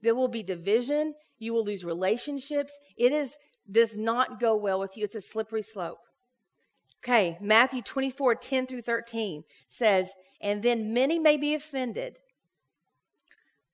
there 0.00 0.14
will 0.14 0.28
be 0.28 0.44
division. 0.44 1.14
You 1.38 1.52
will 1.52 1.64
lose 1.64 1.84
relationships. 1.84 2.72
It 2.96 3.12
is 3.12 3.36
does 3.70 3.98
not 3.98 4.40
go 4.40 4.54
well 4.56 4.78
with 4.78 4.96
you. 4.96 5.04
It's 5.04 5.14
a 5.16 5.20
slippery 5.20 5.62
slope. 5.62 5.98
Okay, 7.02 7.36
Matthew 7.40 7.82
24, 7.82 8.36
10 8.36 8.66
through 8.66 8.82
13 8.82 9.42
says, 9.68 10.08
and 10.40 10.62
then 10.62 10.94
many 10.94 11.18
may 11.18 11.36
be 11.36 11.54
offended. 11.54 12.18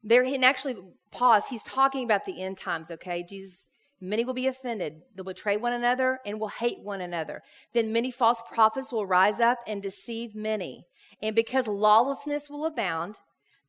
There, 0.03 0.23
and 0.23 0.45
actually, 0.45 0.77
pause. 1.11 1.47
He's 1.49 1.65
talking 1.65 2.05
about 2.05 2.25
the 2.25 2.43
end 2.43 2.57
times, 2.57 2.91
okay? 2.91 3.25
Jesus, 3.29 3.68
many 4.01 4.25
will 4.25 4.35
be 4.35 4.47
offended. 4.47 5.03
They'll 5.15 5.25
betray 5.25 5.57
one 5.57 5.73
another 5.73 6.19
and 6.25 6.39
will 6.39 6.49
hate 6.49 6.81
one 6.83 7.01
another. 7.01 7.43
Then 7.75 7.93
many 7.93 8.11
false 8.11 8.43
prophets 8.53 8.93
will 8.93 9.07
rise 9.07 9.41
up 9.41 9.59
and 9.67 9.83
deceive 9.83 10.35
many. 10.35 10.85
And 11.23 11.35
because 11.35 11.67
lawlessness 11.67 12.49
will 12.49 12.65
abound, 12.65 13.17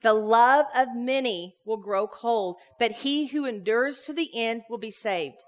the 0.01 0.13
love 0.13 0.65
of 0.75 0.95
many 0.95 1.55
will 1.65 1.77
grow 1.77 2.07
cold, 2.07 2.55
but 2.79 2.91
he 2.91 3.27
who 3.27 3.45
endures 3.45 4.01
to 4.01 4.13
the 4.13 4.29
end 4.33 4.61
will 4.69 4.77
be 4.77 4.91
saved. 4.91 5.43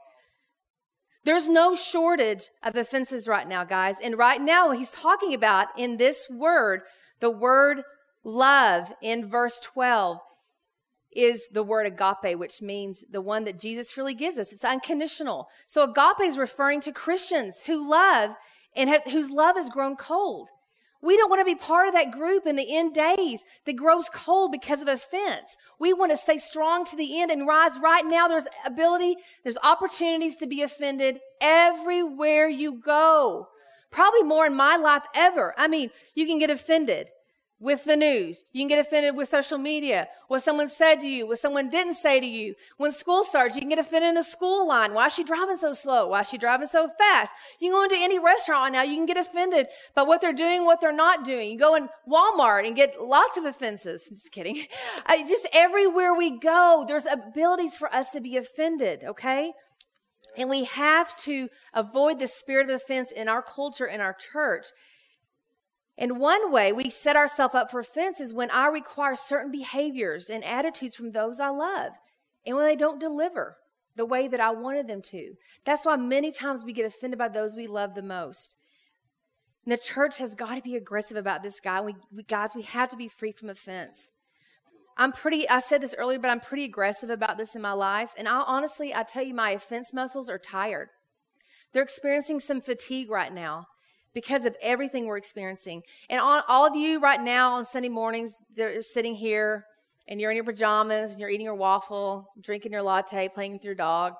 There's 1.23 1.47
no 1.47 1.75
shortage 1.75 2.49
of 2.63 2.75
offenses 2.75 3.27
right 3.27 3.47
now, 3.47 3.63
guys. 3.63 3.95
And 4.01 4.17
right 4.17 4.41
now, 4.41 4.71
he's 4.71 4.91
talking 4.91 5.33
about 5.33 5.67
in 5.77 5.97
this 5.97 6.27
word, 6.29 6.81
the 7.19 7.29
word 7.29 7.83
love 8.23 8.91
in 9.01 9.29
verse 9.29 9.59
12. 9.59 10.17
Is 11.13 11.47
the 11.51 11.63
word 11.63 11.85
agape, 11.85 12.37
which 12.37 12.61
means 12.61 13.03
the 13.09 13.21
one 13.21 13.43
that 13.45 13.59
Jesus 13.59 13.97
really 13.97 14.13
gives 14.13 14.37
us. 14.37 14.51
It's 14.51 14.63
unconditional. 14.63 15.47
So 15.67 15.83
agape 15.83 16.27
is 16.27 16.37
referring 16.37 16.81
to 16.81 16.91
Christians 16.91 17.61
who 17.65 17.89
love 17.89 18.31
and 18.75 18.89
whose 19.09 19.29
love 19.29 19.57
has 19.57 19.69
grown 19.69 19.95
cold. 19.95 20.49
We 21.03 21.17
don't 21.17 21.29
want 21.29 21.41
to 21.41 21.45
be 21.45 21.55
part 21.55 21.87
of 21.87 21.93
that 21.95 22.11
group 22.11 22.45
in 22.45 22.55
the 22.55 22.77
end 22.77 22.93
days 22.93 23.43
that 23.65 23.75
grows 23.75 24.07
cold 24.13 24.51
because 24.51 24.81
of 24.81 24.87
offense. 24.87 25.57
We 25.79 25.93
want 25.93 26.11
to 26.11 26.17
stay 26.17 26.37
strong 26.37 26.85
to 26.85 26.95
the 26.95 27.19
end 27.19 27.31
and 27.31 27.47
rise 27.47 27.79
right 27.81 28.05
now. 28.05 28.27
There's 28.27 28.45
ability, 28.65 29.15
there's 29.43 29.57
opportunities 29.63 30.35
to 30.37 30.47
be 30.47 30.61
offended 30.61 31.19
everywhere 31.41 32.47
you 32.47 32.73
go. 32.73 33.47
Probably 33.89 34.23
more 34.23 34.45
in 34.45 34.53
my 34.53 34.77
life 34.77 35.03
ever. 35.15 35.55
I 35.57 35.67
mean, 35.67 35.89
you 36.13 36.27
can 36.27 36.37
get 36.37 36.51
offended 36.51 37.07
with 37.61 37.83
the 37.83 37.95
news. 37.95 38.43
You 38.51 38.61
can 38.61 38.67
get 38.67 38.79
offended 38.79 39.15
with 39.15 39.29
social 39.29 39.59
media, 39.59 40.07
what 40.27 40.41
someone 40.41 40.67
said 40.67 40.99
to 41.01 41.07
you, 41.07 41.27
what 41.27 41.37
someone 41.37 41.69
didn't 41.69 41.93
say 41.93 42.19
to 42.19 42.25
you. 42.25 42.55
When 42.77 42.91
school 42.91 43.23
starts, 43.23 43.55
you 43.55 43.61
can 43.61 43.69
get 43.69 43.77
offended 43.77 44.09
in 44.09 44.15
the 44.15 44.23
school 44.23 44.67
line. 44.67 44.95
Why 44.95 45.05
is 45.05 45.13
she 45.13 45.23
driving 45.23 45.57
so 45.57 45.71
slow? 45.71 46.07
Why 46.07 46.21
is 46.21 46.27
she 46.27 46.39
driving 46.39 46.67
so 46.67 46.89
fast? 46.97 47.31
You 47.59 47.69
can 47.69 47.77
go 47.77 47.83
into 47.83 47.97
any 47.97 48.17
restaurant 48.17 48.73
now, 48.73 48.81
you 48.81 48.95
can 48.95 49.05
get 49.05 49.17
offended 49.17 49.67
by 49.95 50.01
what 50.01 50.21
they're 50.21 50.33
doing, 50.33 50.65
what 50.65 50.81
they're 50.81 50.91
not 50.91 51.23
doing. 51.23 51.51
You 51.51 51.59
go 51.59 51.75
in 51.75 51.87
Walmart 52.11 52.65
and 52.65 52.75
get 52.75 52.99
lots 52.99 53.37
of 53.37 53.45
offenses. 53.45 54.05
Just 54.09 54.31
kidding. 54.31 54.65
I, 55.05 55.21
just 55.27 55.47
everywhere 55.53 56.15
we 56.15 56.39
go, 56.39 56.83
there's 56.87 57.05
abilities 57.05 57.77
for 57.77 57.93
us 57.93 58.09
to 58.11 58.21
be 58.21 58.37
offended, 58.37 59.03
okay? 59.03 59.53
And 60.35 60.49
we 60.49 60.63
have 60.63 61.15
to 61.17 61.49
avoid 61.73 62.19
the 62.19 62.27
spirit 62.27 62.69
of 62.69 62.81
offense 62.81 63.11
in 63.11 63.27
our 63.27 63.43
culture, 63.43 63.85
in 63.85 64.01
our 64.01 64.13
church. 64.13 64.67
And 66.01 66.17
one 66.17 66.51
way 66.51 66.73
we 66.73 66.89
set 66.89 67.15
ourselves 67.15 67.53
up 67.53 67.69
for 67.69 67.79
offense 67.79 68.19
is 68.19 68.33
when 68.33 68.49
I 68.49 68.65
require 68.65 69.15
certain 69.15 69.51
behaviors 69.51 70.31
and 70.31 70.43
attitudes 70.43 70.95
from 70.95 71.11
those 71.11 71.39
I 71.39 71.49
love, 71.49 71.91
and 72.43 72.55
when 72.55 72.65
they 72.65 72.75
don't 72.75 72.99
deliver 72.99 73.57
the 73.95 74.07
way 74.07 74.27
that 74.27 74.39
I 74.39 74.49
wanted 74.49 74.87
them 74.87 75.03
to. 75.11 75.33
That's 75.63 75.85
why 75.85 75.97
many 75.97 76.31
times 76.31 76.63
we 76.63 76.73
get 76.73 76.87
offended 76.87 77.19
by 77.19 77.27
those 77.27 77.55
we 77.55 77.67
love 77.67 77.93
the 77.93 78.01
most. 78.01 78.55
And 79.63 79.71
the 79.71 79.77
church 79.77 80.17
has 80.17 80.33
got 80.33 80.55
to 80.55 80.61
be 80.63 80.75
aggressive 80.75 81.17
about 81.17 81.43
this, 81.43 81.59
guy. 81.59 81.81
We, 81.81 81.93
we, 82.11 82.23
guys, 82.23 82.55
we 82.55 82.63
have 82.63 82.89
to 82.89 82.97
be 82.97 83.07
free 83.07 83.31
from 83.31 83.49
offense. 83.49 84.09
I'm 84.97 85.11
pretty, 85.11 85.47
I 85.47 85.59
said 85.59 85.81
this 85.81 85.93
earlier, 85.95 86.17
but 86.17 86.31
I'm 86.31 86.39
pretty 86.39 86.65
aggressive 86.65 87.11
about 87.11 87.37
this 87.37 87.53
in 87.53 87.61
my 87.61 87.73
life. 87.73 88.11
And 88.17 88.27
I 88.27 88.41
honestly, 88.47 88.91
I 88.91 89.03
tell 89.03 89.23
you, 89.23 89.35
my 89.35 89.51
offense 89.51 89.93
muscles 89.93 90.31
are 90.31 90.39
tired. 90.39 90.89
They're 91.73 91.83
experiencing 91.83 92.39
some 92.39 92.59
fatigue 92.59 93.11
right 93.11 93.31
now 93.31 93.67
because 94.13 94.45
of 94.45 94.55
everything 94.61 95.05
we're 95.05 95.17
experiencing. 95.17 95.81
And 96.09 96.19
all, 96.19 96.43
all 96.47 96.65
of 96.65 96.75
you 96.75 96.99
right 96.99 97.21
now 97.21 97.53
on 97.53 97.65
Sunday 97.65 97.89
mornings, 97.89 98.33
they're 98.55 98.81
sitting 98.81 99.15
here 99.15 99.65
and 100.07 100.19
you're 100.19 100.31
in 100.31 100.35
your 100.35 100.43
pajamas 100.43 101.11
and 101.11 101.19
you're 101.19 101.29
eating 101.29 101.45
your 101.45 101.55
waffle, 101.55 102.27
drinking 102.41 102.73
your 102.73 102.81
latte, 102.81 103.29
playing 103.29 103.53
with 103.53 103.63
your 103.63 103.75
dog. 103.75 104.13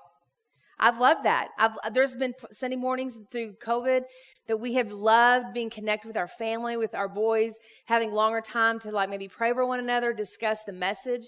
I've 0.79 0.99
loved 0.99 1.25
that. 1.25 1.49
I've, 1.59 1.77
there's 1.93 2.15
been 2.15 2.33
Sunday 2.51 2.75
mornings 2.75 3.15
through 3.31 3.53
COVID 3.63 4.01
that 4.47 4.57
we 4.57 4.73
have 4.73 4.91
loved 4.91 5.53
being 5.53 5.69
connected 5.69 6.07
with 6.07 6.17
our 6.17 6.27
family, 6.27 6.75
with 6.75 6.95
our 6.95 7.07
boys, 7.07 7.53
having 7.85 8.11
longer 8.11 8.41
time 8.41 8.79
to 8.79 8.91
like 8.91 9.09
maybe 9.09 9.27
pray 9.27 9.53
for 9.53 9.65
one 9.65 9.79
another, 9.79 10.11
discuss 10.11 10.63
the 10.63 10.73
message. 10.73 11.27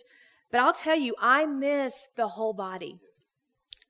But 0.52 0.62
I'll 0.62 0.74
tell 0.74 0.98
you, 0.98 1.16
I 1.20 1.46
miss 1.46 1.94
the 2.16 2.28
whole 2.28 2.54
body. 2.54 2.98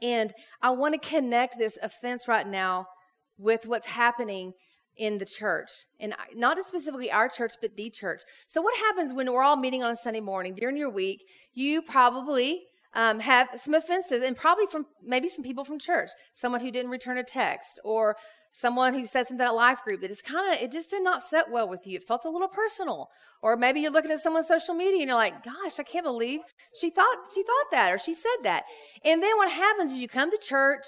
And 0.01 0.33
I 0.61 0.71
want 0.71 1.01
to 1.01 1.09
connect 1.09 1.57
this 1.57 1.77
offense 1.81 2.27
right 2.27 2.47
now 2.47 2.87
with 3.37 3.65
what's 3.65 3.87
happening 3.87 4.53
in 4.95 5.17
the 5.17 5.25
church. 5.25 5.69
And 5.99 6.13
not 6.35 6.57
just 6.57 6.69
specifically 6.69 7.11
our 7.11 7.29
church 7.29 7.53
but 7.61 7.75
the 7.75 7.89
church. 7.89 8.21
So 8.47 8.61
what 8.61 8.77
happens 8.77 9.13
when 9.13 9.31
we're 9.31 9.43
all 9.43 9.57
meeting 9.57 9.83
on 9.83 9.91
a 9.91 9.97
sunday 9.97 10.21
morning 10.21 10.55
during 10.55 10.77
your 10.77 10.91
week? 10.91 11.23
You 11.53 11.81
probably 11.81 12.63
um, 12.93 13.19
have 13.19 13.47
some 13.61 13.73
offenses 13.73 14.21
and 14.23 14.37
probably 14.37 14.67
from 14.67 14.85
maybe 15.03 15.29
some 15.29 15.43
people 15.43 15.65
from 15.65 15.79
church. 15.79 16.09
Someone 16.35 16.61
who 16.61 16.71
didn't 16.71 16.91
return 16.91 17.17
a 17.17 17.23
text 17.23 17.79
or 17.83 18.15
someone 18.51 18.93
who 18.93 19.05
said 19.05 19.27
something 19.27 19.45
at 19.45 19.55
life 19.55 19.81
group 19.83 20.01
that 20.01 20.11
is 20.11 20.21
kind 20.21 20.53
of 20.53 20.61
it 20.61 20.71
just 20.71 20.91
did 20.91 21.03
not 21.03 21.23
set 21.23 21.49
well 21.49 21.67
with 21.67 21.87
you. 21.87 21.97
It 21.97 22.07
felt 22.07 22.25
a 22.25 22.29
little 22.29 22.47
personal. 22.47 23.09
Or 23.41 23.57
maybe 23.57 23.79
you're 23.79 23.91
looking 23.91 24.11
at 24.11 24.21
someone's 24.21 24.47
social 24.47 24.75
media 24.75 25.01
and 25.01 25.07
you're 25.07 25.15
like 25.15 25.43
gosh 25.43 25.79
i 25.79 25.83
can't 25.83 26.05
believe 26.05 26.39
she 26.79 26.89
thought 26.89 27.17
she 27.33 27.43
thought 27.43 27.71
that 27.71 27.91
or 27.91 27.97
she 27.97 28.13
said 28.13 28.43
that. 28.43 28.63
And 29.03 29.23
then 29.23 29.35
what 29.37 29.51
happens 29.51 29.91
is 29.91 29.99
you 29.99 30.07
come 30.07 30.29
to 30.29 30.37
church 30.37 30.85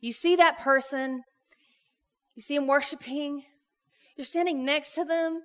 you 0.00 0.12
see 0.12 0.36
that 0.36 0.58
person 0.60 1.22
you 2.36 2.42
see 2.42 2.56
them 2.56 2.68
worshiping. 2.68 3.42
You're 4.16 4.24
standing 4.24 4.64
next 4.64 4.94
to 4.94 5.04
them. 5.04 5.40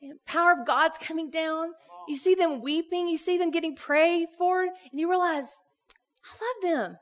The 0.00 0.14
power 0.26 0.52
of 0.52 0.66
God's 0.66 0.98
coming 0.98 1.30
down. 1.30 1.68
You 2.08 2.16
see 2.16 2.34
them 2.34 2.60
weeping. 2.60 3.08
You 3.08 3.16
see 3.16 3.38
them 3.38 3.50
getting 3.50 3.76
prayed 3.76 4.26
for. 4.36 4.62
And 4.62 4.72
you 4.92 5.08
realize, 5.08 5.46
I 6.24 6.32
love 6.32 6.72
them. 6.72 6.96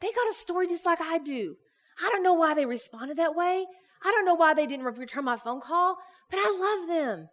They 0.00 0.12
got 0.12 0.30
a 0.30 0.34
story 0.34 0.68
just 0.68 0.86
like 0.86 1.00
I 1.00 1.18
do. 1.18 1.56
I 2.02 2.10
don't 2.10 2.22
know 2.22 2.34
why 2.34 2.54
they 2.54 2.66
responded 2.66 3.16
that 3.16 3.34
way. 3.34 3.64
I 4.04 4.10
don't 4.10 4.24
know 4.24 4.34
why 4.34 4.54
they 4.54 4.66
didn't 4.66 4.84
return 4.84 5.24
my 5.24 5.36
phone 5.36 5.60
call, 5.60 5.96
but 6.30 6.38
I 6.38 6.78
love 6.78 6.88
them. 6.88 7.28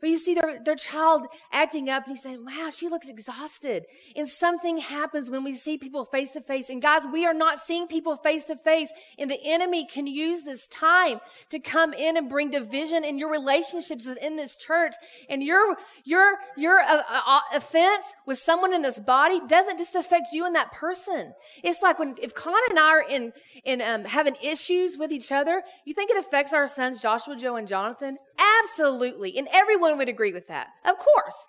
Or 0.00 0.08
you 0.08 0.16
see 0.16 0.34
their, 0.34 0.60
their 0.64 0.76
child 0.76 1.26
acting 1.50 1.88
up 1.88 2.06
and 2.06 2.14
you 2.14 2.22
say, 2.22 2.36
wow, 2.36 2.70
she 2.70 2.88
looks 2.88 3.08
exhausted. 3.08 3.84
And 4.14 4.28
something 4.28 4.78
happens 4.78 5.28
when 5.28 5.42
we 5.42 5.54
see 5.54 5.76
people 5.76 6.04
face 6.04 6.30
to 6.32 6.40
face. 6.40 6.70
And 6.70 6.80
guys, 6.80 7.02
we 7.12 7.26
are 7.26 7.34
not 7.34 7.58
seeing 7.58 7.88
people 7.88 8.16
face 8.16 8.44
to 8.44 8.54
face. 8.56 8.90
And 9.18 9.28
the 9.28 9.40
enemy 9.44 9.86
can 9.86 10.06
use 10.06 10.42
this 10.42 10.68
time 10.68 11.18
to 11.50 11.58
come 11.58 11.92
in 11.94 12.16
and 12.16 12.28
bring 12.28 12.50
division 12.50 13.02
in 13.02 13.18
your 13.18 13.28
relationships 13.28 14.06
within 14.06 14.36
this 14.36 14.54
church. 14.54 14.94
And 15.28 15.42
your, 15.42 15.76
your, 16.04 16.34
your 16.56 16.80
uh, 16.80 17.02
uh, 17.08 17.40
offense 17.54 18.04
with 18.24 18.38
someone 18.38 18.72
in 18.72 18.82
this 18.82 19.00
body 19.00 19.40
doesn't 19.48 19.78
just 19.78 19.96
affect 19.96 20.28
you 20.32 20.46
and 20.46 20.54
that 20.54 20.70
person. 20.70 21.34
It's 21.64 21.82
like 21.82 21.98
when, 21.98 22.14
if 22.22 22.34
Con 22.34 22.54
and 22.70 22.78
I 22.78 22.88
are 22.88 23.02
in, 23.02 23.32
in, 23.64 23.82
um, 23.82 24.04
having 24.04 24.36
issues 24.42 24.96
with 24.96 25.10
each 25.10 25.32
other, 25.32 25.62
you 25.84 25.92
think 25.92 26.10
it 26.10 26.18
affects 26.18 26.52
our 26.52 26.68
sons, 26.68 27.02
Joshua, 27.02 27.34
Joe, 27.34 27.56
and 27.56 27.66
Jonathan? 27.66 28.16
Absolutely. 28.38 29.36
And 29.36 29.48
everyone 29.52 29.98
would 29.98 30.08
agree 30.08 30.32
with 30.32 30.46
that. 30.48 30.68
Of 30.84 30.96
course. 30.96 31.46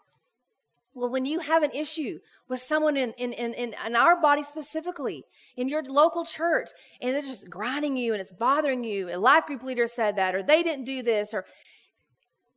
Well, 0.93 1.09
when 1.09 1.25
you 1.25 1.39
have 1.39 1.63
an 1.63 1.71
issue 1.71 2.19
with 2.49 2.59
someone 2.59 2.97
in, 2.97 3.13
in, 3.13 3.31
in, 3.33 3.53
in, 3.53 3.95
our 3.95 4.19
body 4.19 4.43
specifically, 4.43 5.23
in 5.55 5.69
your 5.69 5.83
local 5.83 6.25
church, 6.25 6.69
and 6.99 7.13
they're 7.13 7.21
just 7.21 7.49
grinding 7.49 7.95
you 7.95 8.13
and 8.13 8.21
it's 8.21 8.33
bothering 8.33 8.83
you, 8.83 9.09
a 9.09 9.17
life 9.17 9.45
group 9.45 9.61
leader 9.61 9.85
said 9.85 10.15
that, 10.15 10.33
or 10.33 10.41
they 10.41 10.63
didn't 10.63 10.85
do 10.85 11.03
this, 11.03 11.33
or 11.33 11.45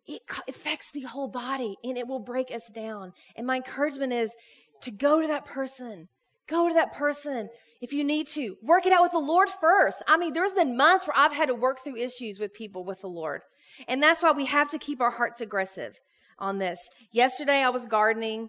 it 0.07 0.23
affects 0.49 0.90
the 0.92 1.03
whole 1.03 1.29
body 1.29 1.77
and 1.85 1.99
it 1.99 2.09
will 2.09 2.18
break 2.18 2.51
us 2.51 2.68
down. 2.75 3.12
And 3.37 3.47
my 3.47 3.57
encouragement 3.57 4.12
is 4.12 4.35
to 4.83 4.90
go 4.90 5.21
to 5.21 5.29
that 5.29 5.45
person. 5.45 6.09
Go 6.49 6.68
to 6.68 6.75
that 6.75 6.95
person 6.95 7.49
if 7.81 7.92
you 7.92 8.03
need 8.03 8.29
to. 8.29 8.57
Work 8.62 8.87
it 8.87 8.92
out 8.92 9.03
with 9.03 9.12
the 9.12 9.18
Lord 9.18 9.49
first. 9.61 10.03
I 10.09 10.16
mean, 10.16 10.33
there's 10.33 10.55
been 10.55 10.77
months 10.77 11.07
where 11.07 11.16
I've 11.16 11.33
had 11.33 11.47
to 11.47 11.55
work 11.55 11.85
through 11.85 11.97
issues 11.97 12.38
with 12.38 12.55
people 12.55 12.85
with 12.85 13.01
the 13.01 13.09
Lord. 13.09 13.42
And 13.88 14.03
that's 14.03 14.23
why 14.23 14.33
we 14.33 14.47
have 14.47 14.68
to 14.71 14.79
keep 14.79 15.01
our 15.01 15.11
hearts 15.11 15.40
aggressive 15.40 15.99
on 16.38 16.59
this. 16.59 16.81
Yesterday 17.11 17.62
I 17.62 17.71
was 17.71 17.87
gardening. 17.87 18.49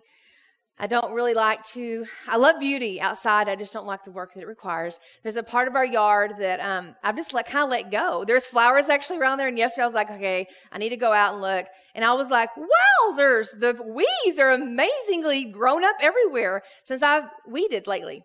I 0.80 0.88
don't 0.88 1.13
really 1.13 1.36
like 1.36 1.63
to, 1.67 2.06
I 2.28 2.38
love 2.38 2.60
beauty 2.60 3.00
outside. 3.00 3.48
I 3.48 3.56
just 3.56 3.74
don't 3.74 3.86
like 3.86 4.04
the 4.04 4.12
work 4.12 4.34
that 4.34 4.41
it 4.41 4.48
requires. 4.48 5.00
There's 5.22 5.36
a 5.36 5.43
part 5.43 5.67
of 5.67 5.76
our 5.76 5.86
yard 5.86 6.34
that, 6.39 6.60
um, 6.60 6.96
I've 7.04 7.15
just 7.15 7.32
let, 7.32 7.46
kind 7.46 7.63
of 7.63 7.69
let 7.69 7.91
go. 7.91 8.26
There's 8.26 8.48
flowers 8.48 8.89
actually 8.89 9.19
around 9.19 9.38
there. 9.38 9.48
And 9.48 9.58
yesterday 9.58 9.84
I 9.84 9.86
was 9.86 9.93
like, 9.93 10.10
okay, 10.10 10.48
I 10.72 10.80
need 10.80 10.89
to 10.89 10.98
go 10.98 11.13
out 11.13 11.34
and 11.34 11.41
look. 11.43 11.67
And 11.93 12.04
I 12.04 12.13
was 12.13 12.30
like, 12.30 12.50
wowzers, 12.58 13.52
the 13.60 13.80
weeds 13.86 14.39
are 14.39 14.52
amazingly 14.52 15.46
grown 15.46 15.84
up 15.84 15.96
everywhere 16.02 16.63
since 16.86 17.04
I've 17.04 17.26
weeded 17.48 17.86
lately. 17.86 18.24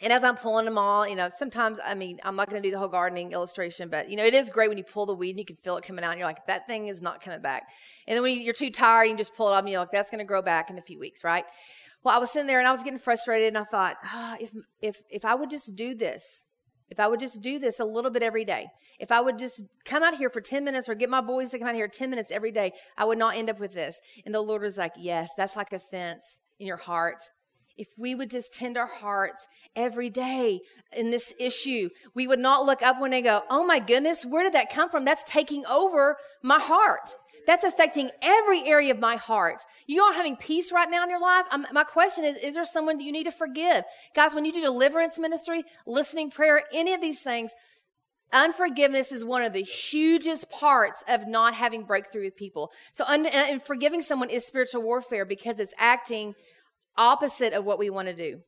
And 0.00 0.12
as 0.12 0.24
I'm 0.24 0.36
pulling 0.36 0.64
them 0.64 0.76
all, 0.76 1.06
you 1.06 1.14
know, 1.14 1.28
sometimes, 1.38 1.78
I 1.84 1.94
mean, 1.94 2.18
I'm 2.24 2.34
not 2.34 2.50
going 2.50 2.60
to 2.60 2.66
do 2.66 2.72
the 2.72 2.78
whole 2.78 2.88
gardening 2.88 3.32
illustration, 3.32 3.88
but, 3.88 4.10
you 4.10 4.16
know, 4.16 4.24
it 4.24 4.34
is 4.34 4.50
great 4.50 4.68
when 4.68 4.76
you 4.76 4.84
pull 4.84 5.06
the 5.06 5.14
weed 5.14 5.30
and 5.30 5.38
you 5.38 5.44
can 5.44 5.56
feel 5.56 5.76
it 5.76 5.84
coming 5.84 6.04
out 6.04 6.10
and 6.10 6.18
you're 6.18 6.28
like, 6.28 6.44
that 6.48 6.66
thing 6.66 6.88
is 6.88 7.00
not 7.00 7.22
coming 7.22 7.40
back. 7.40 7.62
And 8.08 8.16
then 8.16 8.22
when 8.22 8.40
you're 8.40 8.54
too 8.54 8.70
tired, 8.70 9.04
you 9.04 9.16
just 9.16 9.36
pull 9.36 9.48
it 9.48 9.54
up 9.54 9.60
and 9.60 9.70
you're 9.70 9.80
like, 9.80 9.92
that's 9.92 10.10
going 10.10 10.18
to 10.18 10.24
grow 10.24 10.42
back 10.42 10.68
in 10.68 10.78
a 10.78 10.82
few 10.82 10.98
weeks, 10.98 11.22
right? 11.22 11.44
Well, 12.02 12.14
I 12.14 12.18
was 12.18 12.30
sitting 12.30 12.48
there 12.48 12.58
and 12.58 12.66
I 12.66 12.72
was 12.72 12.82
getting 12.82 12.98
frustrated 12.98 13.48
and 13.48 13.58
I 13.58 13.64
thought, 13.64 13.96
ah, 14.04 14.36
if, 14.40 14.50
if, 14.82 15.00
if 15.08 15.24
I 15.24 15.34
would 15.36 15.48
just 15.48 15.74
do 15.76 15.94
this, 15.94 16.22
if 16.90 16.98
I 16.98 17.06
would 17.06 17.20
just 17.20 17.40
do 17.40 17.58
this 17.58 17.80
a 17.80 17.84
little 17.84 18.10
bit 18.10 18.22
every 18.22 18.44
day, 18.44 18.66
if 18.98 19.10
I 19.10 19.20
would 19.20 19.38
just 19.38 19.62
come 19.84 20.02
out 20.02 20.16
here 20.16 20.28
for 20.28 20.40
10 20.40 20.64
minutes 20.64 20.88
or 20.88 20.94
get 20.94 21.08
my 21.08 21.20
boys 21.20 21.50
to 21.50 21.58
come 21.58 21.68
out 21.68 21.74
here 21.74 21.88
10 21.88 22.10
minutes 22.10 22.30
every 22.30 22.52
day, 22.52 22.72
I 22.98 23.04
would 23.04 23.18
not 23.18 23.36
end 23.36 23.48
up 23.48 23.58
with 23.58 23.72
this. 23.72 23.96
And 24.26 24.34
the 24.34 24.40
Lord 24.40 24.62
was 24.62 24.76
like, 24.76 24.92
yes, 24.98 25.30
that's 25.36 25.56
like 25.56 25.72
a 25.72 25.78
fence 25.78 26.22
in 26.58 26.66
your 26.66 26.76
heart 26.76 27.22
if 27.76 27.88
we 27.98 28.14
would 28.14 28.30
just 28.30 28.54
tend 28.54 28.76
our 28.76 28.86
hearts 28.86 29.46
every 29.74 30.10
day 30.10 30.60
in 30.92 31.10
this 31.10 31.34
issue, 31.38 31.88
we 32.14 32.26
would 32.26 32.38
not 32.38 32.66
look 32.66 32.82
up 32.82 33.00
when 33.00 33.10
they 33.10 33.22
go, 33.22 33.42
Oh 33.50 33.64
my 33.64 33.78
goodness, 33.78 34.24
where 34.24 34.44
did 34.44 34.54
that 34.54 34.72
come 34.72 34.90
from? 34.90 35.04
That's 35.04 35.24
taking 35.24 35.66
over 35.66 36.16
my 36.42 36.60
heart. 36.60 37.14
That's 37.46 37.64
affecting 37.64 38.10
every 38.22 38.66
area 38.66 38.92
of 38.92 38.98
my 38.98 39.16
heart. 39.16 39.64
You 39.86 40.02
aren't 40.02 40.16
having 40.16 40.36
peace 40.36 40.72
right 40.72 40.88
now 40.88 41.04
in 41.04 41.10
your 41.10 41.20
life. 41.20 41.44
Um, 41.50 41.66
my 41.72 41.84
question 41.84 42.24
is, 42.24 42.36
is 42.38 42.54
there 42.54 42.64
someone 42.64 43.00
you 43.00 43.12
need 43.12 43.24
to 43.24 43.32
forgive? 43.32 43.84
Guys, 44.14 44.34
when 44.34 44.44
you 44.44 44.52
do 44.52 44.62
deliverance 44.62 45.18
ministry, 45.18 45.62
listening 45.86 46.30
prayer, 46.30 46.62
any 46.72 46.94
of 46.94 47.02
these 47.02 47.20
things, 47.20 47.52
unforgiveness 48.32 49.12
is 49.12 49.24
one 49.24 49.42
of 49.42 49.52
the 49.52 49.62
hugest 49.62 50.50
parts 50.50 51.04
of 51.06 51.28
not 51.28 51.54
having 51.54 51.84
breakthrough 51.84 52.24
with 52.24 52.36
people. 52.36 52.70
So, 52.92 53.04
un- 53.06 53.26
and 53.26 53.62
forgiving 53.62 54.00
someone 54.00 54.30
is 54.30 54.46
spiritual 54.46 54.82
warfare 54.82 55.26
because 55.26 55.58
it's 55.58 55.74
acting 55.78 56.34
opposite 56.96 57.52
of 57.52 57.64
what 57.64 57.78
we 57.78 57.90
want 57.90 58.08
to 58.08 58.14
do. 58.14 58.40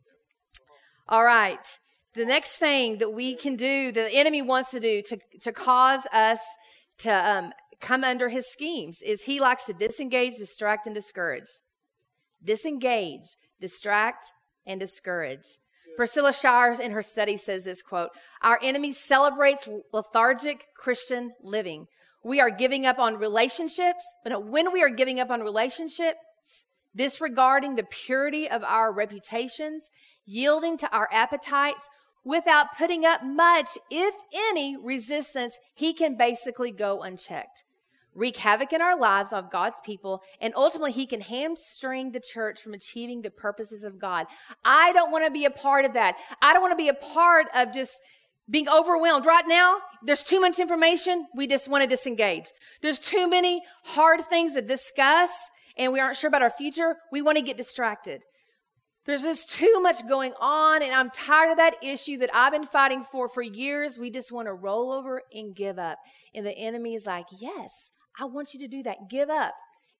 All 1.08 1.24
right. 1.24 1.78
The 2.14 2.24
next 2.24 2.56
thing 2.56 2.98
that 2.98 3.12
we 3.12 3.34
can 3.34 3.56
do, 3.56 3.92
the 3.92 4.10
enemy 4.10 4.42
wants 4.42 4.70
to 4.70 4.80
do 4.80 5.02
to, 5.02 5.18
to 5.42 5.52
cause 5.52 6.00
us 6.12 6.40
to 6.98 7.10
um, 7.10 7.52
come 7.80 8.04
under 8.04 8.28
his 8.28 8.46
schemes, 8.50 9.02
is 9.02 9.22
he 9.22 9.38
likes 9.38 9.64
to 9.66 9.74
disengage, 9.74 10.36
distract, 10.38 10.86
and 10.86 10.94
discourage. 10.94 11.48
Disengage, 12.42 13.36
distract, 13.60 14.32
and 14.66 14.80
discourage. 14.80 15.46
Priscilla 15.96 16.32
Shirer 16.32 16.80
in 16.80 16.92
her 16.92 17.02
study 17.02 17.36
says 17.36 17.64
this 17.64 17.82
quote, 17.82 18.10
our 18.42 18.58
enemy 18.62 18.92
celebrates 18.92 19.68
lethargic 19.92 20.66
Christian 20.76 21.32
living. 21.42 21.86
We 22.22 22.40
are 22.40 22.50
giving 22.50 22.86
up 22.86 22.98
on 22.98 23.16
relationships, 23.16 24.04
but 24.24 24.46
when 24.46 24.72
we 24.72 24.82
are 24.82 24.90
giving 24.90 25.20
up 25.20 25.30
on 25.30 25.40
relationships, 25.40 26.18
disregarding 26.96 27.76
the 27.76 27.84
purity 27.84 28.48
of 28.48 28.64
our 28.64 28.92
reputations, 28.92 29.90
yielding 30.24 30.76
to 30.78 30.90
our 30.90 31.08
appetites 31.12 31.88
without 32.24 32.76
putting 32.76 33.04
up 33.04 33.22
much, 33.22 33.78
if 33.90 34.14
any, 34.34 34.76
resistance, 34.76 35.58
he 35.74 35.92
can 35.92 36.16
basically 36.16 36.72
go 36.72 37.02
unchecked 37.02 37.62
wreak 38.16 38.38
havoc 38.38 38.72
in 38.72 38.80
our 38.80 38.98
lives 38.98 39.32
of 39.32 39.52
God's 39.52 39.76
people, 39.84 40.22
and 40.40 40.54
ultimately 40.56 40.90
he 40.90 41.06
can 41.06 41.20
hamstring 41.20 42.10
the 42.10 42.20
church 42.20 42.62
from 42.62 42.72
achieving 42.72 43.20
the 43.20 43.30
purposes 43.30 43.84
of 43.84 43.98
God. 43.98 44.26
I 44.64 44.92
don't 44.94 45.12
want 45.12 45.26
to 45.26 45.30
be 45.30 45.44
a 45.44 45.50
part 45.50 45.84
of 45.84 45.92
that. 45.92 46.16
I 46.40 46.52
don't 46.52 46.62
want 46.62 46.72
to 46.72 46.76
be 46.76 46.88
a 46.88 46.94
part 46.94 47.46
of 47.54 47.72
just 47.72 47.92
being 48.48 48.68
overwhelmed. 48.68 49.26
Right 49.26 49.44
now, 49.46 49.76
there's 50.02 50.24
too 50.24 50.40
much 50.40 50.58
information. 50.58 51.26
We 51.36 51.46
just 51.46 51.68
want 51.68 51.82
to 51.82 51.86
disengage. 51.86 52.46
There's 52.80 52.98
too 52.98 53.28
many 53.28 53.62
hard 53.84 54.24
things 54.24 54.54
to 54.54 54.62
discuss, 54.62 55.30
and 55.76 55.92
we 55.92 56.00
aren't 56.00 56.16
sure 56.16 56.28
about 56.28 56.42
our 56.42 56.50
future. 56.50 56.96
We 57.12 57.22
want 57.22 57.36
to 57.38 57.42
get 57.42 57.56
distracted. 57.56 58.22
There's 59.04 59.22
just 59.22 59.50
too 59.50 59.80
much 59.80 60.06
going 60.08 60.32
on, 60.40 60.82
and 60.82 60.92
I'm 60.92 61.10
tired 61.10 61.52
of 61.52 61.58
that 61.58 61.76
issue 61.82 62.18
that 62.18 62.30
I've 62.34 62.52
been 62.52 62.66
fighting 62.66 63.04
for 63.12 63.28
for 63.28 63.42
years. 63.42 63.98
We 63.98 64.10
just 64.10 64.32
want 64.32 64.46
to 64.46 64.54
roll 64.54 64.92
over 64.92 65.22
and 65.32 65.54
give 65.54 65.78
up. 65.78 65.98
And 66.34 66.44
the 66.44 66.56
enemy 66.56 66.94
is 66.94 67.06
like, 67.06 67.26
Yes, 67.40 67.70
I 68.20 68.24
want 68.24 68.52
you 68.52 68.60
to 68.60 68.68
do 68.68 68.82
that. 68.82 68.96
Give 69.08 69.30
up. 69.30 69.54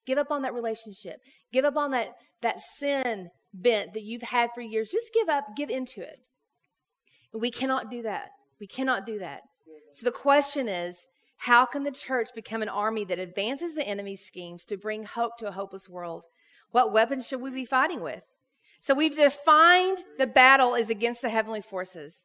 Give 0.05 0.17
up 0.17 0.31
on 0.31 0.41
that 0.41 0.53
relationship. 0.53 1.17
Give 1.53 1.65
up 1.65 1.77
on 1.77 1.91
that, 1.91 2.09
that 2.41 2.59
sin 2.77 3.29
bent 3.53 3.93
that 3.93 4.03
you've 4.03 4.21
had 4.23 4.49
for 4.53 4.61
years. 4.61 4.89
Just 4.91 5.13
give 5.13 5.29
up, 5.29 5.45
give 5.55 5.69
into 5.69 6.01
it. 6.01 6.17
And 7.33 7.41
we 7.41 7.51
cannot 7.51 7.89
do 7.89 8.01
that. 8.03 8.29
We 8.59 8.67
cannot 8.67 9.05
do 9.05 9.19
that. 9.19 9.41
So 9.93 10.05
the 10.05 10.11
question 10.11 10.67
is 10.67 10.95
how 11.37 11.65
can 11.65 11.83
the 11.83 11.91
church 11.91 12.29
become 12.35 12.61
an 12.61 12.69
army 12.69 13.05
that 13.05 13.19
advances 13.19 13.73
the 13.73 13.87
enemy's 13.87 14.25
schemes 14.25 14.65
to 14.65 14.77
bring 14.77 15.03
hope 15.03 15.37
to 15.37 15.47
a 15.47 15.51
hopeless 15.51 15.87
world? 15.87 16.25
What 16.71 16.91
weapons 16.91 17.27
should 17.27 17.41
we 17.41 17.51
be 17.51 17.65
fighting 17.65 18.01
with? 18.01 18.23
So 18.81 18.93
we've 18.93 19.15
defined 19.15 20.03
the 20.17 20.27
battle 20.27 20.75
is 20.75 20.89
against 20.89 21.21
the 21.21 21.29
heavenly 21.29 21.61
forces. 21.61 22.15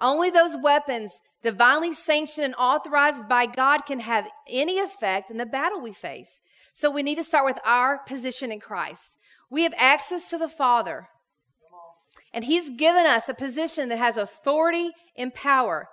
Only 0.00 0.30
those 0.30 0.56
weapons 0.62 1.12
divinely 1.42 1.92
sanctioned 1.92 2.44
and 2.44 2.54
authorized 2.56 3.28
by 3.28 3.46
God 3.46 3.86
can 3.86 4.00
have 4.00 4.26
any 4.48 4.78
effect 4.78 5.30
in 5.30 5.36
the 5.36 5.46
battle 5.46 5.80
we 5.80 5.92
face. 5.92 6.40
So 6.74 6.90
we 6.90 7.02
need 7.02 7.16
to 7.16 7.24
start 7.24 7.46
with 7.46 7.58
our 7.64 8.00
position 8.06 8.52
in 8.52 8.60
Christ. 8.60 9.16
We 9.50 9.62
have 9.62 9.74
access 9.76 10.28
to 10.30 10.38
the 10.38 10.48
Father. 10.48 11.08
And 12.32 12.44
He's 12.44 12.70
given 12.70 13.06
us 13.06 13.28
a 13.28 13.34
position 13.34 13.88
that 13.88 13.98
has 13.98 14.16
authority 14.16 14.90
and 15.16 15.32
power. 15.32 15.88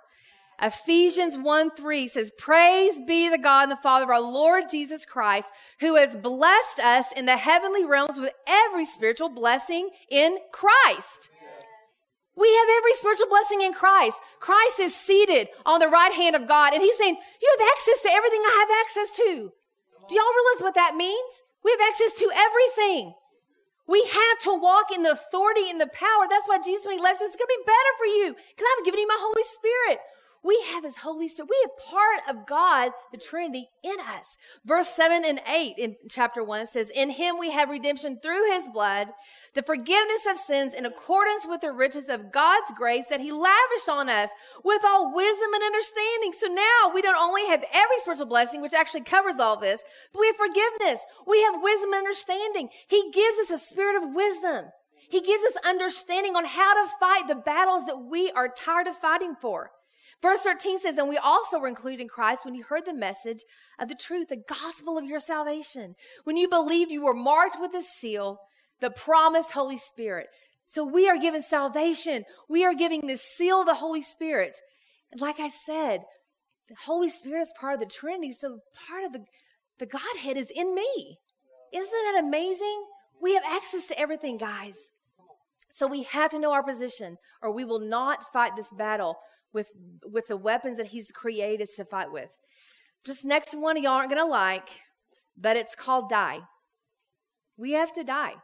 Ephesians 0.60 1.36
1 1.36 1.70
3 1.72 2.08
says, 2.08 2.32
Praise 2.38 3.00
be 3.06 3.28
the 3.28 3.38
God 3.38 3.64
and 3.64 3.72
the 3.72 3.82
Father 3.82 4.04
of 4.04 4.10
our 4.10 4.20
Lord 4.20 4.64
Jesus 4.70 5.04
Christ, 5.04 5.52
who 5.80 5.96
has 5.96 6.16
blessed 6.16 6.78
us 6.78 7.06
in 7.16 7.26
the 7.26 7.36
heavenly 7.36 7.84
realms 7.84 8.18
with 8.18 8.32
every 8.46 8.84
spiritual 8.84 9.28
blessing 9.28 9.90
in 10.10 10.38
Christ. 10.52 11.30
We 12.36 12.52
have 12.52 12.68
every 12.78 12.94
spiritual 12.94 13.28
blessing 13.28 13.62
in 13.62 13.72
Christ. 13.72 14.18
Christ 14.40 14.80
is 14.80 14.94
seated 14.94 15.48
on 15.64 15.78
the 15.78 15.88
right 15.88 16.12
hand 16.12 16.34
of 16.34 16.48
God, 16.48 16.72
and 16.72 16.82
He's 16.82 16.96
saying, 16.96 17.16
You 17.16 17.56
have 17.58 17.68
access 17.76 18.00
to 18.02 18.10
everything 18.10 18.40
I 18.40 18.66
have 18.66 18.86
access 18.86 19.16
to. 19.18 19.52
Do 20.08 20.14
y'all 20.14 20.34
realize 20.34 20.62
what 20.62 20.74
that 20.74 20.96
means? 20.96 21.30
We 21.64 21.70
have 21.70 21.80
access 21.80 22.12
to 22.20 22.30
everything. 22.34 23.14
We 23.86 24.02
have 24.02 24.38
to 24.44 24.58
walk 24.58 24.92
in 24.94 25.02
the 25.02 25.12
authority 25.12 25.70
and 25.70 25.80
the 25.80 25.86
power. 25.86 26.26
That's 26.28 26.48
why 26.48 26.58
Jesus, 26.58 26.86
when 26.86 26.96
He 26.96 27.02
left, 27.02 27.18
says, 27.18 27.28
It's 27.28 27.36
going 27.36 27.46
to 27.46 27.58
be 27.62 27.70
better 27.70 27.92
for 27.98 28.06
you 28.06 28.26
because 28.34 28.66
I've 28.66 28.84
given 28.84 29.00
you 29.00 29.08
my 29.08 29.20
Holy 29.20 29.46
Spirit. 29.54 30.00
We 30.44 30.62
have 30.72 30.84
his 30.84 30.96
Holy 30.96 31.26
Spirit. 31.26 31.48
We 31.48 31.62
have 31.62 31.90
part 31.90 32.20
of 32.28 32.46
God, 32.46 32.92
the 33.10 33.16
Trinity, 33.16 33.70
in 33.82 33.96
us. 33.98 34.36
Verse 34.66 34.88
7 34.90 35.24
and 35.24 35.40
8 35.48 35.78
in 35.78 35.96
chapter 36.10 36.44
1 36.44 36.66
says, 36.66 36.90
In 36.94 37.08
him 37.08 37.38
we 37.38 37.50
have 37.50 37.70
redemption 37.70 38.18
through 38.22 38.52
his 38.52 38.68
blood, 38.68 39.08
the 39.54 39.62
forgiveness 39.62 40.26
of 40.28 40.36
sins 40.36 40.74
in 40.74 40.84
accordance 40.84 41.46
with 41.48 41.62
the 41.62 41.72
riches 41.72 42.10
of 42.10 42.30
God's 42.30 42.70
grace 42.76 43.06
that 43.08 43.20
he 43.20 43.32
lavished 43.32 43.88
on 43.88 44.10
us 44.10 44.28
with 44.62 44.82
all 44.84 45.14
wisdom 45.14 45.54
and 45.54 45.62
understanding. 45.62 46.34
So 46.38 46.48
now 46.48 46.92
we 46.92 47.00
don't 47.00 47.16
only 47.16 47.46
have 47.46 47.64
every 47.72 47.98
spiritual 48.00 48.26
blessing, 48.26 48.60
which 48.60 48.74
actually 48.74 49.04
covers 49.04 49.38
all 49.38 49.58
this, 49.58 49.82
but 50.12 50.20
we 50.20 50.26
have 50.26 50.36
forgiveness. 50.36 51.00
We 51.26 51.42
have 51.44 51.62
wisdom 51.62 51.94
and 51.94 52.00
understanding. 52.00 52.68
He 52.88 53.10
gives 53.12 53.38
us 53.38 53.50
a 53.50 53.64
spirit 53.64 54.02
of 54.02 54.14
wisdom. 54.14 54.66
He 55.08 55.22
gives 55.22 55.42
us 55.44 55.56
understanding 55.64 56.36
on 56.36 56.44
how 56.44 56.84
to 56.84 56.92
fight 57.00 57.28
the 57.28 57.34
battles 57.34 57.86
that 57.86 57.98
we 57.98 58.30
are 58.32 58.48
tired 58.48 58.88
of 58.88 58.96
fighting 58.98 59.36
for. 59.40 59.70
Verse 60.24 60.40
13 60.40 60.80
says, 60.80 60.96
And 60.96 61.10
we 61.10 61.18
also 61.18 61.58
were 61.58 61.68
included 61.68 62.00
in 62.00 62.08
Christ 62.08 62.46
when 62.46 62.54
you 62.54 62.64
heard 62.64 62.86
the 62.86 62.94
message 62.94 63.44
of 63.78 63.90
the 63.90 63.94
truth, 63.94 64.28
the 64.28 64.42
gospel 64.48 64.96
of 64.96 65.04
your 65.04 65.18
salvation. 65.18 65.96
When 66.24 66.38
you 66.38 66.48
believed, 66.48 66.90
you 66.90 67.04
were 67.04 67.12
marked 67.12 67.60
with 67.60 67.74
a 67.74 67.82
seal, 67.82 68.38
the 68.80 68.88
promised 68.88 69.52
Holy 69.52 69.76
Spirit. 69.76 70.28
So 70.64 70.82
we 70.82 71.10
are 71.10 71.18
given 71.18 71.42
salvation. 71.42 72.24
We 72.48 72.64
are 72.64 72.72
giving 72.72 73.06
the 73.06 73.18
seal 73.18 73.60
of 73.60 73.66
the 73.66 73.74
Holy 73.74 74.00
Spirit. 74.00 74.56
And 75.12 75.20
like 75.20 75.40
I 75.40 75.48
said, 75.48 76.00
the 76.70 76.76
Holy 76.86 77.10
Spirit 77.10 77.42
is 77.42 77.52
part 77.60 77.74
of 77.74 77.80
the 77.80 77.94
Trinity, 77.94 78.32
so 78.32 78.60
part 78.88 79.04
of 79.04 79.12
the, 79.12 79.26
the 79.78 79.84
Godhead 79.84 80.38
is 80.38 80.48
in 80.54 80.74
me. 80.74 81.18
Isn't 81.70 81.92
that 81.92 82.22
amazing? 82.24 82.84
We 83.20 83.34
have 83.34 83.44
access 83.46 83.86
to 83.88 84.00
everything, 84.00 84.38
guys. 84.38 84.78
So 85.70 85.86
we 85.86 86.04
have 86.04 86.30
to 86.30 86.38
know 86.38 86.52
our 86.52 86.62
position, 86.62 87.18
or 87.42 87.52
we 87.52 87.66
will 87.66 87.80
not 87.80 88.32
fight 88.32 88.56
this 88.56 88.72
battle 88.72 89.18
with, 89.54 89.70
with 90.04 90.26
the 90.26 90.36
weapons 90.36 90.76
that 90.76 90.86
he's 90.86 91.10
created 91.10 91.68
to 91.76 91.84
fight 91.84 92.12
with. 92.12 92.30
This 93.04 93.24
next 93.24 93.56
one 93.56 93.82
y'all 93.82 93.92
aren't 93.92 94.10
to 94.10 94.24
like, 94.24 94.68
but 95.36 95.56
it's 95.56 95.74
called 95.74 96.08
die. 96.08 96.40
We 97.56 97.72
have 97.72 97.92
to 97.94 98.04
die. 98.04 98.34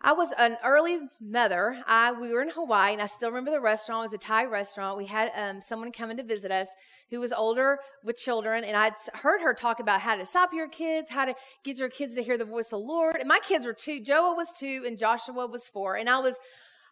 I 0.00 0.12
was 0.12 0.28
an 0.38 0.56
early 0.64 1.00
mother. 1.20 1.82
I 1.86 2.12
we 2.12 2.32
were 2.32 2.42
in 2.42 2.50
Hawaii, 2.50 2.92
and 2.92 3.02
I 3.02 3.06
still 3.06 3.30
remember 3.30 3.50
the 3.50 3.60
restaurant. 3.60 4.04
It 4.04 4.12
was 4.12 4.20
a 4.20 4.26
Thai 4.26 4.44
restaurant. 4.44 4.96
We 4.96 5.06
had 5.06 5.32
um, 5.34 5.60
someone 5.60 5.90
coming 5.90 6.16
to 6.18 6.22
visit 6.22 6.52
us 6.52 6.68
who 7.10 7.18
was 7.18 7.32
older 7.32 7.80
with 8.04 8.16
children, 8.16 8.62
and 8.62 8.76
I'd 8.76 8.92
heard 9.12 9.40
her 9.40 9.54
talk 9.54 9.80
about 9.80 10.00
how 10.00 10.14
to 10.14 10.24
stop 10.24 10.52
your 10.52 10.68
kids, 10.68 11.08
how 11.10 11.24
to 11.24 11.34
get 11.64 11.78
your 11.78 11.88
kids 11.88 12.14
to 12.14 12.22
hear 12.22 12.38
the 12.38 12.44
voice 12.44 12.66
of 12.66 12.70
the 12.70 12.78
Lord. 12.78 13.16
And 13.16 13.26
my 13.26 13.40
kids 13.40 13.66
were 13.66 13.72
two. 13.72 14.00
Joe 14.00 14.34
was 14.34 14.52
two, 14.52 14.84
and 14.86 14.96
Joshua 14.96 15.48
was 15.48 15.66
four. 15.66 15.96
And 15.96 16.08
I 16.08 16.18
was 16.20 16.36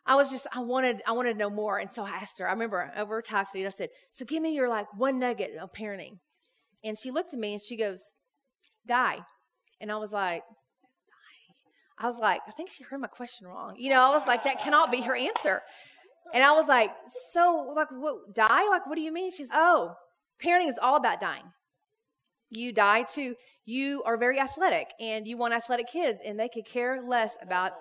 I 0.07 0.15
was 0.15 0.31
just, 0.31 0.47
I 0.53 0.61
wanted, 0.61 1.03
I 1.07 1.13
wanted 1.13 1.33
to 1.33 1.39
know 1.39 1.51
more. 1.51 1.79
And 1.79 1.91
so 1.91 2.05
I 2.05 2.11
asked 2.11 2.39
her, 2.39 2.49
I 2.49 2.53
remember 2.53 2.93
over 2.97 3.21
Thai 3.21 3.45
food, 3.45 3.67
I 3.67 3.71
said, 3.71 3.89
so 4.11 4.25
give 4.25 4.43
me 4.43 4.55
your 4.55 4.69
like 4.69 4.87
one 4.97 5.19
nugget 5.19 5.57
of 5.61 5.73
parenting. 5.73 6.19
And 6.85 6.97
she 6.97 7.11
looked 7.11 7.35
at 7.35 7.41
me 7.41 7.55
and 7.55 7.63
she 7.63 7.77
goes, 7.77 8.13
die. 8.87 9.19
And 9.81 9.91
I 9.91 9.97
was 9.97 10.13
like, 10.13 10.43
I 11.99 12.07
was 12.07 12.19
like, 12.19 12.41
I 12.47 12.53
think 12.53 12.71
she 12.71 12.85
heard 12.85 13.01
my 13.01 13.09
question 13.09 13.47
wrong. 13.47 13.75
You 13.79 13.91
know, 13.91 14.01
I 14.01 14.11
was 14.11 14.27
like, 14.27 14.45
that 14.45 14.61
cannot 14.61 14.93
be 14.93 15.01
her 15.01 15.17
answer. 15.17 15.63
And 16.33 16.43
I 16.43 16.53
was 16.53 16.69
like, 16.69 16.91
so 17.33 17.73
like 17.75 17.89
what 17.91 18.35
die? 18.35 18.69
Like 18.69 18.87
what 18.87 18.97
do 18.97 19.01
you 19.01 19.13
mean? 19.13 19.31
She's 19.33 19.51
oh, 19.53 19.95
parenting 20.43 20.69
is 20.69 20.79
all 20.81 20.97
about 20.97 21.21
dying. 21.21 21.45
You 22.51 22.73
die 22.73 23.03
to 23.15 23.35
you 23.65 24.03
are 24.05 24.17
very 24.17 24.39
athletic 24.39 24.89
and 25.01 25.27
you 25.27 25.37
want 25.37 25.53
athletic 25.53 25.89
kids 25.89 26.21
and 26.25 26.39
they 26.39 26.49
could 26.49 26.65
care 26.65 27.03
less 27.03 27.33
about 27.43 27.73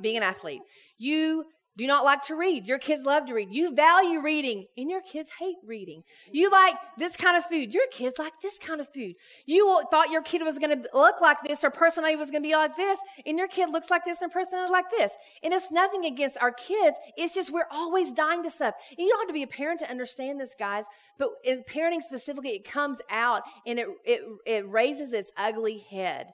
being 0.00 0.16
an 0.16 0.22
athlete. 0.22 0.60
You 0.98 1.44
do 1.76 1.86
not 1.86 2.04
like 2.04 2.22
to 2.22 2.34
read. 2.34 2.66
Your 2.66 2.78
kids 2.78 3.04
love 3.04 3.26
to 3.26 3.34
read. 3.34 3.48
You 3.50 3.74
value 3.74 4.22
reading, 4.22 4.66
and 4.76 4.90
your 4.90 5.02
kids 5.02 5.28
hate 5.38 5.56
reading. 5.64 6.02
You 6.32 6.50
like 6.50 6.76
this 6.98 7.16
kind 7.16 7.36
of 7.36 7.44
food. 7.44 7.74
Your 7.74 7.86
kids 7.90 8.18
like 8.18 8.32
this 8.42 8.58
kind 8.58 8.80
of 8.80 8.88
food. 8.92 9.14
You 9.44 9.82
thought 9.90 10.10
your 10.10 10.22
kid 10.22 10.42
was 10.42 10.58
going 10.58 10.82
to 10.82 10.88
look 10.94 11.20
like 11.20 11.38
this 11.46 11.64
or 11.64 11.70
personality 11.70 12.16
was 12.16 12.30
going 12.30 12.42
to 12.42 12.48
be 12.48 12.56
like 12.56 12.76
this, 12.76 12.98
and 13.26 13.38
your 13.38 13.48
kid 13.48 13.70
looks 13.70 13.90
like 13.90 14.04
this 14.04 14.22
and 14.22 14.32
personality 14.32 14.72
like 14.72 14.90
this. 14.90 15.12
And 15.42 15.52
it's 15.52 15.70
nothing 15.70 16.06
against 16.06 16.38
our 16.38 16.52
kids. 16.52 16.96
It's 17.16 17.34
just 17.34 17.52
we're 17.52 17.68
always 17.70 18.12
dying 18.12 18.42
to 18.42 18.50
stuff. 18.50 18.74
And 18.90 18.98
you 18.98 19.08
don't 19.08 19.20
have 19.20 19.28
to 19.28 19.34
be 19.34 19.42
a 19.42 19.46
parent 19.46 19.80
to 19.80 19.90
understand 19.90 20.40
this, 20.40 20.54
guys. 20.58 20.84
But 21.18 21.30
as 21.46 21.62
parenting 21.62 22.02
specifically, 22.02 22.50
it 22.50 22.64
comes 22.64 22.98
out 23.10 23.42
and 23.66 23.78
it, 23.78 23.88
it, 24.04 24.20
it 24.44 24.68
raises 24.68 25.12
its 25.12 25.30
ugly 25.36 25.78
head. 25.90 26.28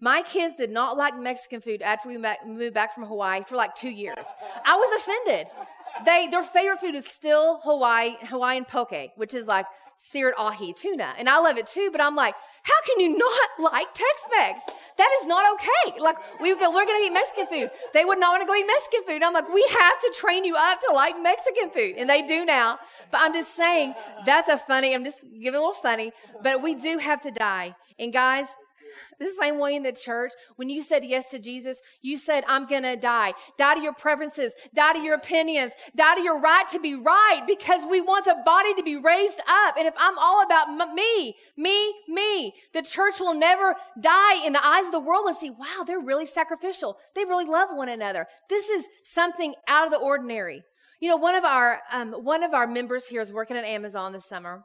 My 0.00 0.22
kids 0.22 0.56
did 0.56 0.70
not 0.70 0.96
like 0.96 1.18
Mexican 1.18 1.60
food 1.60 1.80
after 1.80 2.08
we 2.08 2.18
moved 2.18 2.74
back 2.74 2.94
from 2.94 3.04
Hawaii 3.04 3.42
for 3.44 3.56
like 3.56 3.74
two 3.74 3.90
years. 3.90 4.26
I 4.64 4.76
was 4.76 5.00
offended. 5.00 5.46
They 6.04 6.28
their 6.28 6.42
favorite 6.42 6.80
food 6.80 6.94
is 6.94 7.06
still 7.06 7.60
Hawaii 7.64 8.16
Hawaiian 8.24 8.66
poke, 8.66 9.10
which 9.16 9.32
is 9.34 9.46
like 9.46 9.66
seared 9.96 10.34
ahi 10.36 10.74
tuna, 10.74 11.14
and 11.18 11.28
I 11.28 11.38
love 11.38 11.56
it 11.56 11.66
too. 11.66 11.88
But 11.90 12.02
I'm 12.02 12.14
like, 12.14 12.34
How 12.62 12.74
can 12.84 13.00
you 13.00 13.16
not 13.16 13.48
like 13.72 13.86
Tex-Mex? 13.94 14.64
That 14.98 15.08
is 15.20 15.26
not 15.26 15.44
okay. 15.54 15.98
Like 16.00 16.16
we 16.40 16.52
we're 16.52 16.58
going 16.60 17.02
to 17.02 17.06
eat 17.06 17.12
Mexican 17.12 17.46
food. 17.46 17.70
They 17.94 18.04
would 18.04 18.18
not 18.18 18.32
want 18.32 18.42
to 18.42 18.46
go 18.46 18.54
eat 18.54 18.66
Mexican 18.66 19.04
food. 19.06 19.22
I'm 19.22 19.32
like, 19.32 19.48
we 19.52 19.64
have 19.70 20.00
to 20.00 20.14
train 20.18 20.44
you 20.44 20.56
up 20.56 20.80
to 20.88 20.92
like 20.92 21.14
Mexican 21.22 21.70
food. 21.70 21.94
And 21.96 22.10
they 22.10 22.22
do 22.22 22.44
now. 22.44 22.78
But 23.10 23.20
I'm 23.22 23.32
just 23.32 23.54
saying, 23.54 23.94
that's 24.24 24.48
a 24.48 24.58
funny, 24.58 24.94
I'm 24.94 25.04
just 25.04 25.20
giving 25.22 25.54
a 25.54 25.60
little 25.60 25.72
funny, 25.72 26.12
but 26.42 26.62
we 26.62 26.74
do 26.74 26.98
have 26.98 27.20
to 27.22 27.30
die. 27.30 27.74
And 27.98 28.12
guys, 28.12 28.48
the 29.18 29.30
same 29.40 29.58
way 29.58 29.74
in 29.74 29.82
the 29.82 29.92
church, 29.92 30.32
when 30.56 30.68
you 30.68 30.82
said 30.82 31.04
yes 31.04 31.30
to 31.30 31.38
Jesus, 31.38 31.80
you 32.02 32.16
said, 32.16 32.44
I'm 32.46 32.66
going 32.66 32.82
to 32.82 32.96
die. 32.96 33.34
Die 33.58 33.74
to 33.74 33.80
your 33.80 33.94
preferences, 33.94 34.52
die 34.74 34.92
to 34.94 35.00
your 35.00 35.14
opinions, 35.14 35.72
die 35.94 36.16
to 36.16 36.22
your 36.22 36.40
right 36.40 36.68
to 36.70 36.78
be 36.78 36.94
right 36.94 37.42
because 37.46 37.84
we 37.90 38.00
want 38.00 38.24
the 38.24 38.36
body 38.44 38.74
to 38.74 38.82
be 38.82 38.96
raised 38.96 39.40
up. 39.48 39.76
And 39.76 39.86
if 39.86 39.94
I'm 39.98 40.18
all 40.18 40.42
about 40.44 40.68
m- 40.68 40.94
me, 40.94 41.36
me, 41.56 41.94
me, 42.08 42.54
the 42.72 42.82
church 42.82 43.20
will 43.20 43.34
never 43.34 43.74
die 44.00 44.46
in 44.46 44.52
the 44.52 44.64
eyes 44.64 44.86
of 44.86 44.92
the 44.92 45.00
world 45.00 45.26
and 45.26 45.36
see, 45.36 45.50
wow, 45.50 45.84
they're 45.86 46.00
really 46.00 46.26
sacrificial. 46.26 46.98
They 47.14 47.24
really 47.24 47.46
love 47.46 47.68
one 47.72 47.88
another. 47.88 48.26
This 48.48 48.68
is 48.68 48.86
something 49.04 49.54
out 49.68 49.86
of 49.86 49.92
the 49.92 49.98
ordinary. 49.98 50.62
You 51.00 51.10
know, 51.10 51.16
one 51.16 51.34
of 51.34 51.44
our, 51.44 51.80
um, 51.92 52.12
one 52.12 52.42
of 52.42 52.54
our 52.54 52.66
members 52.66 53.06
here 53.06 53.20
is 53.20 53.32
working 53.32 53.56
at 53.56 53.64
Amazon 53.64 54.12
this 54.12 54.26
summer. 54.26 54.64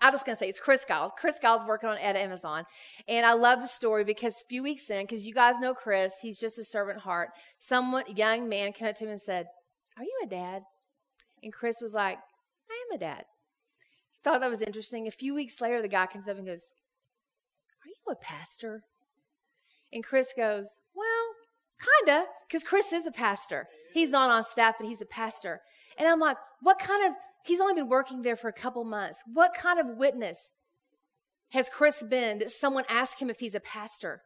I'm 0.00 0.12
just 0.12 0.26
to 0.26 0.36
say 0.36 0.48
it's 0.48 0.60
Chris 0.60 0.84
Giles. 0.86 1.12
Chris 1.18 1.38
Giles 1.40 1.64
working 1.66 1.88
on 1.88 1.96
at 1.98 2.16
Amazon. 2.16 2.64
And 3.08 3.24
I 3.24 3.32
love 3.32 3.60
the 3.60 3.66
story 3.66 4.04
because 4.04 4.34
a 4.34 4.48
few 4.48 4.62
weeks 4.62 4.90
in, 4.90 5.04
because 5.04 5.26
you 5.26 5.32
guys 5.32 5.58
know 5.58 5.72
Chris, 5.72 6.12
he's 6.20 6.38
just 6.38 6.58
a 6.58 6.64
servant 6.64 6.98
heart. 6.98 7.30
Someone, 7.58 8.04
young 8.14 8.48
man 8.48 8.72
came 8.72 8.88
up 8.88 8.96
to 8.96 9.04
him 9.04 9.10
and 9.10 9.20
said, 9.20 9.46
Are 9.96 10.04
you 10.04 10.20
a 10.22 10.26
dad? 10.26 10.62
And 11.42 11.52
Chris 11.52 11.76
was 11.80 11.92
like, 11.92 12.18
I 12.70 12.74
am 12.90 12.96
a 12.96 12.98
dad. 12.98 13.24
He 14.12 14.20
thought 14.22 14.40
that 14.40 14.50
was 14.50 14.60
interesting. 14.60 15.06
A 15.06 15.10
few 15.10 15.34
weeks 15.34 15.60
later, 15.60 15.80
the 15.80 15.88
guy 15.88 16.06
comes 16.06 16.28
up 16.28 16.36
and 16.36 16.46
goes, 16.46 16.64
Are 17.84 17.88
you 17.88 18.12
a 18.12 18.16
pastor? 18.16 18.82
And 19.94 20.04
Chris 20.04 20.28
goes, 20.36 20.68
Well, 20.94 22.06
kinda, 22.06 22.26
because 22.46 22.66
Chris 22.68 22.92
is 22.92 23.06
a 23.06 23.12
pastor. 23.12 23.66
He's 23.94 24.10
not 24.10 24.28
on 24.28 24.44
staff, 24.44 24.74
but 24.78 24.88
he's 24.88 25.00
a 25.00 25.06
pastor. 25.06 25.60
And 25.98 26.06
I'm 26.06 26.20
like, 26.20 26.36
What 26.60 26.78
kind 26.78 27.06
of 27.06 27.14
He's 27.46 27.60
only 27.60 27.74
been 27.74 27.88
working 27.88 28.22
there 28.22 28.36
for 28.36 28.48
a 28.48 28.52
couple 28.52 28.84
months. 28.84 29.22
What 29.32 29.54
kind 29.54 29.78
of 29.78 29.96
witness 29.96 30.50
has 31.50 31.68
Chris 31.68 32.02
been 32.02 32.38
that 32.38 32.50
someone 32.50 32.84
asked 32.88 33.20
him 33.20 33.30
if 33.30 33.38
he's 33.38 33.54
a 33.54 33.60
pastor? 33.60 34.22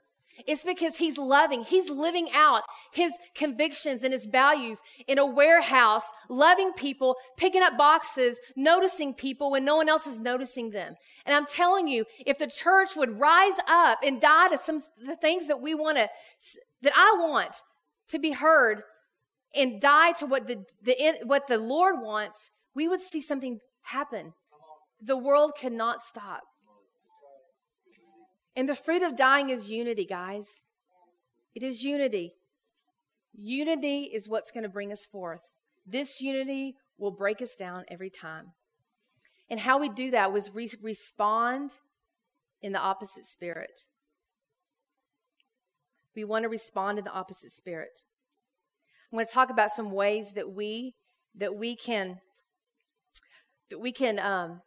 It's 0.47 0.65
because 0.65 0.97
he's 0.97 1.19
loving, 1.19 1.65
he's 1.65 1.91
living 1.91 2.29
out 2.33 2.63
his 2.93 3.13
convictions 3.35 4.03
and 4.03 4.13
his 4.13 4.27
values 4.27 4.81
in 5.07 5.19
a 5.19 5.27
warehouse, 5.27 6.05
loving 6.29 6.73
people, 6.73 7.17
picking 7.37 7.63
up 7.63 7.77
boxes, 7.77 8.39
noticing 8.57 9.13
people 9.13 9.51
when 9.51 9.65
no 9.65 9.77
one 9.77 9.89
else 9.89 10.07
is 10.07 10.19
noticing 10.19 10.71
them. 10.71 10.95
And 11.27 11.35
I'm 11.35 11.47
telling 11.47 11.89
you, 11.89 12.05
if 12.25 12.39
the 12.39 12.47
church 12.47 12.97
would 12.97 13.19
rise 13.19 13.59
up 13.69 13.99
and 14.03 14.21
die 14.21 14.49
to 14.49 14.59
some 14.59 14.83
the 15.05 15.17
things 15.17 15.47
that 15.49 15.61
we 15.61 15.75
want 15.75 15.99
to, 15.99 16.09
that 16.83 16.93
I 16.97 17.17
want 17.19 17.63
to 18.09 18.19
be 18.19 18.31
heard, 18.33 18.83
and 19.55 19.81
die 19.81 20.13
to 20.13 20.27
what 20.27 20.47
the, 20.47 20.65
the 20.83 21.19
what 21.25 21.49
the 21.49 21.59
Lord 21.59 21.97
wants, 22.01 22.51
we 22.81 22.89
would 22.89 23.03
see 23.03 23.21
something 23.21 23.61
happen. 23.83 24.33
The 25.03 25.19
world 25.19 25.53
cannot 25.55 26.03
stop. 26.03 26.41
And 28.57 28.67
the 28.67 28.75
fruit 28.75 29.03
of 29.03 29.19
dying 29.19 29.51
is 29.51 29.71
unity, 29.71 30.07
guys. 30.07 30.47
It 31.55 31.63
is 31.63 31.85
unity. 31.85 32.33
Unity 33.35 34.05
is 34.05 34.31
what's 34.31 34.51
going 34.51 34.63
to 34.63 34.71
bring 34.71 34.93
us 34.93 35.05
forth. 35.05 35.43
This 35.87 36.23
unity 36.23 36.77
will 36.97 37.11
break 37.11 37.43
us 37.43 37.55
down 37.55 37.85
every 37.91 38.09
time. 38.09 38.47
And 39.51 39.61
how 39.61 39.79
we 39.79 39.91
do 39.91 40.11
that 40.13 40.33
was 40.33 40.55
re- 40.55 40.71
respond 40.83 41.73
in 42.63 42.73
the 42.73 42.79
opposite 42.79 43.27
spirit. 43.27 43.79
We 46.17 46.25
want 46.25 46.45
to 46.45 46.49
respond 46.49 46.99
in 46.99 47.05
the 47.05 47.13
opposite 47.13 47.53
spirit. 47.53 48.01
I'm 49.13 49.19
going 49.19 49.27
to 49.27 49.33
talk 49.35 49.51
about 49.51 49.77
some 49.77 49.91
ways 49.91 50.33
that 50.35 50.51
we 50.51 50.95
that 51.37 51.55
we 51.55 51.77
can 51.77 52.21
that 53.71 53.79
we 53.79 53.93
can 53.93 54.19
um, 54.19 54.61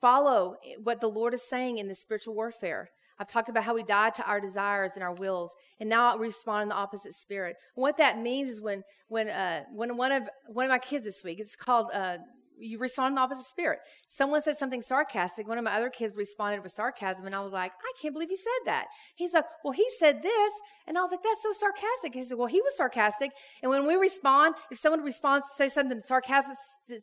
follow 0.00 0.56
what 0.82 1.00
the 1.00 1.08
Lord 1.08 1.34
is 1.34 1.42
saying 1.42 1.78
in 1.78 1.88
the 1.88 1.94
spiritual 1.94 2.34
warfare. 2.34 2.90
I've 3.20 3.28
talked 3.28 3.48
about 3.48 3.64
how 3.64 3.74
we 3.74 3.82
die 3.82 4.10
to 4.10 4.22
our 4.24 4.40
desires 4.40 4.92
and 4.94 5.02
our 5.02 5.12
wills, 5.14 5.50
and 5.80 5.88
now 5.88 6.16
we 6.16 6.28
respond 6.28 6.64
in 6.64 6.68
the 6.68 6.76
opposite 6.76 7.14
spirit. 7.14 7.56
And 7.74 7.82
what 7.82 7.96
that 7.96 8.18
means 8.18 8.50
is 8.50 8.60
when 8.60 8.84
when 9.08 9.28
uh, 9.28 9.64
when 9.72 9.96
one 9.96 10.12
of 10.12 10.22
one 10.46 10.64
of 10.64 10.70
my 10.70 10.78
kids 10.78 11.04
this 11.04 11.24
week, 11.24 11.40
it's 11.40 11.56
called 11.56 11.88
uh, 11.92 12.18
you 12.60 12.78
respond 12.78 13.12
in 13.12 13.14
the 13.16 13.20
opposite 13.20 13.46
spirit. 13.46 13.80
Someone 14.08 14.42
said 14.42 14.58
something 14.58 14.82
sarcastic. 14.82 15.46
One 15.46 15.58
of 15.58 15.64
my 15.64 15.72
other 15.72 15.90
kids 15.90 16.16
responded 16.16 16.62
with 16.62 16.72
sarcasm, 16.72 17.26
and 17.26 17.34
I 17.34 17.40
was 17.40 17.52
like, 17.52 17.72
I 17.72 17.92
can't 18.00 18.14
believe 18.14 18.30
you 18.30 18.36
said 18.36 18.66
that. 18.66 18.86
He's 19.16 19.32
like, 19.32 19.44
Well, 19.64 19.72
he 19.72 19.86
said 19.98 20.22
this, 20.22 20.52
and 20.86 20.98
I 20.98 21.02
was 21.02 21.10
like, 21.10 21.22
That's 21.22 21.42
so 21.42 21.52
sarcastic. 21.52 22.14
He 22.14 22.24
said, 22.24 22.38
Well, 22.38 22.48
he 22.48 22.60
was 22.60 22.76
sarcastic, 22.76 23.32
and 23.62 23.70
when 23.70 23.86
we 23.86 23.94
respond, 23.96 24.54
if 24.70 24.78
someone 24.78 25.02
responds 25.02 25.46
to 25.48 25.56
say 25.56 25.68
something 25.68 26.00
sarcastic 26.04 26.56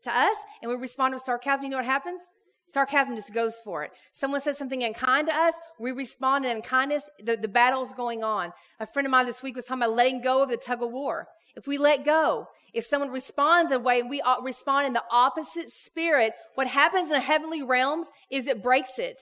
to 0.04 0.18
us 0.18 0.36
and 0.62 0.70
we 0.70 0.78
respond 0.78 1.14
with 1.14 1.24
sarcasm, 1.24 1.64
you 1.66 1.70
know 1.70 1.78
what 1.78 1.86
happens? 1.86 2.22
Sarcasm 2.68 3.16
just 3.16 3.34
goes 3.34 3.60
for 3.64 3.84
it. 3.84 3.92
Someone 4.12 4.42
says 4.42 4.58
something 4.58 4.84
unkind 4.84 5.28
to 5.28 5.36
us, 5.36 5.54
we 5.80 5.92
respond 5.92 6.46
in 6.46 6.62
kindness. 6.62 7.04
The, 7.24 7.38
the 7.38 7.48
battle's 7.48 7.94
going 7.94 8.24
on. 8.24 8.52
A 8.80 8.88
friend 8.88 9.06
of 9.06 9.12
mine 9.12 9.28
this 9.28 9.44
week 9.44 9.56
was 9.56 9.66
talking 9.66 9.84
about 9.84 9.94
letting 9.94 10.22
go 10.22 10.42
of 10.42 10.50
the 10.50 10.58
tug 10.58 10.82
of 10.82 10.92
war. 10.92 11.28
If 11.56 11.68
we 11.68 11.78
let 11.78 12.04
go, 12.04 12.48
if 12.76 12.86
someone 12.86 13.10
responds 13.10 13.72
a 13.72 13.80
way, 13.80 14.04
we 14.04 14.22
respond 14.44 14.88
in 14.88 14.94
the 14.94 15.04
opposite 15.10 15.70
spirit. 15.70 16.34
What 16.56 16.68
happens 16.68 17.06
in 17.06 17.14
the 17.14 17.22
heavenly 17.22 17.64
realms 17.64 18.08
is 18.30 18.48
it 18.48 18.62
breaks 18.62 19.00
it. 19.00 19.22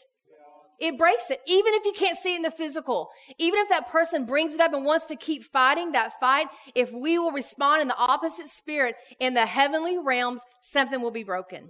It 0.79 0.97
breaks 0.97 1.29
it. 1.29 1.39
Even 1.45 1.73
if 1.75 1.85
you 1.85 1.93
can't 1.93 2.17
see 2.17 2.33
it 2.33 2.37
in 2.37 2.41
the 2.41 2.51
physical, 2.51 3.09
even 3.37 3.59
if 3.59 3.69
that 3.69 3.89
person 3.89 4.25
brings 4.25 4.53
it 4.53 4.59
up 4.59 4.73
and 4.73 4.83
wants 4.83 5.05
to 5.05 5.15
keep 5.15 5.43
fighting 5.43 5.91
that 5.91 6.19
fight, 6.19 6.47
if 6.73 6.91
we 6.91 7.19
will 7.19 7.31
respond 7.31 7.83
in 7.83 7.87
the 7.87 7.95
opposite 7.95 8.47
spirit 8.47 8.95
in 9.19 9.35
the 9.35 9.45
heavenly 9.45 9.97
realms, 9.99 10.41
something 10.61 10.99
will 10.99 11.11
be 11.11 11.23
broken. 11.23 11.69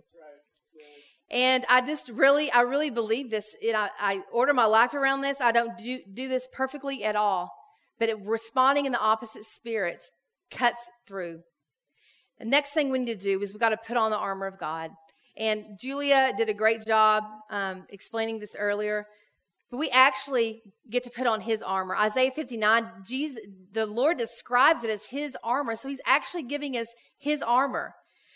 And 1.29 1.65
I 1.67 1.81
just 1.81 2.09
really, 2.09 2.51
I 2.51 2.61
really 2.61 2.91
believe 2.91 3.29
this. 3.29 3.55
It, 3.61 3.75
I, 3.75 3.89
I, 3.99 4.21
order 4.31 4.53
my 4.53 4.65
life 4.65 4.93
around 4.93 5.21
this. 5.21 5.37
I 5.41 5.51
don't 5.51 5.75
do, 5.77 5.99
do 6.13 6.27
this 6.27 6.47
perfectly 6.53 7.03
at 7.03 7.15
all. 7.15 7.51
But 7.99 8.09
it, 8.09 8.17
responding 8.23 8.85
in 8.85 8.91
the 8.91 8.99
opposite 8.99 9.43
spirit 9.43 10.05
cuts 10.51 10.91
through. 11.07 11.41
The 12.39 12.45
next 12.45 12.71
thing 12.71 12.89
we 12.89 12.99
need 12.99 13.19
to 13.19 13.23
do 13.23 13.41
is 13.41 13.53
we've 13.53 13.59
got 13.59 13.69
to 13.69 13.77
put 13.77 13.97
on 13.97 14.11
the 14.11 14.17
armor 14.17 14.47
of 14.47 14.59
God. 14.59 14.91
And 15.37 15.77
Julia 15.79 16.33
did 16.37 16.49
a 16.49 16.53
great 16.53 16.85
job 16.85 17.23
um, 17.49 17.85
explaining 17.89 18.39
this 18.39 18.55
earlier. 18.57 19.05
But 19.71 19.77
we 19.77 19.89
actually 19.89 20.61
get 20.91 21.03
to 21.05 21.09
put 21.09 21.25
on 21.25 21.41
his 21.41 21.63
armor. 21.63 21.95
Isaiah 21.95 22.29
59, 22.29 22.87
Jesus, 23.07 23.39
the 23.71 23.87
Lord 23.87 24.17
describes 24.19 24.83
it 24.83 24.91
as 24.91 25.05
his 25.05 25.35
armor. 25.43 25.75
So 25.75 25.89
he's 25.89 26.01
actually 26.05 26.43
giving 26.43 26.77
us 26.77 26.87
his 27.17 27.41
armor. 27.41 27.95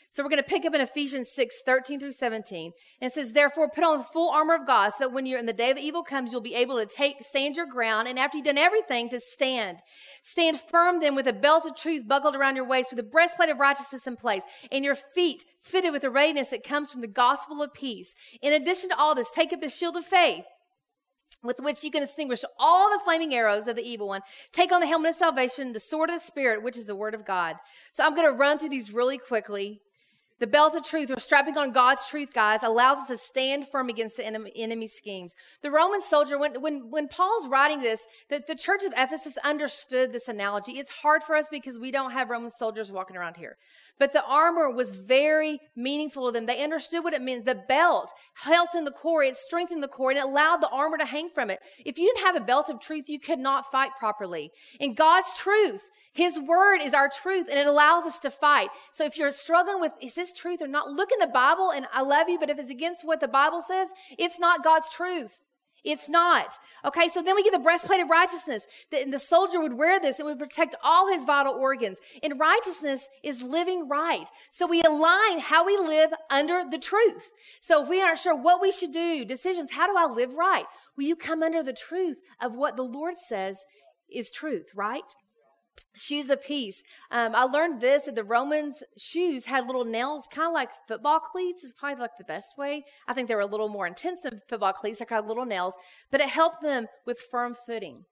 So 0.09 0.23
we're 0.23 0.29
going 0.29 0.41
to 0.41 0.49
pick 0.49 0.65
up 0.65 0.73
in 0.73 0.81
Ephesians 0.81 1.29
6, 1.33 1.61
13 1.65 1.99
through 1.99 2.13
17. 2.13 2.71
And 3.01 3.11
it 3.11 3.13
says, 3.13 3.33
Therefore, 3.33 3.69
put 3.69 3.83
on 3.83 3.99
the 3.99 4.03
full 4.03 4.29
armor 4.29 4.55
of 4.55 4.65
God, 4.65 4.91
so 4.91 5.05
that 5.05 5.13
when 5.13 5.25
you're 5.25 5.39
in 5.39 5.45
the 5.45 5.53
day 5.53 5.69
of 5.69 5.77
evil 5.77 6.03
comes, 6.03 6.31
you'll 6.31 6.41
be 6.41 6.55
able 6.55 6.77
to 6.77 6.85
take, 6.85 7.17
stand 7.23 7.55
your 7.55 7.65
ground, 7.65 8.07
and 8.07 8.17
after 8.17 8.37
you've 8.37 8.45
done 8.45 8.57
everything, 8.57 9.09
to 9.09 9.19
stand. 9.19 9.79
Stand 10.23 10.59
firm 10.59 10.99
then 10.99 11.13
with 11.13 11.27
a 11.27 11.33
belt 11.33 11.65
of 11.65 11.75
truth 11.75 12.07
buckled 12.07 12.35
around 12.35 12.55
your 12.55 12.67
waist, 12.67 12.89
with 12.91 12.99
a 12.99 13.03
breastplate 13.03 13.49
of 13.49 13.59
righteousness 13.59 14.07
in 14.07 14.15
place, 14.15 14.43
and 14.71 14.83
your 14.83 14.95
feet 14.95 15.43
fitted 15.61 15.91
with 15.91 16.01
the 16.01 16.09
readiness 16.09 16.49
that 16.49 16.63
comes 16.63 16.91
from 16.91 17.01
the 17.01 17.07
gospel 17.07 17.61
of 17.61 17.73
peace. 17.73 18.15
In 18.41 18.53
addition 18.53 18.89
to 18.89 18.97
all 18.97 19.13
this, 19.13 19.29
take 19.29 19.53
up 19.53 19.61
the 19.61 19.69
shield 19.69 19.97
of 19.97 20.05
faith 20.05 20.45
with 21.43 21.59
which 21.59 21.83
you 21.83 21.91
can 21.91 22.03
extinguish 22.03 22.43
all 22.59 22.89
the 22.89 23.03
flaming 23.03 23.33
arrows 23.33 23.67
of 23.67 23.75
the 23.75 23.87
evil 23.87 24.07
one. 24.07 24.21
Take 24.51 24.71
on 24.71 24.81
the 24.81 24.87
helmet 24.87 25.11
of 25.11 25.17
salvation, 25.17 25.73
the 25.73 25.79
sword 25.79 26.09
of 26.09 26.15
the 26.15 26.19
Spirit, 26.19 26.63
which 26.63 26.77
is 26.77 26.85
the 26.85 26.95
word 26.95 27.13
of 27.13 27.25
God. 27.25 27.55
So 27.93 28.03
I'm 28.03 28.15
going 28.15 28.27
to 28.27 28.37
run 28.37 28.57
through 28.57 28.69
these 28.69 28.91
really 28.91 29.17
quickly. 29.17 29.81
The 30.39 30.47
belt 30.47 30.75
of 30.75 30.83
truth, 30.83 31.09
or 31.09 31.19
strapping 31.19 31.57
on 31.57 31.71
God's 31.71 32.07
truth, 32.07 32.31
guys, 32.31 32.61
allows 32.61 32.99
us 32.99 33.07
to 33.07 33.17
stand 33.17 33.67
firm 33.69 33.89
against 33.89 34.17
the 34.17 34.25
enemy, 34.25 34.87
schemes. 34.87 35.35
The 35.63 35.71
Roman 35.71 36.01
soldier, 36.01 36.37
when, 36.37 36.61
when, 36.61 36.91
when 36.91 37.07
Paul's 37.07 37.47
writing 37.47 37.81
this, 37.81 38.01
the, 38.29 38.43
the 38.47 38.53
church 38.53 38.83
of 38.83 38.93
Ephesus 38.95 39.37
understood 39.43 40.13
this 40.13 40.27
analogy. 40.27 40.73
It's 40.73 40.91
hard 40.91 41.23
for 41.23 41.35
us 41.35 41.47
because 41.49 41.79
we 41.79 41.89
don't 41.89 42.11
have 42.11 42.29
Roman 42.29 42.51
soldiers 42.51 42.91
walking 42.91 43.17
around 43.17 43.35
here. 43.35 43.57
But 43.97 44.13
the 44.13 44.23
armor 44.25 44.69
was 44.69 44.91
very 44.91 45.59
meaningful 45.75 46.27
to 46.27 46.31
them. 46.31 46.45
They 46.45 46.63
understood 46.63 47.03
what 47.03 47.15
it 47.15 47.21
meant. 47.23 47.45
The 47.45 47.63
belt 47.67 48.13
held 48.35 48.69
in 48.75 48.83
the 48.83 48.91
core, 48.91 49.23
it 49.23 49.37
strengthened 49.37 49.81
the 49.81 49.87
core, 49.87 50.11
and 50.11 50.19
it 50.19 50.25
allowed 50.25 50.57
the 50.57 50.69
armor 50.69 50.99
to 50.99 51.05
hang 51.05 51.29
from 51.33 51.49
it. 51.49 51.59
If 51.83 51.97
you 51.97 52.05
didn't 52.13 52.25
have 52.27 52.35
a 52.35 52.45
belt 52.45 52.69
of 52.69 52.79
truth, 52.79 53.09
you 53.09 53.19
could 53.19 53.39
not 53.39 53.71
fight 53.71 53.89
properly. 53.97 54.51
In 54.79 54.93
God's 54.93 55.33
truth, 55.33 55.81
his 56.17 56.39
word 56.39 56.81
is 56.81 56.95
our 56.95 57.09
truth 57.09 57.47
and 57.47 57.59
it 57.59 57.67
allows 57.67 58.05
us 58.05 58.17
to 58.19 58.31
fight. 58.31 58.69
So 58.91 59.05
if 59.05 59.17
you're 59.17 59.31
struggling 59.31 59.79
with, 59.79 59.91
is 60.01 60.15
this 60.15 60.33
truth 60.33 60.63
or 60.63 60.67
not? 60.67 60.89
Look 60.89 61.11
in 61.11 61.19
the 61.19 61.27
Bible 61.31 61.69
and 61.69 61.85
I 61.93 62.01
love 62.01 62.27
you, 62.27 62.39
but 62.39 62.49
if 62.49 62.57
it's 62.57 62.71
against 62.71 63.05
what 63.05 63.19
the 63.19 63.27
Bible 63.27 63.61
says, 63.61 63.87
it's 64.17 64.39
not 64.39 64.63
God's 64.63 64.89
truth. 64.89 65.39
It's 65.83 66.09
not. 66.09 66.57
Okay, 66.83 67.07
so 67.07 67.21
then 67.21 67.35
we 67.35 67.43
get 67.43 67.53
the 67.53 67.59
breastplate 67.59 68.01
of 68.01 68.09
righteousness. 68.09 68.65
The, 68.89 68.99
and 68.99 69.13
the 69.13 69.19
soldier 69.19 69.61
would 69.61 69.77
wear 69.77 69.99
this 69.99 70.17
and 70.17 70.27
would 70.27 70.39
protect 70.39 70.75
all 70.83 71.07
his 71.07 71.23
vital 71.23 71.53
organs. 71.53 71.99
And 72.23 72.39
righteousness 72.39 73.07
is 73.23 73.43
living 73.43 73.87
right. 73.87 74.27
So 74.49 74.65
we 74.65 74.81
align 74.81 75.39
how 75.39 75.67
we 75.67 75.77
live 75.77 76.11
under 76.31 76.63
the 76.67 76.79
truth. 76.79 77.29
So 77.61 77.83
if 77.83 77.89
we 77.89 78.01
aren't 78.01 78.17
sure 78.17 78.35
what 78.35 78.59
we 78.59 78.71
should 78.71 78.91
do, 78.91 79.23
decisions, 79.23 79.71
how 79.71 79.85
do 79.85 79.93
I 79.95 80.11
live 80.11 80.33
right? 80.33 80.65
Will 80.97 81.05
you 81.05 81.15
come 81.15 81.43
under 81.43 81.61
the 81.61 81.73
truth 81.73 82.17
of 82.41 82.55
what 82.55 82.75
the 82.75 82.81
Lord 82.81 83.19
says 83.19 83.55
is 84.11 84.31
truth, 84.31 84.65
right? 84.75 85.03
Shoes 85.95 86.29
of 86.29 86.43
peace. 86.43 86.83
Um, 87.11 87.33
I 87.33 87.43
learned 87.43 87.81
this 87.81 88.03
that 88.03 88.15
the 88.15 88.23
Romans' 88.23 88.83
shoes 88.97 89.45
had 89.45 89.65
little 89.65 89.85
nails, 89.85 90.23
kind 90.31 90.47
of 90.47 90.53
like 90.53 90.69
football 90.87 91.19
cleats, 91.19 91.63
is 91.63 91.73
probably 91.73 92.01
like 92.01 92.17
the 92.17 92.23
best 92.23 92.57
way. 92.57 92.85
I 93.07 93.13
think 93.13 93.27
they 93.27 93.35
were 93.35 93.41
a 93.41 93.47
little 93.47 93.69
more 93.69 93.87
intense 93.87 94.21
than 94.21 94.41
football 94.47 94.73
cleats, 94.73 94.99
they 94.99 95.05
had 95.09 95.27
little 95.27 95.45
nails, 95.45 95.73
but 96.11 96.21
it 96.21 96.29
helped 96.29 96.61
them 96.61 96.87
with 97.05 97.19
firm 97.31 97.55
footing. 97.65 98.05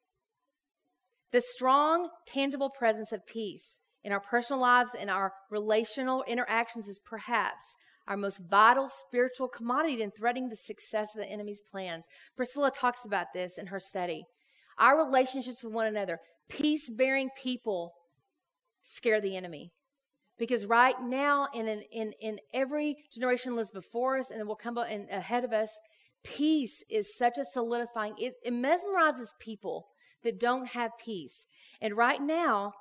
The 1.31 1.41
strong, 1.41 2.09
tangible 2.25 2.69
presence 2.69 3.11
of 3.11 3.25
peace 3.27 3.77
in 4.03 4.11
our 4.11 4.19
personal 4.19 4.61
lives 4.61 4.91
and 4.97 5.09
our 5.09 5.33
relational 5.51 6.23
interactions 6.27 6.87
is 6.87 6.99
perhaps 6.99 7.63
our 8.07 8.15
most 8.15 8.39
vital 8.49 8.87
spiritual 8.87 9.47
commodity 9.47 10.01
in 10.01 10.11
threatening 10.11 10.49
the 10.49 10.55
success 10.55 11.09
of 11.15 11.21
the 11.21 11.29
enemy's 11.29 11.61
plans. 11.61 12.05
Priscilla 12.35 12.71
talks 12.71 13.03
about 13.03 13.27
this 13.33 13.57
in 13.57 13.67
her 13.67 13.79
study. 13.79 14.23
Our 14.77 14.97
relationships 15.05 15.63
with 15.63 15.73
one 15.73 15.87
another, 15.87 16.19
peace 16.49 16.89
bearing 16.89 17.29
people 17.41 17.93
scare 18.81 19.21
the 19.21 19.35
enemy. 19.35 19.71
Because 20.37 20.65
right 20.65 20.95
now, 21.01 21.47
in, 21.53 21.67
an, 21.67 21.83
in, 21.91 22.11
in 22.21 22.39
every 22.53 22.97
generation 23.13 23.55
lives 23.55 23.71
before 23.71 24.19
us 24.19 24.31
and 24.31 24.45
will 24.47 24.55
come 24.55 24.77
in, 24.77 25.07
ahead 25.09 25.45
of 25.45 25.53
us, 25.53 25.69
peace 26.23 26.83
is 26.89 27.15
such 27.15 27.37
a 27.37 27.45
solidifying, 27.45 28.15
it, 28.17 28.33
it 28.43 28.53
mesmerizes 28.53 29.29
people 29.39 29.87
that 30.23 30.39
don't 30.39 30.67
have 30.67 30.91
peace. 31.03 31.45
And 31.79 31.95
right 31.95 32.21
now, 32.21 32.73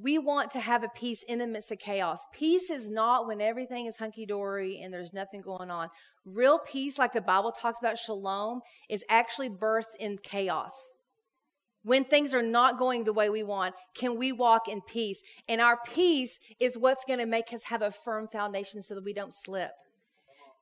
we 0.00 0.16
want 0.16 0.52
to 0.52 0.60
have 0.60 0.84
a 0.84 0.88
peace 0.88 1.24
in 1.24 1.40
the 1.40 1.46
midst 1.46 1.72
of 1.72 1.78
chaos. 1.78 2.20
Peace 2.32 2.70
is 2.70 2.88
not 2.88 3.26
when 3.26 3.40
everything 3.40 3.86
is 3.86 3.96
hunky 3.96 4.24
dory 4.24 4.80
and 4.80 4.94
there's 4.94 5.12
nothing 5.12 5.42
going 5.42 5.70
on. 5.70 5.88
Real 6.24 6.60
peace, 6.60 6.98
like 6.98 7.12
the 7.12 7.20
Bible 7.20 7.50
talks 7.50 7.78
about 7.80 7.98
shalom, 7.98 8.60
is 8.88 9.04
actually 9.08 9.50
birthed 9.50 9.96
in 9.98 10.16
chaos. 10.22 10.70
When 11.88 12.04
things 12.04 12.34
are 12.34 12.42
not 12.42 12.78
going 12.78 13.04
the 13.04 13.14
way 13.14 13.30
we 13.30 13.42
want, 13.42 13.74
can 13.94 14.18
we 14.18 14.30
walk 14.30 14.68
in 14.68 14.82
peace? 14.82 15.22
And 15.48 15.58
our 15.58 15.78
peace 15.86 16.38
is 16.60 16.76
what's 16.76 17.02
going 17.06 17.18
to 17.18 17.24
make 17.24 17.50
us 17.50 17.62
have 17.62 17.80
a 17.80 17.90
firm 17.90 18.28
foundation 18.28 18.82
so 18.82 18.94
that 18.94 19.04
we 19.04 19.14
don't 19.14 19.32
slip. 19.32 19.70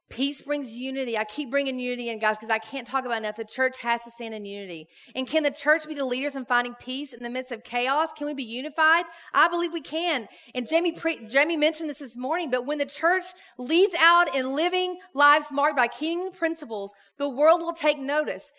Peace 0.08 0.40
brings 0.40 0.76
unity. 0.76 1.18
I 1.18 1.24
keep 1.24 1.50
bringing 1.50 1.80
unity 1.80 2.10
in, 2.10 2.20
guys, 2.20 2.36
because 2.36 2.50
I 2.50 2.60
can't 2.60 2.86
talk 2.86 3.04
about 3.04 3.18
enough. 3.18 3.34
The 3.34 3.44
church 3.44 3.80
has 3.80 4.04
to 4.04 4.12
stand 4.12 4.34
in 4.34 4.44
unity. 4.44 4.86
And 5.16 5.26
can 5.26 5.42
the 5.42 5.50
church 5.50 5.88
be 5.88 5.94
the 5.94 6.04
leaders 6.04 6.36
in 6.36 6.44
finding 6.44 6.74
peace 6.74 7.12
in 7.12 7.24
the 7.24 7.28
midst 7.28 7.50
of 7.50 7.64
chaos? 7.64 8.12
Can 8.12 8.28
we 8.28 8.34
be 8.34 8.44
unified? 8.44 9.04
I 9.34 9.48
believe 9.48 9.72
we 9.72 9.80
can. 9.80 10.28
And 10.54 10.68
Jamie, 10.68 10.92
pre- 10.92 11.26
Jamie 11.26 11.56
mentioned 11.56 11.90
this 11.90 11.98
this 11.98 12.14
morning, 12.16 12.52
but 12.52 12.66
when 12.66 12.78
the 12.78 12.86
church 12.86 13.24
leads 13.58 13.96
out 13.98 14.32
in 14.32 14.52
living 14.52 14.98
lives 15.12 15.46
marked 15.50 15.76
by 15.76 15.88
kingdom 15.88 16.32
principles, 16.32 16.94
the 17.18 17.28
world 17.28 17.62
will 17.62 17.72
take 17.72 17.98
notice. 17.98 18.52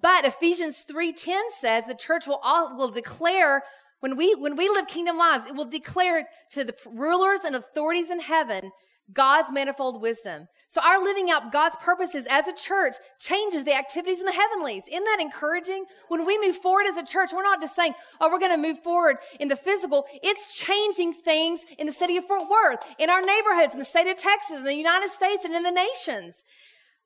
But 0.00 0.26
Ephesians 0.26 0.84
3.10 0.90 1.38
says 1.56 1.84
the 1.86 1.94
church 1.94 2.26
will, 2.26 2.40
all, 2.42 2.76
will 2.76 2.90
declare 2.90 3.62
when 4.00 4.16
we, 4.16 4.34
when 4.34 4.56
we 4.56 4.68
live 4.68 4.88
kingdom 4.88 5.16
lives, 5.16 5.46
it 5.46 5.54
will 5.54 5.64
declare 5.64 6.26
to 6.52 6.64
the 6.64 6.74
rulers 6.84 7.40
and 7.44 7.54
authorities 7.54 8.10
in 8.10 8.20
heaven 8.20 8.72
God's 9.12 9.52
manifold 9.52 10.02
wisdom. 10.02 10.46
So 10.66 10.80
our 10.82 11.02
living 11.02 11.30
out 11.30 11.52
God's 11.52 11.76
purposes 11.76 12.26
as 12.28 12.48
a 12.48 12.54
church 12.54 12.96
changes 13.20 13.62
the 13.62 13.74
activities 13.74 14.18
in 14.18 14.26
the 14.26 14.32
heavenlies. 14.32 14.82
Isn't 14.88 15.04
that 15.04 15.20
encouraging? 15.20 15.84
When 16.08 16.26
we 16.26 16.38
move 16.38 16.56
forward 16.56 16.86
as 16.88 16.96
a 16.96 17.06
church, 17.06 17.30
we're 17.32 17.42
not 17.42 17.60
just 17.60 17.76
saying, 17.76 17.94
oh, 18.20 18.30
we're 18.30 18.40
going 18.40 18.50
to 18.50 18.68
move 18.68 18.82
forward 18.82 19.18
in 19.38 19.48
the 19.48 19.56
physical. 19.56 20.06
It's 20.22 20.56
changing 20.56 21.12
things 21.12 21.60
in 21.78 21.86
the 21.86 21.92
city 21.92 22.16
of 22.16 22.26
Fort 22.26 22.48
Worth, 22.50 22.80
in 22.98 23.10
our 23.10 23.22
neighborhoods, 23.22 23.74
in 23.74 23.78
the 23.78 23.84
state 23.84 24.08
of 24.08 24.16
Texas, 24.16 24.56
in 24.56 24.64
the 24.64 24.74
United 24.74 25.10
States, 25.10 25.44
and 25.44 25.54
in 25.54 25.62
the 25.62 25.70
nations. 25.70 26.34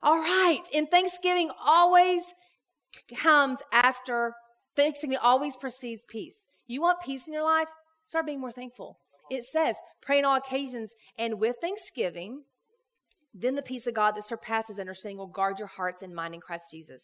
All 0.02 0.18
right. 0.18 0.62
In 0.72 0.86
Thanksgiving 0.86 1.50
always 1.62 2.22
comes 3.20 3.58
after, 3.72 4.34
Thanksgiving 4.76 5.18
always 5.18 5.56
precedes 5.56 6.04
peace. 6.08 6.36
You 6.66 6.80
want 6.80 7.00
peace 7.00 7.26
in 7.26 7.34
your 7.34 7.44
life? 7.44 7.68
Start 8.04 8.26
being 8.26 8.40
more 8.40 8.52
thankful. 8.52 8.98
It 9.30 9.44
says, 9.44 9.76
pray 10.00 10.18
on 10.18 10.24
all 10.24 10.36
occasions 10.36 10.92
and 11.18 11.38
with 11.38 11.56
thanksgiving. 11.60 12.42
Then 13.34 13.54
the 13.54 13.62
peace 13.62 13.86
of 13.86 13.94
God 13.94 14.16
that 14.16 14.24
surpasses 14.24 14.78
understanding 14.78 15.18
will 15.18 15.26
guard 15.26 15.58
your 15.58 15.68
hearts 15.68 16.02
and 16.02 16.14
mind 16.14 16.34
in 16.34 16.40
Christ 16.40 16.66
Jesus. 16.70 17.02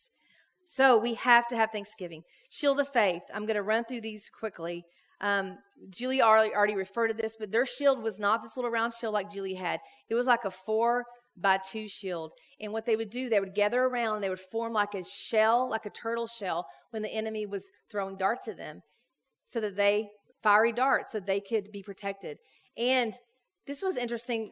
So 0.66 0.96
we 0.96 1.14
have 1.14 1.46
to 1.48 1.56
have 1.56 1.70
thanksgiving. 1.70 2.22
Shield 2.50 2.80
of 2.80 2.88
faith. 2.88 3.22
I'm 3.34 3.44
going 3.44 3.56
to 3.56 3.62
run 3.62 3.84
through 3.84 4.00
these 4.00 4.30
quickly. 4.30 4.84
Um, 5.20 5.58
Julie 5.90 6.22
already, 6.22 6.54
already 6.54 6.74
referred 6.74 7.08
to 7.08 7.14
this, 7.14 7.36
but 7.38 7.50
their 7.50 7.66
shield 7.66 8.02
was 8.02 8.18
not 8.18 8.42
this 8.42 8.56
little 8.56 8.70
round 8.70 8.92
shield 8.94 9.14
like 9.14 9.32
Julie 9.32 9.54
had. 9.54 9.80
It 10.08 10.14
was 10.14 10.26
like 10.26 10.44
a 10.44 10.50
four 10.50 11.04
by 11.36 11.58
two 11.58 11.88
shield. 11.88 12.32
And 12.60 12.72
what 12.72 12.86
they 12.86 12.96
would 12.96 13.10
do, 13.10 13.28
they 13.28 13.40
would 13.40 13.54
gather 13.54 13.84
around, 13.84 14.20
they 14.20 14.28
would 14.28 14.38
form 14.38 14.72
like 14.72 14.94
a 14.94 15.04
shell, 15.04 15.68
like 15.68 15.86
a 15.86 15.90
turtle 15.90 16.26
shell, 16.26 16.66
when 16.90 17.02
the 17.02 17.12
enemy 17.12 17.46
was 17.46 17.64
throwing 17.90 18.16
darts 18.16 18.48
at 18.48 18.56
them, 18.56 18.82
so 19.46 19.60
that 19.60 19.76
they 19.76 20.08
fiery 20.42 20.72
darts 20.72 21.12
so 21.12 21.20
they 21.20 21.40
could 21.40 21.72
be 21.72 21.82
protected. 21.82 22.38
And 22.76 23.14
this 23.66 23.82
was 23.82 23.96
interesting 23.96 24.50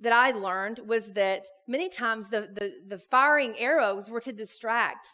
that 0.00 0.12
I 0.12 0.32
learned 0.32 0.80
was 0.86 1.12
that 1.12 1.44
many 1.66 1.88
times 1.88 2.28
the, 2.28 2.48
the, 2.52 2.74
the 2.86 2.98
firing 2.98 3.54
arrows 3.58 4.10
were 4.10 4.20
to 4.20 4.32
distract, 4.32 5.08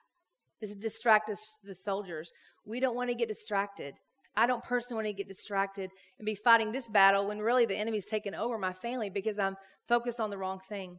to 0.63 0.75
distract 0.75 1.29
the, 1.29 1.39
the 1.63 1.75
soldiers. 1.75 2.33
We 2.67 2.81
don't 2.81 2.97
want 2.97 3.11
to 3.11 3.15
get 3.15 3.29
distracted. 3.29 3.95
I 4.37 4.47
don't 4.47 4.65
personally 4.65 5.05
want 5.05 5.17
to 5.17 5.23
get 5.23 5.29
distracted 5.29 5.91
and 6.19 6.27
be 6.27 6.35
fighting 6.35 6.73
this 6.73 6.89
battle 6.89 7.27
when 7.27 7.39
really 7.39 7.67
the 7.67 7.77
enemy's 7.77 8.07
taken 8.07 8.35
over 8.35 8.59
my 8.59 8.73
family 8.73 9.11
because 9.11 9.39
I'm 9.39 9.57
focused 9.89 10.21
on 10.21 10.31
the 10.31 10.39
wrong 10.39 10.61
thing. 10.69 10.99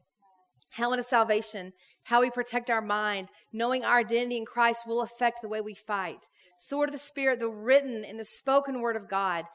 Helmet 0.70 1.00
of 1.00 1.06
salvation, 1.06 1.74
how 2.04 2.22
we 2.22 2.30
protect 2.30 2.70
our 2.70 2.82
mind, 2.82 3.30
knowing 3.54 3.84
our 3.84 4.00
identity 4.00 4.38
in 4.38 4.46
Christ 4.46 4.88
will 4.88 5.02
affect 5.02 5.42
the 5.42 5.48
way 5.48 5.62
we 5.62 5.74
fight 5.74 6.28
sword 6.58 6.90
of 6.90 6.94
the 6.94 7.00
Spirit, 7.00 7.40
the 7.40 7.50
written 7.50 8.04
and 8.06 8.20
the 8.20 8.26
spoken 8.26 8.82
word 8.82 8.96
of 8.96 9.10
God. 9.10 9.46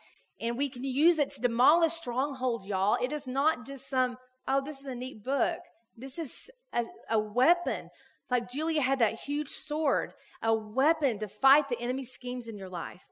And 0.41 0.57
we 0.57 0.69
can 0.69 0.85
use 0.85 1.19
it 1.19 1.31
to 1.33 1.41
demolish 1.41 1.93
strongholds, 1.93 2.67
y'all. 2.67 2.97
It 3.03 3.13
is 3.13 3.27
not 3.27 3.67
just 3.67 3.89
some, 3.89 4.17
oh, 4.49 4.63
this 4.65 4.81
is 4.81 4.87
a 4.87 4.95
neat 4.95 5.23
book. 5.23 5.59
This 5.97 6.19
is 6.19 6.51
a, 6.73 6.85
a 7.11 7.19
weapon. 7.19 7.91
Like 8.31 8.51
Julia 8.51 8.81
had 8.81 9.01
that 9.01 9.19
huge 9.21 9.49
sword, 9.49 10.13
a 10.43 10.55
weapon 10.55 11.19
to 11.19 11.29
fight 11.29 11.69
the 11.69 11.81
enemy 11.81 12.05
schemes 12.05 12.49
in 12.49 12.57
your 12.57 12.69
life. 12.69 13.03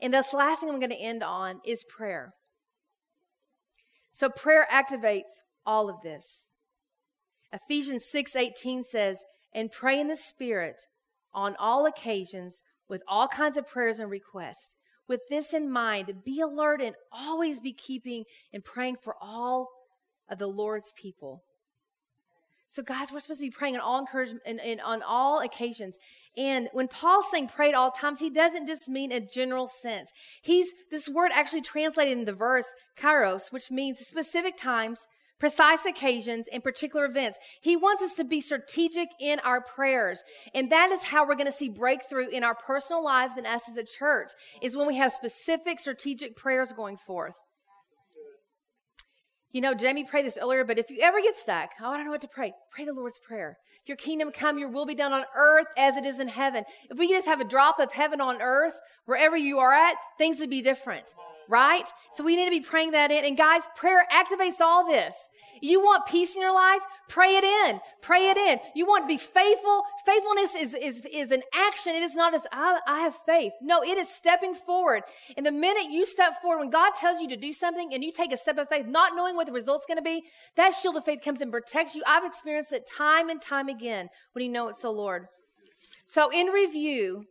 And 0.00 0.12
this 0.12 0.32
last 0.32 0.60
thing 0.60 0.70
I'm 0.70 0.78
going 0.78 0.90
to 0.90 0.96
end 0.96 1.22
on 1.22 1.60
is 1.64 1.84
prayer. 1.84 2.34
So 4.12 4.28
prayer 4.28 4.66
activates 4.70 5.42
all 5.66 5.88
of 5.88 5.96
this. 6.02 6.46
Ephesians 7.52 8.04
6:18 8.10 8.84
says, 8.84 9.24
"And 9.52 9.72
pray 9.72 9.98
in 9.98 10.08
the 10.08 10.16
spirit 10.16 10.86
on 11.32 11.56
all 11.56 11.86
occasions 11.86 12.62
with 12.88 13.02
all 13.06 13.28
kinds 13.28 13.56
of 13.56 13.66
prayers 13.66 13.98
and 13.98 14.10
requests. 14.10 14.74
With 15.06 15.20
this 15.28 15.54
in 15.54 15.70
mind, 15.70 16.22
be 16.24 16.40
alert 16.40 16.82
and 16.82 16.94
always 17.12 17.60
be 17.60 17.72
keeping 17.72 18.24
and 18.52 18.64
praying 18.64 18.96
for 19.02 19.14
all 19.20 19.68
of 20.28 20.38
the 20.38 20.46
Lord's 20.46 20.92
people. 21.00 21.42
So, 22.70 22.82
guys, 22.82 23.10
we're 23.10 23.20
supposed 23.20 23.40
to 23.40 23.46
be 23.46 23.50
praying 23.50 23.76
on 23.76 23.80
all 23.80 23.98
encouragement 23.98 24.42
and, 24.44 24.60
and 24.60 24.80
on 24.82 25.02
all 25.02 25.40
occasions. 25.40 25.96
And 26.36 26.68
when 26.72 26.86
Paul's 26.86 27.30
saying 27.30 27.48
pray 27.48 27.70
at 27.70 27.74
all 27.74 27.90
times, 27.90 28.20
he 28.20 28.28
doesn't 28.28 28.66
just 28.66 28.88
mean 28.88 29.10
a 29.10 29.20
general 29.20 29.66
sense. 29.66 30.10
He's 30.42 30.68
this 30.90 31.08
word 31.08 31.30
actually 31.32 31.62
translated 31.62 32.18
in 32.18 32.24
the 32.26 32.32
verse 32.34 32.66
kairos, 32.96 33.50
which 33.50 33.70
means 33.70 33.98
specific 34.00 34.58
times, 34.58 35.00
precise 35.40 35.86
occasions, 35.86 36.44
and 36.52 36.62
particular 36.62 37.06
events. 37.06 37.38
He 37.62 37.74
wants 37.74 38.02
us 38.02 38.12
to 38.14 38.24
be 38.24 38.42
strategic 38.42 39.08
in 39.18 39.40
our 39.40 39.62
prayers. 39.62 40.22
And 40.54 40.70
that 40.70 40.92
is 40.92 41.04
how 41.04 41.26
we're 41.26 41.36
going 41.36 41.46
to 41.46 41.52
see 41.52 41.70
breakthrough 41.70 42.28
in 42.28 42.44
our 42.44 42.54
personal 42.54 43.02
lives 43.02 43.38
and 43.38 43.46
us 43.46 43.62
as 43.68 43.78
a 43.78 43.84
church, 43.84 44.30
is 44.60 44.76
when 44.76 44.86
we 44.86 44.96
have 44.96 45.14
specific 45.14 45.80
strategic 45.80 46.36
prayers 46.36 46.74
going 46.74 46.98
forth. 46.98 47.34
You 49.52 49.62
know, 49.62 49.74
Jamie 49.74 50.04
prayed 50.04 50.26
this 50.26 50.38
earlier, 50.40 50.64
but 50.64 50.78
if 50.78 50.90
you 50.90 50.98
ever 51.00 51.20
get 51.22 51.36
stuck, 51.36 51.70
oh, 51.80 51.90
I 51.90 51.96
don't 51.96 52.04
know 52.04 52.12
what 52.12 52.20
to 52.20 52.28
pray, 52.28 52.52
pray 52.70 52.84
the 52.84 52.92
Lord's 52.92 53.18
Prayer. 53.18 53.56
Your 53.86 53.96
kingdom 53.96 54.30
come, 54.30 54.58
your 54.58 54.70
will 54.70 54.84
be 54.84 54.94
done 54.94 55.12
on 55.14 55.24
earth 55.34 55.66
as 55.78 55.96
it 55.96 56.04
is 56.04 56.20
in 56.20 56.28
heaven. 56.28 56.64
If 56.90 56.98
we 56.98 57.08
just 57.08 57.26
have 57.26 57.40
a 57.40 57.44
drop 57.44 57.78
of 57.78 57.90
heaven 57.90 58.20
on 58.20 58.42
earth, 58.42 58.74
wherever 59.06 59.36
you 59.36 59.58
are 59.58 59.72
at, 59.72 59.94
things 60.18 60.38
would 60.40 60.50
be 60.50 60.60
different 60.60 61.14
right? 61.48 61.90
So 62.14 62.22
we 62.22 62.36
need 62.36 62.44
to 62.44 62.50
be 62.50 62.60
praying 62.60 62.92
that 62.92 63.10
in. 63.10 63.24
And 63.24 63.36
guys, 63.36 63.62
prayer 63.76 64.06
activates 64.12 64.60
all 64.60 64.86
this. 64.86 65.14
You 65.60 65.80
want 65.80 66.06
peace 66.06 66.36
in 66.36 66.42
your 66.42 66.54
life? 66.54 66.82
Pray 67.08 67.36
it 67.36 67.44
in. 67.44 67.80
Pray 68.00 68.30
it 68.30 68.36
in. 68.36 68.60
You 68.74 68.86
want 68.86 69.04
to 69.04 69.08
be 69.08 69.16
faithful? 69.16 69.82
Faithfulness 70.04 70.54
is, 70.54 70.74
is, 70.74 71.04
is 71.10 71.30
an 71.32 71.42
action. 71.54 71.94
It 71.94 72.02
is 72.02 72.14
not 72.14 72.34
as, 72.34 72.42
I, 72.52 72.78
I 72.86 73.00
have 73.00 73.16
faith. 73.26 73.52
No, 73.62 73.82
it 73.82 73.98
is 73.98 74.08
stepping 74.08 74.54
forward. 74.54 75.02
And 75.36 75.44
the 75.44 75.52
minute 75.52 75.90
you 75.90 76.04
step 76.04 76.40
forward, 76.40 76.60
when 76.60 76.70
God 76.70 76.92
tells 76.94 77.20
you 77.20 77.28
to 77.28 77.36
do 77.36 77.52
something 77.52 77.92
and 77.92 78.04
you 78.04 78.12
take 78.12 78.32
a 78.32 78.36
step 78.36 78.58
of 78.58 78.68
faith, 78.68 78.86
not 78.86 79.16
knowing 79.16 79.36
what 79.36 79.46
the 79.46 79.52
result's 79.52 79.86
going 79.86 79.98
to 79.98 80.02
be, 80.02 80.22
that 80.56 80.74
shield 80.74 80.96
of 80.96 81.04
faith 81.04 81.20
comes 81.24 81.40
and 81.40 81.50
protects 81.50 81.94
you. 81.94 82.02
I've 82.06 82.24
experienced 82.24 82.72
it 82.72 82.86
time 82.86 83.28
and 83.28 83.40
time 83.40 83.68
again 83.68 84.08
when 84.32 84.44
you 84.44 84.50
know 84.52 84.68
it's 84.68 84.82
the 84.82 84.90
Lord. 84.90 85.26
So 86.06 86.30
in 86.30 86.48
review, 86.48 87.24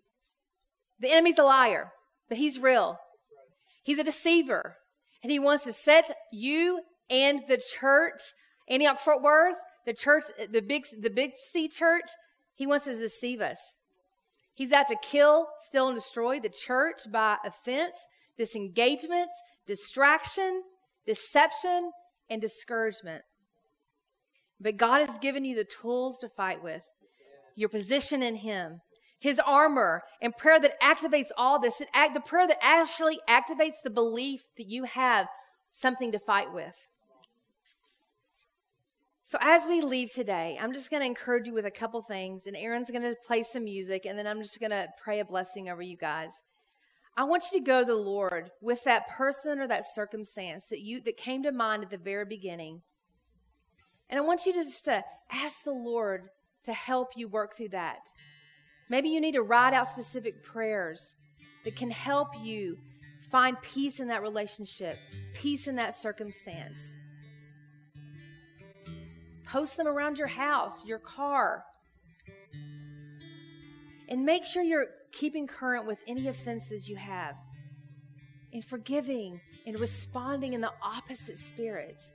the 0.99 1.11
enemy's 1.11 1.39
a 1.39 1.43
liar, 1.43 1.91
but 2.29 2.37
he's 2.37 2.59
real. 2.59 2.97
He's 3.87 3.99
a 3.99 4.03
deceiver. 4.03 4.75
And 5.23 5.31
he 5.31 5.39
wants 5.39 5.63
to 5.63 5.71
set 5.71 6.13
you 6.29 6.81
and 7.09 7.43
the 7.47 7.57
church, 7.57 8.21
Antioch 8.69 8.99
Fort 8.99 9.21
Worth, 9.21 9.55
the 9.85 9.93
church, 9.93 10.25
the 10.51 10.61
big, 10.61 10.83
the 11.01 11.09
big 11.09 11.31
C 11.53 11.69
church, 11.69 12.09
He 12.53 12.67
wants 12.67 12.83
to 12.83 12.99
deceive 12.99 13.39
us. 13.39 13.59
He's 14.55 14.73
out 14.73 14.89
to 14.89 14.97
kill, 15.01 15.47
steal, 15.61 15.87
and 15.87 15.95
destroy 15.95 16.41
the 16.41 16.49
church 16.49 17.09
by 17.09 17.37
offense, 17.45 17.95
disengagements, 18.37 19.31
distraction, 19.65 20.63
deception, 21.05 21.91
and 22.29 22.41
discouragement. 22.41 23.23
But 24.59 24.75
God 24.75 25.07
has 25.07 25.17
given 25.19 25.45
you 25.45 25.55
the 25.55 25.63
tools 25.81 26.17
to 26.19 26.27
fight 26.27 26.61
with, 26.61 26.83
your 27.55 27.69
position 27.69 28.21
in 28.21 28.35
Him, 28.35 28.81
His 29.19 29.39
armor, 29.39 30.03
and 30.21 30.35
prayer 30.35 30.59
that 30.59 30.79
activates 30.81 31.29
all 31.37 31.59
this. 31.59 31.81
It 31.81 31.89
act, 31.93 32.13
the 32.13 32.19
prayer 32.19 32.47
that 32.47 32.59
actually 32.61 33.19
activates 33.27 33.81
the 33.83 33.89
belief 33.89 34.43
that 34.57 34.67
you 34.67 34.83
have 34.83 35.27
something 35.71 36.11
to 36.11 36.19
fight 36.19 36.53
with. 36.53 36.75
So, 39.23 39.37
as 39.41 39.65
we 39.67 39.81
leave 39.81 40.13
today, 40.13 40.57
I'm 40.61 40.71
just 40.71 40.89
going 40.89 41.01
to 41.01 41.05
encourage 41.05 41.47
you 41.47 41.53
with 41.53 41.65
a 41.65 41.71
couple 41.71 42.01
things, 42.01 42.43
and 42.45 42.55
Aaron's 42.55 42.89
going 42.89 43.01
to 43.01 43.15
play 43.25 43.43
some 43.43 43.65
music, 43.65 44.05
and 44.05 44.17
then 44.17 44.25
I'm 44.25 44.41
just 44.41 44.59
going 44.59 44.69
to 44.69 44.87
pray 45.03 45.19
a 45.19 45.25
blessing 45.25 45.69
over 45.69 45.81
you 45.81 45.97
guys. 45.97 46.29
I 47.17 47.23
want 47.23 47.45
you 47.51 47.59
to 47.59 47.65
go 47.65 47.79
to 47.79 47.85
the 47.85 47.95
Lord 47.95 48.51
with 48.61 48.83
that 48.83 49.09
person 49.09 49.59
or 49.59 49.67
that 49.67 49.85
circumstance 49.85 50.65
that 50.69 50.81
you 50.81 51.01
that 51.01 51.17
came 51.17 51.41
to 51.43 51.51
mind 51.51 51.83
at 51.83 51.89
the 51.89 51.97
very 51.97 52.25
beginning. 52.25 52.83
And 54.09 54.19
I 54.19 54.21
want 54.21 54.45
you 54.45 54.53
to 54.53 54.63
just 54.63 54.85
to 54.85 55.03
ask 55.31 55.63
the 55.63 55.71
Lord 55.71 56.29
to 56.63 56.73
help 56.73 57.09
you 57.17 57.27
work 57.27 57.55
through 57.57 57.69
that. 57.69 57.99
Maybe 58.89 59.09
you 59.09 59.19
need 59.19 59.33
to 59.33 59.41
write 59.41 59.73
out 59.73 59.91
specific 59.91 60.43
prayers 60.43 61.15
that 61.65 61.75
can 61.75 61.91
help 61.91 62.29
you 62.41 62.77
find 63.29 63.61
peace 63.61 63.99
in 63.99 64.07
that 64.07 64.21
relationship, 64.21 64.97
peace 65.33 65.67
in 65.67 65.75
that 65.75 65.97
circumstance. 65.97 66.77
Post 69.45 69.77
them 69.77 69.87
around 69.87 70.17
your 70.17 70.27
house, 70.27 70.85
your 70.85 70.99
car. 70.99 71.63
And 74.09 74.25
make 74.25 74.45
sure 74.45 74.63
you're 74.63 74.87
keeping 75.11 75.47
current 75.47 75.85
with 75.85 75.99
any 76.07 76.27
offenses 76.27 76.87
you 76.87 76.95
have, 76.95 77.35
and 78.53 78.63
forgiving 78.63 79.41
and 79.65 79.77
responding 79.79 80.53
in 80.53 80.61
the 80.61 80.71
opposite 80.81 81.37
spirit. 81.37 82.09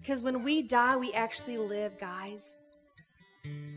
Because 0.00 0.22
when 0.22 0.44
we 0.44 0.62
die, 0.62 0.96
we 0.96 1.12
actually 1.12 1.58
live, 1.58 1.98
guys. 1.98 2.40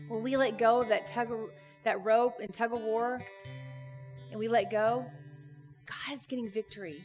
When 0.08 0.22
we 0.22 0.36
let 0.36 0.58
go 0.58 0.82
of 0.82 0.88
that 0.88 1.06
tug 1.06 1.30
of, 1.30 1.50
that 1.84 2.04
rope 2.04 2.34
and 2.40 2.52
tug 2.52 2.72
of 2.72 2.80
war, 2.80 3.20
and 4.30 4.38
we 4.38 4.48
let 4.48 4.70
go, 4.70 5.06
God 5.86 6.18
is 6.18 6.26
getting 6.26 6.50
victory. 6.50 7.04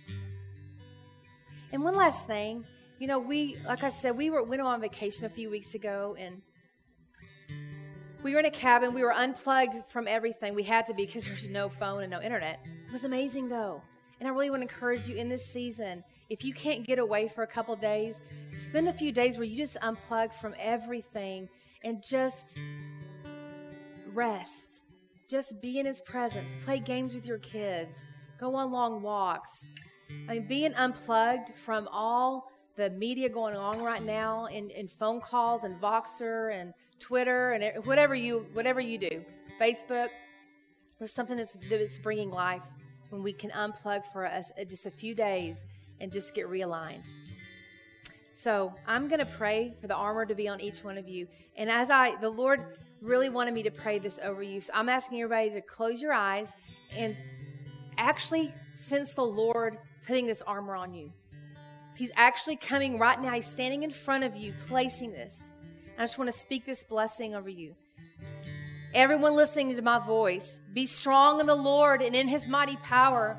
And 1.71 1.83
one 1.83 1.93
last 1.93 2.25
thing, 2.27 2.65
you 2.97 3.07
know, 3.07 3.19
we, 3.19 3.57
like 3.65 3.83
I 3.83 3.89
said, 3.89 4.17
we 4.17 4.29
were 4.29 4.43
went 4.43 4.61
on 4.61 4.81
vacation 4.81 5.25
a 5.25 5.29
few 5.29 5.49
weeks 5.49 5.75
ago, 5.75 6.15
and 6.19 6.41
we 8.23 8.33
were 8.33 8.39
in 8.39 8.45
a 8.45 8.51
cabin. 8.51 8.93
We 8.93 9.03
were 9.03 9.13
unplugged 9.13 9.89
from 9.89 10.07
everything. 10.07 10.55
We 10.55 10.63
had 10.63 10.85
to 10.87 10.93
be 10.93 11.05
because 11.05 11.25
there's 11.27 11.47
no 11.47 11.69
phone 11.69 12.01
and 12.03 12.11
no 12.11 12.21
internet. 12.21 12.59
It 12.65 12.91
was 12.91 13.03
amazing, 13.05 13.49
though. 13.49 13.81
And 14.19 14.27
I 14.27 14.31
really 14.31 14.49
want 14.49 14.61
to 14.61 14.67
encourage 14.67 15.07
you 15.07 15.15
in 15.15 15.29
this 15.29 15.45
season, 15.45 16.03
if 16.29 16.43
you 16.43 16.53
can't 16.53 16.85
get 16.85 16.99
away 16.99 17.29
for 17.29 17.43
a 17.43 17.47
couple 17.47 17.75
days, 17.75 18.19
spend 18.65 18.89
a 18.89 18.93
few 18.93 19.11
days 19.13 19.37
where 19.37 19.45
you 19.45 19.55
just 19.55 19.77
unplug 19.81 20.33
from 20.33 20.53
everything 20.59 21.47
and 21.83 22.03
just 22.03 22.57
rest. 24.13 24.81
Just 25.29 25.61
be 25.61 25.79
in 25.79 25.85
His 25.85 26.01
presence. 26.01 26.53
Play 26.65 26.79
games 26.79 27.13
with 27.13 27.25
your 27.25 27.37
kids. 27.39 27.95
Go 28.39 28.55
on 28.55 28.71
long 28.71 29.01
walks. 29.01 29.51
I 30.27 30.33
mean, 30.33 30.47
being 30.47 30.73
unplugged 30.73 31.53
from 31.55 31.87
all 31.91 32.51
the 32.77 32.89
media 32.89 33.29
going 33.29 33.55
on 33.55 33.81
right 33.81 34.03
now 34.03 34.45
in, 34.45 34.69
in 34.71 34.87
phone 34.87 35.21
calls 35.21 35.63
and 35.65 35.79
Voxer 35.79 36.59
and 36.59 36.73
Twitter 36.99 37.51
and 37.51 37.85
whatever 37.85 38.15
you 38.15 38.45
whatever 38.53 38.79
you 38.79 38.97
do, 38.97 39.23
Facebook. 39.59 40.07
There's 40.97 41.13
something 41.13 41.37
that's, 41.37 41.55
that's 41.69 41.97
bringing 41.97 42.29
life 42.29 42.63
when 43.09 43.23
we 43.23 43.33
can 43.33 43.51
unplug 43.51 44.03
for 44.11 44.25
us 44.25 44.45
just 44.67 44.85
a 44.85 44.91
few 44.91 45.15
days 45.15 45.57
and 46.01 46.11
just 46.11 46.33
get 46.33 46.47
realigned. 46.47 47.09
So 48.41 48.73
I'm 48.87 49.09
going 49.09 49.19
to 49.19 49.25
pray 49.25 49.73
for 49.81 49.87
the 49.87 49.95
armor 49.95 50.25
to 50.25 50.33
be 50.33 50.47
on 50.47 50.61
each 50.61 50.81
one 50.81 50.97
of 50.97 51.09
you. 51.09 51.27
And 51.57 51.69
as 51.69 51.89
I, 51.89 52.15
the 52.21 52.29
Lord 52.29 52.77
really 53.01 53.29
wanted 53.29 53.53
me 53.53 53.63
to 53.63 53.69
pray 53.69 53.99
this 53.99 54.17
over 54.23 54.41
you. 54.41 54.61
So 54.61 54.71
I'm 54.73 54.87
asking 54.87 55.19
everybody 55.19 55.49
to 55.49 55.61
close 55.61 56.01
your 56.01 56.13
eyes 56.13 56.47
and 56.95 57.17
actually 57.97 58.53
sense 58.75 59.13
the 59.13 59.23
Lord 59.23 59.77
putting 60.07 60.25
this 60.25 60.41
armor 60.41 60.77
on 60.77 60.93
you. 60.93 61.11
He's 61.97 62.11
actually 62.15 62.55
coming 62.55 62.97
right 62.97 63.21
now. 63.21 63.33
He's 63.33 63.45
standing 63.45 63.83
in 63.83 63.91
front 63.91 64.23
of 64.23 64.37
you, 64.37 64.53
placing 64.67 65.11
this. 65.11 65.35
I 65.97 66.03
just 66.03 66.17
want 66.17 66.31
to 66.31 66.39
speak 66.39 66.65
this 66.65 66.85
blessing 66.85 67.35
over 67.35 67.49
you. 67.49 67.75
Everyone 68.93 69.33
listening 69.33 69.75
to 69.75 69.81
my 69.81 69.99
voice, 69.99 70.61
be 70.73 70.85
strong 70.85 71.41
in 71.41 71.45
the 71.45 71.55
Lord 71.55 72.01
and 72.01 72.15
in 72.15 72.29
his 72.29 72.47
mighty 72.47 72.77
power. 72.77 73.37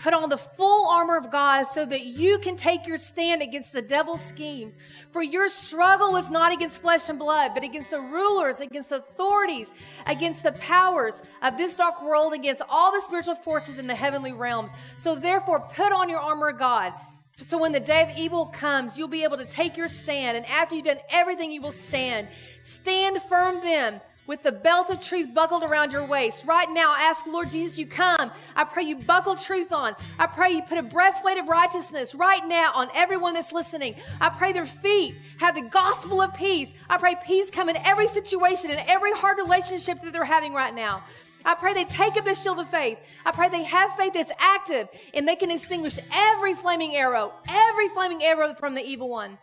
Put 0.00 0.14
on 0.14 0.28
the 0.28 0.38
full 0.38 0.88
armor 0.88 1.16
of 1.16 1.30
God 1.30 1.64
so 1.64 1.84
that 1.86 2.02
you 2.02 2.38
can 2.38 2.56
take 2.56 2.86
your 2.86 2.96
stand 2.96 3.42
against 3.42 3.72
the 3.72 3.82
devil's 3.82 4.20
schemes. 4.20 4.78
For 5.10 5.22
your 5.22 5.48
struggle 5.48 6.16
is 6.16 6.30
not 6.30 6.52
against 6.52 6.80
flesh 6.80 7.08
and 7.08 7.18
blood, 7.18 7.52
but 7.54 7.64
against 7.64 7.90
the 7.90 8.00
rulers, 8.00 8.60
against 8.60 8.92
authorities, 8.92 9.68
against 10.06 10.42
the 10.42 10.52
powers 10.52 11.20
of 11.42 11.58
this 11.58 11.74
dark 11.74 12.02
world, 12.02 12.32
against 12.32 12.62
all 12.68 12.92
the 12.92 13.00
spiritual 13.00 13.34
forces 13.34 13.78
in 13.78 13.86
the 13.86 13.94
heavenly 13.94 14.32
realms. 14.32 14.70
So 14.96 15.14
therefore, 15.14 15.60
put 15.74 15.92
on 15.92 16.08
your 16.08 16.20
armor 16.20 16.48
of 16.48 16.58
God. 16.58 16.92
So 17.36 17.58
when 17.58 17.72
the 17.72 17.80
day 17.80 18.02
of 18.02 18.16
evil 18.16 18.46
comes, 18.46 18.96
you'll 18.96 19.08
be 19.08 19.24
able 19.24 19.38
to 19.38 19.46
take 19.46 19.76
your 19.76 19.88
stand. 19.88 20.36
And 20.36 20.46
after 20.46 20.74
you've 20.74 20.84
done 20.84 21.00
everything, 21.10 21.50
you 21.50 21.62
will 21.62 21.72
stand. 21.72 22.28
Stand 22.62 23.20
firm 23.22 23.60
then 23.62 24.00
with 24.26 24.42
the 24.42 24.52
belt 24.52 24.90
of 24.90 25.00
truth 25.00 25.34
buckled 25.34 25.64
around 25.64 25.92
your 25.92 26.06
waist. 26.06 26.44
Right 26.44 26.68
now, 26.70 26.94
ask 26.96 27.26
Lord 27.26 27.50
Jesus, 27.50 27.78
you 27.78 27.86
come. 27.86 28.30
I 28.54 28.64
pray 28.64 28.84
you 28.84 28.96
buckle 28.96 29.36
truth 29.36 29.72
on. 29.72 29.94
I 30.18 30.26
pray 30.26 30.50
you 30.50 30.62
put 30.62 30.78
a 30.78 30.82
breastplate 30.82 31.38
of 31.38 31.48
righteousness 31.48 32.14
right 32.14 32.46
now 32.46 32.72
on 32.74 32.88
everyone 32.94 33.34
that's 33.34 33.52
listening. 33.52 33.96
I 34.20 34.28
pray 34.28 34.52
their 34.52 34.66
feet 34.66 35.16
have 35.38 35.54
the 35.54 35.62
gospel 35.62 36.22
of 36.22 36.32
peace. 36.34 36.72
I 36.88 36.98
pray 36.98 37.16
peace 37.24 37.50
come 37.50 37.68
in 37.68 37.76
every 37.78 38.06
situation, 38.06 38.70
in 38.70 38.78
every 38.86 39.12
hard 39.12 39.38
relationship 39.38 40.00
that 40.02 40.12
they're 40.12 40.24
having 40.24 40.52
right 40.52 40.74
now. 40.74 41.02
I 41.44 41.56
pray 41.56 41.74
they 41.74 41.84
take 41.84 42.16
up 42.16 42.24
the 42.24 42.34
shield 42.34 42.60
of 42.60 42.68
faith. 42.68 42.98
I 43.26 43.32
pray 43.32 43.48
they 43.48 43.64
have 43.64 43.96
faith 43.96 44.12
that's 44.12 44.30
active 44.38 44.88
and 45.12 45.26
they 45.26 45.34
can 45.34 45.50
extinguish 45.50 45.98
every 46.12 46.54
flaming 46.54 46.94
arrow, 46.94 47.32
every 47.48 47.88
flaming 47.88 48.22
arrow 48.22 48.54
from 48.54 48.76
the 48.76 48.82
evil 48.82 49.08
one. 49.08 49.36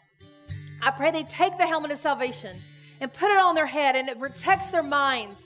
I 0.82 0.92
pray 0.92 1.12
they 1.12 1.24
take 1.24 1.58
the 1.58 1.68
helmet 1.68 1.92
of 1.92 1.98
salvation 1.98 2.58
and 3.02 3.12
put 3.14 3.32
it 3.32 3.38
on 3.40 3.56
their 3.56 3.66
head 3.66 3.96
and 3.96 4.10
it 4.10 4.20
protects 4.20 4.72
their 4.72 4.84
minds 4.84 5.40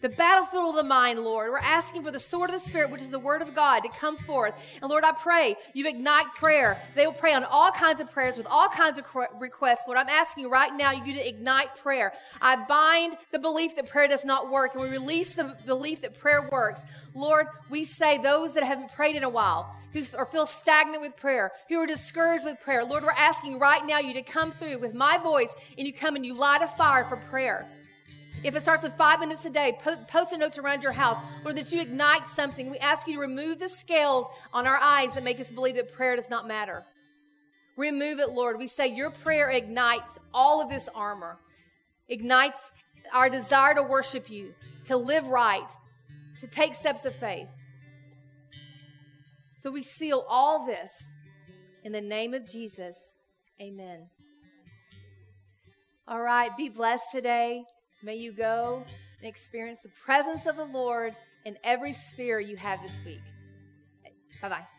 the 0.00 0.08
battlefield 0.08 0.70
of 0.70 0.76
the 0.76 0.88
mind, 0.88 1.20
Lord. 1.20 1.50
We're 1.50 1.58
asking 1.58 2.04
for 2.04 2.10
the 2.10 2.18
sword 2.18 2.50
of 2.50 2.54
the 2.54 2.60
Spirit, 2.60 2.90
which 2.90 3.02
is 3.02 3.10
the 3.10 3.18
word 3.18 3.42
of 3.42 3.54
God, 3.54 3.80
to 3.80 3.88
come 3.88 4.16
forth. 4.16 4.54
And 4.80 4.90
Lord, 4.90 5.04
I 5.04 5.12
pray 5.12 5.56
you 5.74 5.86
ignite 5.86 6.34
prayer. 6.34 6.80
They 6.94 7.06
will 7.06 7.14
pray 7.14 7.34
on 7.34 7.44
all 7.44 7.70
kinds 7.70 8.00
of 8.00 8.10
prayers 8.10 8.36
with 8.36 8.46
all 8.46 8.68
kinds 8.68 8.98
of 8.98 9.04
requests. 9.38 9.82
Lord, 9.86 9.98
I'm 9.98 10.08
asking 10.08 10.48
right 10.48 10.72
now 10.74 10.92
you 10.92 11.14
to 11.14 11.28
ignite 11.28 11.76
prayer. 11.76 12.12
I 12.40 12.64
bind 12.66 13.16
the 13.32 13.38
belief 13.38 13.76
that 13.76 13.88
prayer 13.88 14.08
does 14.08 14.24
not 14.24 14.50
work, 14.50 14.74
and 14.74 14.82
we 14.82 14.88
release 14.88 15.34
the 15.34 15.56
belief 15.66 16.00
that 16.02 16.18
prayer 16.18 16.48
works. 16.50 16.82
Lord, 17.14 17.46
we 17.70 17.84
say 17.84 18.18
those 18.18 18.54
that 18.54 18.62
haven't 18.62 18.92
prayed 18.92 19.16
in 19.16 19.24
a 19.24 19.28
while, 19.28 19.74
who 19.92 20.04
or 20.16 20.26
feel 20.26 20.46
stagnant 20.46 21.00
with 21.00 21.16
prayer, 21.16 21.50
who 21.68 21.78
are 21.78 21.86
discouraged 21.86 22.44
with 22.44 22.60
prayer, 22.60 22.84
Lord, 22.84 23.02
we're 23.02 23.10
asking 23.12 23.58
right 23.58 23.84
now 23.84 23.98
you 23.98 24.12
to 24.14 24.22
come 24.22 24.52
through 24.52 24.78
with 24.78 24.94
my 24.94 25.18
voice, 25.18 25.54
and 25.76 25.86
you 25.86 25.92
come 25.92 26.14
and 26.14 26.24
you 26.24 26.34
light 26.34 26.62
a 26.62 26.68
fire 26.68 27.04
for 27.04 27.16
prayer. 27.16 27.66
If 28.44 28.54
it 28.54 28.62
starts 28.62 28.84
with 28.84 28.94
five 28.94 29.18
minutes 29.18 29.44
a 29.44 29.50
day, 29.50 29.76
post 30.08 30.32
it 30.32 30.38
notes 30.38 30.58
around 30.58 30.82
your 30.84 30.92
house, 30.92 31.18
or 31.44 31.52
that 31.54 31.72
you 31.72 31.80
ignite 31.80 32.28
something, 32.28 32.70
we 32.70 32.78
ask 32.78 33.08
you 33.08 33.14
to 33.14 33.20
remove 33.20 33.58
the 33.58 33.68
scales 33.68 34.26
on 34.52 34.66
our 34.66 34.76
eyes 34.76 35.12
that 35.14 35.24
make 35.24 35.40
us 35.40 35.50
believe 35.50 35.74
that 35.74 35.92
prayer 35.92 36.14
does 36.14 36.30
not 36.30 36.46
matter. 36.46 36.84
Remove 37.76 38.20
it, 38.20 38.30
Lord. 38.30 38.58
We 38.58 38.68
say 38.68 38.88
your 38.88 39.10
prayer 39.10 39.50
ignites 39.50 40.18
all 40.32 40.62
of 40.62 40.68
this 40.68 40.88
armor, 40.94 41.38
ignites 42.08 42.70
our 43.12 43.28
desire 43.28 43.74
to 43.74 43.82
worship 43.82 44.30
you, 44.30 44.54
to 44.84 44.96
live 44.96 45.26
right, 45.26 45.70
to 46.40 46.46
take 46.46 46.74
steps 46.74 47.04
of 47.04 47.14
faith. 47.16 47.48
So 49.56 49.72
we 49.72 49.82
seal 49.82 50.24
all 50.28 50.64
this 50.64 50.92
in 51.82 51.90
the 51.90 52.00
name 52.00 52.34
of 52.34 52.46
Jesus. 52.46 52.96
Amen. 53.60 54.06
All 56.06 56.20
right, 56.20 56.56
be 56.56 56.68
blessed 56.68 57.04
today. 57.10 57.64
May 58.02 58.16
you 58.16 58.32
go 58.32 58.84
and 59.20 59.28
experience 59.28 59.80
the 59.82 59.90
presence 60.04 60.46
of 60.46 60.56
the 60.56 60.64
Lord 60.64 61.14
in 61.44 61.56
every 61.64 61.92
sphere 61.92 62.38
you 62.38 62.56
have 62.56 62.80
this 62.82 63.00
week. 63.04 63.22
Bye 64.40 64.48
bye. 64.48 64.77